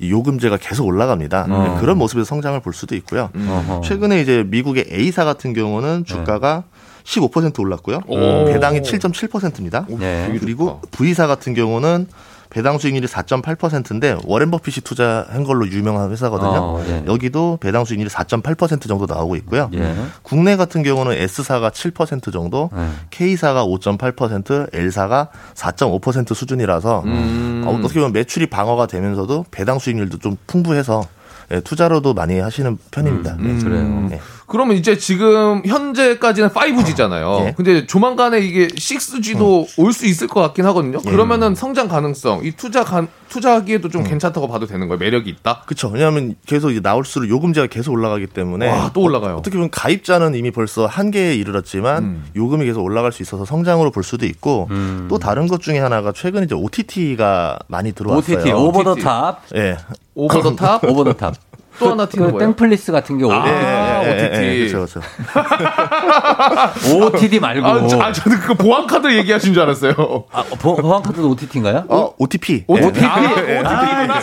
[0.00, 1.46] 이 요금제가 계속 올라갑니다.
[1.48, 1.78] 어.
[1.80, 3.30] 그런 모습에서 성장을 볼 수도 있고요.
[3.34, 3.80] 어허.
[3.84, 6.64] 최근에 이제 미국의 A사 같은 경우는 주가가
[7.04, 8.00] 15% 올랐고요.
[8.06, 8.44] 오.
[8.44, 9.86] 배당이 7.7%입니다.
[9.88, 10.36] 네.
[10.40, 12.06] 그리고 V사 같은 경우는
[12.50, 16.50] 배당 수익률이 4.8%인데 워렌 버핏이 투자한 걸로 유명한 회사거든요.
[16.50, 17.04] 어, 예.
[17.06, 19.70] 여기도 배당 수익률이 4.8% 정도 나오고 있고요.
[19.74, 19.94] 예.
[20.22, 22.88] 국내 같은 경우는 S사가 7% 정도, 네.
[23.10, 27.64] K사가 5.8%, L사가 4.5% 수준이라서 음.
[27.66, 31.02] 어, 어떻게 보면 매출이 방어가 되면서도 배당 수익률도 좀 풍부해서
[31.50, 33.36] 예, 투자로도 많이 하시는 편입니다.
[33.36, 33.42] 네.
[33.42, 34.20] 음, 그래요.
[34.48, 34.52] 네.
[34.52, 37.46] 그러면 이제 지금 현재까지는 5G잖아요.
[37.46, 37.54] 예.
[37.56, 40.98] 근데 조만간에 이게 6G도 올수 있을 것 같긴 하거든요.
[41.04, 41.10] 예.
[41.10, 44.98] 그러면은 성장 가능성, 이 투자 가, 투자하기에도 좀 괜찮다고 봐도 되는 거예요.
[44.98, 45.62] 매력이 있다.
[45.66, 45.88] 그렇죠.
[45.88, 49.36] 왜냐하면 계속 이제 나올수록 요금제가 계속 올라가기 때문에 와, 또 올라가요.
[49.36, 52.24] 어 떻게 보면 가입자는 이미 벌써 한계에 이르렀지만 음.
[52.34, 55.08] 요금이 계속 올라갈 수 있어서 성장으로 볼 수도 있고 음.
[55.10, 58.38] 또 다른 것 중에 하나가 최근 이제 OTT가 많이 들어왔어요.
[58.38, 58.94] OTT, over the.
[58.94, 59.42] top.
[59.54, 59.76] 예.
[60.14, 60.84] Over the top.
[60.88, 61.34] Over the top.
[61.78, 62.46] 또 하나 튀는 그 거예요.
[62.52, 63.54] 땡플리스 같은 게 아, 예, 예.
[63.66, 64.36] 아, 예, OTT.
[64.42, 65.00] 예, 예, 그렇죠, 그렇죠.
[67.06, 67.66] OTD 말고.
[67.66, 69.94] 아, 저, 아, 저는 그 보안카드 얘기하신 줄 알았어요.
[70.32, 71.84] 아, 보, 보안카드도 OTT인가요?
[71.88, 72.64] 어, OTP.
[72.66, 73.00] OTP.
[73.02, 73.06] 예.
[73.06, 74.20] 아, OTP구나.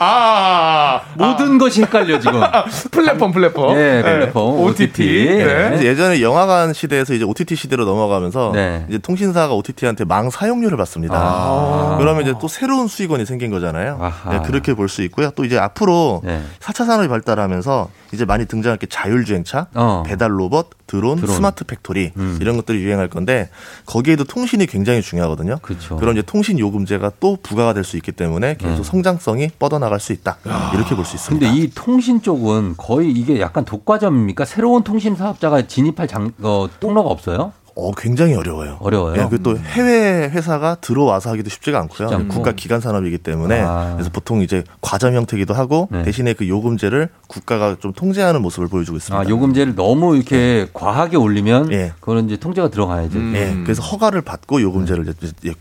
[0.00, 2.40] 아, 모든 것이 헷갈려 지금.
[2.90, 3.76] 플랫폼, 플랫폼.
[3.76, 5.04] 예, 플랫폼, OTP.
[5.38, 5.80] 네.
[5.82, 8.84] 예전에 영화관 시대에서 이제 OTT 시대로 넘어가면서 네.
[8.88, 11.14] 이제 통신사가 OTT한테 망 사용료를 받습니다.
[11.16, 11.96] 아.
[11.98, 13.98] 그러면 이제 또 새로운 수익원이 생긴 거잖아요.
[14.30, 15.30] 네, 그렇게 볼 수 있고요.
[15.36, 16.42] 또 이제 앞으로 네.
[16.60, 20.02] 4차 산업이 발달하면서 이제 많이 등장할 게 자율주행차, 어.
[20.06, 21.34] 배달 로봇, 드론, 드론.
[21.34, 22.38] smart factory 음.
[22.40, 23.50] 이런 것들이 유행할 건데
[23.86, 25.58] 거기에도 통신이 굉장히 중요하거든요.
[25.60, 25.96] 그렇죠.
[25.96, 28.82] 그런 이제 통신 요금제가 또 부과가 될 수 있기 때문에 계속 네.
[28.84, 30.36] 성장성이 뻗어나갈 수 있다.
[30.74, 31.46] 이렇게 볼 수 있습니다.
[31.46, 34.44] 근데 이 통신 쪽은 거의 이게 약간 독과점입니까?
[34.44, 37.52] 새로운 통신 사업자가 진입할 장, 어, 통로가 없어요?
[37.80, 38.76] 어, 굉장히 어려워요.
[38.80, 39.22] 어려워요.
[39.22, 42.08] 예, 그또 해외 회사가 들어와서 하기도 쉽지가 않고요.
[42.08, 42.28] 쉽지.
[42.28, 43.92] 국가 기간 산업이기 때문에 아.
[43.94, 46.02] 그래서 보통 이제 과점 형태기도 하고 네.
[46.02, 49.20] 대신에 그 요금제를 국가가 좀 통제하는 모습을 보여주고 있습니다.
[49.24, 51.92] 아, 요금제를 너무 이렇게 과하게 올리면 예.
[52.00, 53.16] 그거는 이제 통제가 들어가야죠.
[53.16, 53.32] 음.
[53.36, 55.52] 예, 그래서 허가를 받고 요금제를 이제 예,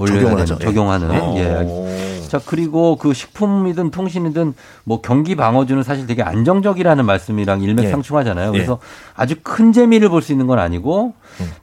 [0.00, 0.56] 올려야 적용을 하죠.
[0.60, 0.64] 예.
[0.64, 1.10] 적용하는.
[1.12, 1.34] 어.
[1.36, 2.22] 예.
[2.28, 4.54] 자, 그리고 그 식품이든 통신이든
[4.84, 8.52] 뭐 경기 방어주는 사실 되게 안정적이라는 말씀이랑 일맥상충하잖아요.
[8.52, 8.78] 그래서
[9.14, 11.12] 아주 큰 재미를 볼 수 있는 건 아니고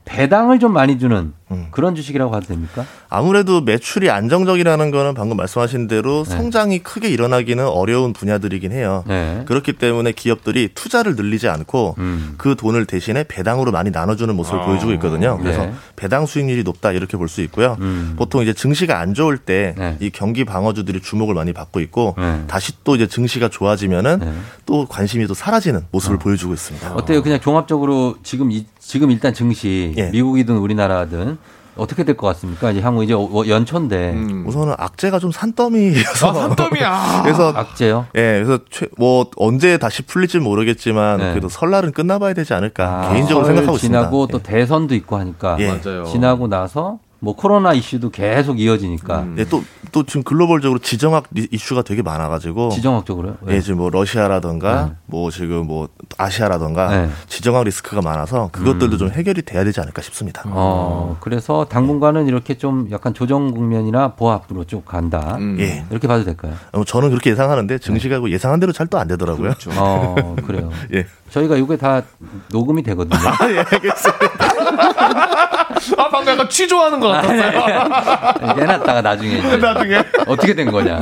[0.04, 1.66] 배당을 좀 많이 주는 음.
[1.72, 2.84] 그런 주식이라고 봐도 됩니까?
[3.08, 6.30] 아무래도 매출이 안정적이라는 거는 방금 말씀하신 대로 네.
[6.36, 9.02] 성장이 크게 일어나기는 어려운 분야들이긴 해요.
[9.08, 9.42] 네.
[9.46, 12.34] 그렇기 때문에 기업들이 투자를 늘리지 않고 음.
[12.38, 15.38] 그 돈을 대신에 배당으로 많이 나눠주는 모습을 아, 보여주고 있거든요.
[15.38, 15.72] 그래서 네.
[15.96, 17.76] 배당 수익률이 높다 이렇게 볼 수 있고요.
[17.80, 18.14] 음.
[18.16, 20.10] 보통 이제 증시가 안 좋을 때이 네.
[20.12, 22.42] 경기 방어주들이 주목을 많이 받고 있고 네.
[22.46, 24.32] 다시 또 이제 증시가 좋아지면은 네.
[24.66, 26.94] 또 관심이 또 사라지는 모습을 보여주고 있습니다.
[26.94, 27.22] 어때요?
[27.22, 30.10] 그냥 종합적으로 지금 이, 지금 일단 증시 예.
[30.10, 31.38] 미국이든 우리나라든
[31.76, 32.72] 어떻게 될 것 같습니까?
[32.72, 34.44] 이제 향후 이제 어- 연초인데 음.
[34.46, 37.20] 우선은 악재가 좀 산더미여서 아, 산더미야.
[37.24, 38.06] 그래서 악재요?
[38.16, 41.30] 예, 그래서 최, 뭐 언제 다시 풀릴지 모르겠지만 네.
[41.30, 44.32] 그래도 설날은 끝나봐야 되지 않을까 아, 개인적으로 설 생각하고 지나고 있습니다.
[44.38, 45.68] 또 대선도 있고 하니까 예.
[45.68, 46.04] 맞아요.
[46.04, 49.62] 지나고 나서 뭐 코로나 이슈도 계속 이어지니까 예, 또,
[49.92, 52.70] 또 지금 글로벌적으로 지정학 리- 이슈가 되게 많아가지고.
[52.70, 53.36] 지정학적으로요?
[53.42, 53.56] 왜?
[53.56, 54.92] 예, 지금 뭐 러시아라던가 네.
[55.04, 57.10] 뭐 지금 뭐 아시아라던가 네.
[57.28, 60.42] 지정학 리스크가 많아서 그것들도 좀 해결이 돼야 되지 않을까 싶습니다.
[60.46, 65.36] 어, 그래서 당분간은 이렇게 좀 약간 조정 국면이나 보합으로 쭉 간다.
[65.38, 65.58] 음.
[65.60, 65.84] 예.
[65.90, 66.54] 이렇게 봐도 될까요?
[66.72, 69.52] 어, 저는 그렇게 예상하는데 증시가 그 예상한 대로 잘 또 안 되더라고요.
[69.76, 70.70] 어, 그래요.
[70.94, 71.06] 예.
[71.30, 72.02] 저희가 이게 다
[72.50, 73.20] 녹음이 되거든요.
[73.52, 75.59] 예, 알겠습니다.
[75.96, 78.58] 아, 방금 약간 취조하는 것 같았어요.
[78.58, 79.98] 해놨다가 나중에 이제 나중에.
[80.26, 80.98] 어떻게 된 거냐.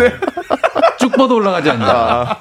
[0.99, 2.37] 쭉 뻗어 올라가지 않냐.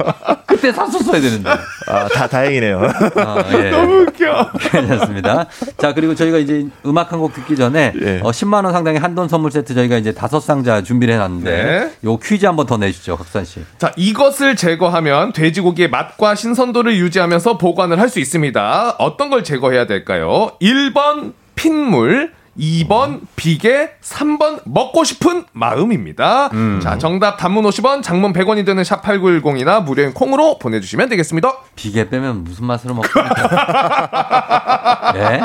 [0.48, 1.50] 그때 샀었어야 되는데.
[1.88, 2.82] 아, 다 다행이네요.
[3.18, 3.70] 아, 예.
[3.70, 4.52] 너무 웃겨.
[4.72, 5.46] 괜찮습니다.
[5.78, 8.20] 자, 그리고 저희가 이제 음악 한 곡 듣기 전에 예.
[8.24, 11.92] 어, 10만 원 상당의 한돈 선물 세트 저희가 이제 다섯 상자 준비를 해놨는데 네.
[12.04, 13.64] 요 퀴즈 한번 더 내주시죠, 각산 씨.
[13.78, 18.96] 자, 이것을 제거하면 돼지고기의 맛과 신선도를 유지하면서 보관을 할 수 있습니다.
[19.00, 20.52] 어떤 걸 제거해야 될까요?
[20.62, 26.50] 1번 핏물, 2번 비계, 3번 먹고 싶은 마음입니다.
[26.82, 31.54] 자, 정답 단문 50원, 장문 100원이 되는 샵 8910이나 무료인 콩으로 보내 주시면 되겠습니다.
[31.76, 33.34] 비계 빼면 무슨 맛으로 먹습니까?
[35.18, 35.42] 예?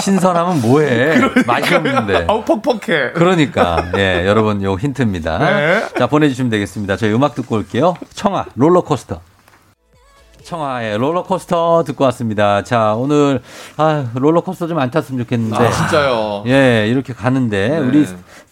[0.00, 1.18] 신선하면 뭐해?
[1.46, 2.26] 맛이 없는데.
[2.28, 3.12] 아우, 퍽퍽해.
[3.14, 5.38] 그러니까 예 여러분 요 힌트입니다.
[5.38, 5.88] 네.
[5.98, 6.96] 자 보내 주시면 되겠습니다.
[6.96, 7.94] 저희 음악 듣고 올게요.
[8.14, 9.20] 청아 롤러코스터.
[10.50, 12.62] 청아의 롤러코스터 듣고 왔습니다.
[12.62, 13.42] 자 오늘
[13.76, 15.56] 아 롤러코스터 좀 안 탔으면 좋겠는데.
[15.56, 16.44] 아, 진짜요.
[16.46, 17.78] 예 이렇게 가는데 네.
[17.78, 18.06] 우리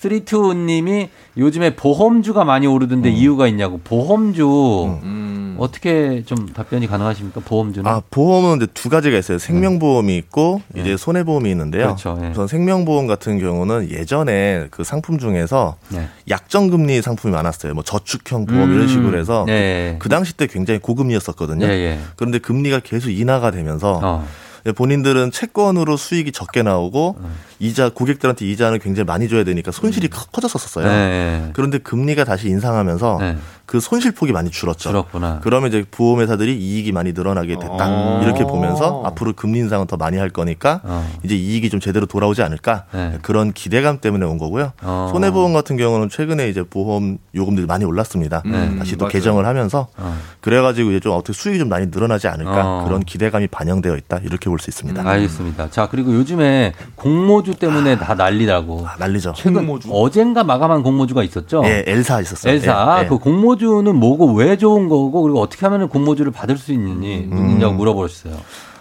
[0.05, 5.57] 쓰리투님이 요즘에 보험주가 많이 오르던데 이유가 있냐고 보험주 음.
[5.59, 7.91] 어떻게 좀 답변이 가능하십니까 보험주는?
[7.91, 9.39] 아, 보험은 이제 두 가지가 있어요.
[9.39, 10.81] 생명보험이 있고 예.
[10.81, 11.85] 이제 손해보험이 있는데요.
[11.87, 12.29] 그렇죠, 예.
[12.31, 16.09] 우선 생명보험 같은 경우는 예전에 그 상품 중에서 네.
[16.29, 17.75] 약정금리 상품이 많았어요.
[17.75, 18.75] 뭐 저축형 보험 음.
[18.75, 19.97] 이런 식으로 해서 네.
[20.01, 21.67] 그 당시 때 굉장히 고금리였었거든요.
[21.67, 21.99] 예, 예.
[22.17, 24.27] 그런데 금리가 계속 인하가 되면서 어.
[24.73, 27.17] 본인들은 채권으로 수익이 적게 나오고
[27.59, 30.87] 이자 고객들한테 이자는 굉장히 많이 줘야 되니까 손실이 커- 커졌었어요.
[30.87, 30.91] 음.
[30.91, 31.51] 네.
[31.53, 33.37] 그런데 금리가 다시 인상하면서 네.
[33.67, 34.91] 그 손실폭이 많이 줄었죠.
[34.91, 35.41] 줄었구나.
[35.43, 37.77] 그러면 이제 보험회사들이 이익이 많이 늘어나게 됐다.
[37.89, 38.21] 어.
[38.23, 41.09] 이렇게 보면서 앞으로 금리 인상은 더 많이 할 거니까 어.
[41.23, 43.19] 이제 이익이 좀 제대로 돌아오지 않을까 네.
[43.23, 44.73] 그런 기대감 때문에 온 거고요.
[44.83, 45.09] 어.
[45.13, 48.43] 손해보험 같은 경우는 최근에 이제 보험 요금들이 많이 올랐습니다.
[48.47, 49.13] 음, 다시 또 맞아요.
[49.13, 50.17] 개정을 하면서 어.
[50.41, 52.85] 그래가지고 이제 좀 어떻게 수익이 좀 많이 늘어나지 않을까 어.
[52.85, 55.01] 그런 기대감이 반영되어 있다 이렇게 볼 수 있습니다.
[55.03, 55.07] 음.
[55.07, 55.71] 알겠습니다.
[55.71, 58.87] 자, 그리고 요즘에 공모주 때문에 다 난리라고.
[58.87, 59.33] 아, 난리죠.
[59.37, 59.89] 최근 공모주?
[59.93, 61.63] 어젠가 마감한 공모주가 있었죠?
[61.65, 62.53] 예, 엘사 있었어요.
[62.55, 62.97] 엘사.
[63.01, 63.09] 예, 예.
[63.09, 67.51] 그 공모 주는 뭐고 왜 좋은 거고 그리고 어떻게 하면 공모주를 받을 수 있느니 음.
[67.51, 68.37] 있냐고 물어보셨어요.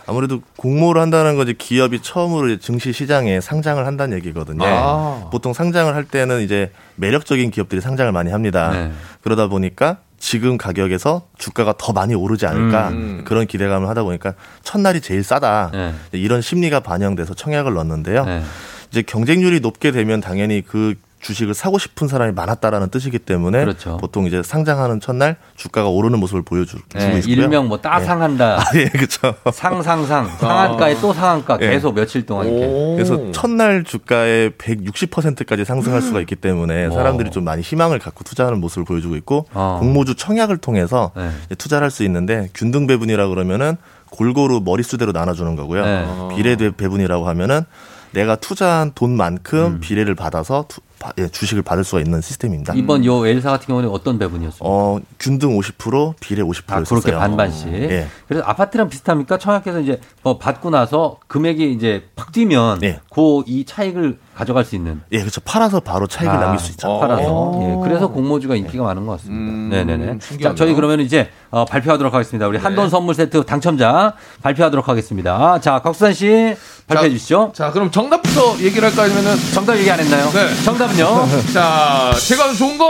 [0.05, 4.65] 아무래도 공모를 한다는 건 이제 기업이 처음으로 증시 시장에 상장을 한다는 얘기거든요.
[4.65, 5.29] 아.
[5.31, 8.71] 보통 상장을 할 때는 이제 매력적인 기업들이 상장을 많이 합니다.
[8.71, 8.91] 네.
[9.21, 13.21] 그러다 보니까 지금 가격에서 주가가 더 많이 오르지 않을까 음.
[13.25, 15.93] 그런 기대감을 하다 보니까 첫날이 제일 싸다 네.
[16.11, 18.25] 이런 심리가 반영돼서 청약을 넣었는데요.
[18.25, 18.43] 네.
[18.91, 23.97] 이제 경쟁률이 높게 되면 당연히 그 주식을 사고 싶은 사람이 많았다라는 뜻이기 때문에 그렇죠.
[23.97, 27.33] 보통 이제 상장하는 첫날 주가가 오르는 모습을 보여주고 네, 있고요.
[27.33, 28.63] 일명 뭐 따상한다.
[28.75, 29.33] 예, 예 그렇죠.
[29.51, 31.69] 상상상 상한가에 또 상한가 예.
[31.69, 32.67] 계속 며칠 동안 이렇게.
[32.95, 38.83] 그래서 첫날 주가의 160%까지 상승할 수가 있기 때문에 사람들이 좀 많이 희망을 갖고 투자하는 모습을
[38.83, 39.77] 보여주고 있고 어.
[39.79, 41.29] 공모주 청약을 통해서 네.
[41.57, 43.77] 투자를 할 수 있는데 균등 배분이라 그러면은
[44.09, 45.85] 골고루 머릿수대로 나눠주는 거고요.
[45.85, 46.07] 네.
[46.35, 47.61] 비례 배분이라고 하면은
[48.13, 49.79] 내가 투자한 돈만큼 음.
[49.79, 50.92] 비례를 받아서 투- 예,
[51.31, 52.73] 주식을 받을 수가 있는 시스템입니다.
[52.75, 54.65] 이번 요 L사 같은 경우는 어떤 배분이었습니까?
[54.67, 57.11] 어, 균등 50% 비례 50% 아, 그렇게.
[57.11, 57.67] 반반씩.
[57.73, 58.07] 예.
[58.27, 59.37] 그래서 아파트랑 비슷합니까?
[59.37, 62.81] 청약해서 이제 뭐 받고 나서 금액이 이제 팍 뛰면
[63.13, 65.01] 그이 차익을 가져갈 수 있는.
[65.11, 65.41] 예, 그렇죠.
[65.41, 66.99] 팔아서 바로 차익을 아, 남길 수 있죠.
[66.99, 67.51] 팔아서.
[67.61, 67.69] 예.
[67.71, 69.77] 예, 그래서 공모주가 인기가 많은 것 같습니다.
[69.77, 70.05] 네네네.
[70.05, 70.55] 자, 음, 신기하네요.
[70.55, 72.47] 저희 그러면 이제 어, 발표하도록 하겠습니다.
[72.47, 75.59] 우리 한돈 선물 세트 당첨자 발표하도록 하겠습니다.
[75.59, 76.55] 자, 곽수산 씨
[76.87, 77.51] 발표해 주시죠.
[77.55, 80.29] 자, 그럼 정답부터 얘기를 할까 아니면은 정답 얘기 안 했나요?
[80.31, 80.63] 네.
[80.63, 81.07] 정답은요?
[81.53, 82.89] 자, 제가 좋은 거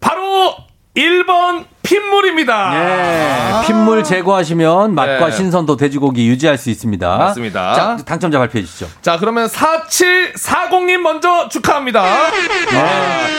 [0.00, 0.54] 바로
[0.96, 2.70] 1번 핏물입니다.
[2.70, 5.32] 네, 핏물 제거하시면 맛과 네.
[5.32, 7.16] 신선도 돼지고기 유지할 수 있습니다.
[7.16, 7.74] 맞습니다.
[7.74, 8.88] 자, 당첨자 발표해 주시죠.
[9.02, 12.02] 자, 그러면 4740님 먼저 축하합니다.
[12.02, 12.30] 아,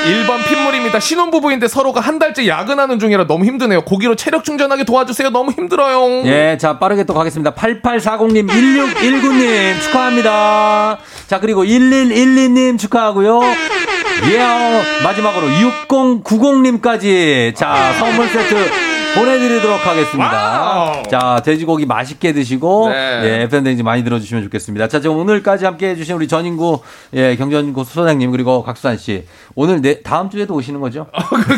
[0.06, 1.00] 1번 핏물입니다.
[1.00, 3.84] 신혼부부인데 서로가 한 달째 야근하는 중이라 너무 힘드네요.
[3.84, 5.30] 고기로 체력 충전하게 도와주세요.
[5.30, 6.24] 너무 힘들어요.
[6.26, 7.52] 예, 자, 빠르게 또 가겠습니다.
[7.52, 10.98] 8840님, 1619님 축하합니다.
[11.28, 13.42] 자, 그리고 1112님 축하하고요.
[14.32, 14.40] 예,
[15.04, 18.56] 마지막으로 6090님까지 자, 선물 세트
[19.16, 21.04] 보내드리도록 하겠습니다.
[21.10, 23.22] 자, 돼지고기 맛있게 드시고, 네.
[23.24, 24.88] 예, FM댕지 많이 들어주시면 좋겠습니다.
[24.88, 26.82] 자, 지금 오늘까지 함께 해주신 우리 전인구,
[27.14, 29.26] 예, 경전구 수사장님, 그리고 각수산 씨.
[29.54, 31.08] 오늘 내, 다음 주에도 오시는 거죠?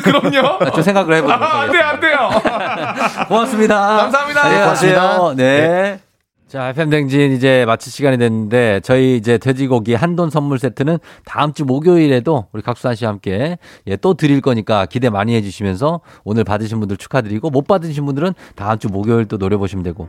[0.04, 0.60] 그럼요.
[0.76, 1.90] 좀 생각을 해보도록 아, 안 돼, 하겠습니다.
[1.90, 3.26] 안 돼요.
[3.30, 3.76] 고맙습니다.
[3.98, 4.44] 감사합니다.
[4.44, 4.96] 안녕하세요.
[4.96, 5.34] 고맙습니다.
[5.36, 6.05] 네.
[6.48, 11.66] 자, FM 댕진 이제 마칠 시간이 됐는데 저희 이제 돼지고기 한돈 선물 세트는 다음 주
[11.66, 13.58] 목요일에도 우리 각수산 씨와 함께
[13.88, 18.34] 예, 또 드릴 거니까 기대 많이 해 주시면서 오늘 받으신 분들 축하드리고 못 받으신 분들은
[18.56, 20.08] 다음 주 목요일 또 노려보시면 되고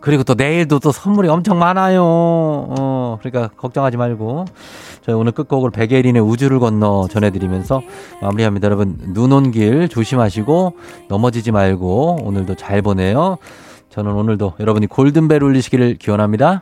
[0.00, 2.02] 그리고 또 내일도 또 선물이 엄청 많아요.
[2.04, 4.44] 어, 그러니까 걱정하지 말고
[5.02, 7.80] 저희 오늘 끝곡으로 백예린의 우주를 건너 전해드리면서
[8.22, 8.66] 마무리합니다.
[8.66, 10.74] 여러분 눈 온 길 조심하시고
[11.08, 13.38] 넘어지지 말고 오늘도 잘 보내요.
[13.96, 16.60] 저는 오늘도 여러분이 골든벨 울리시기를 기원합니다.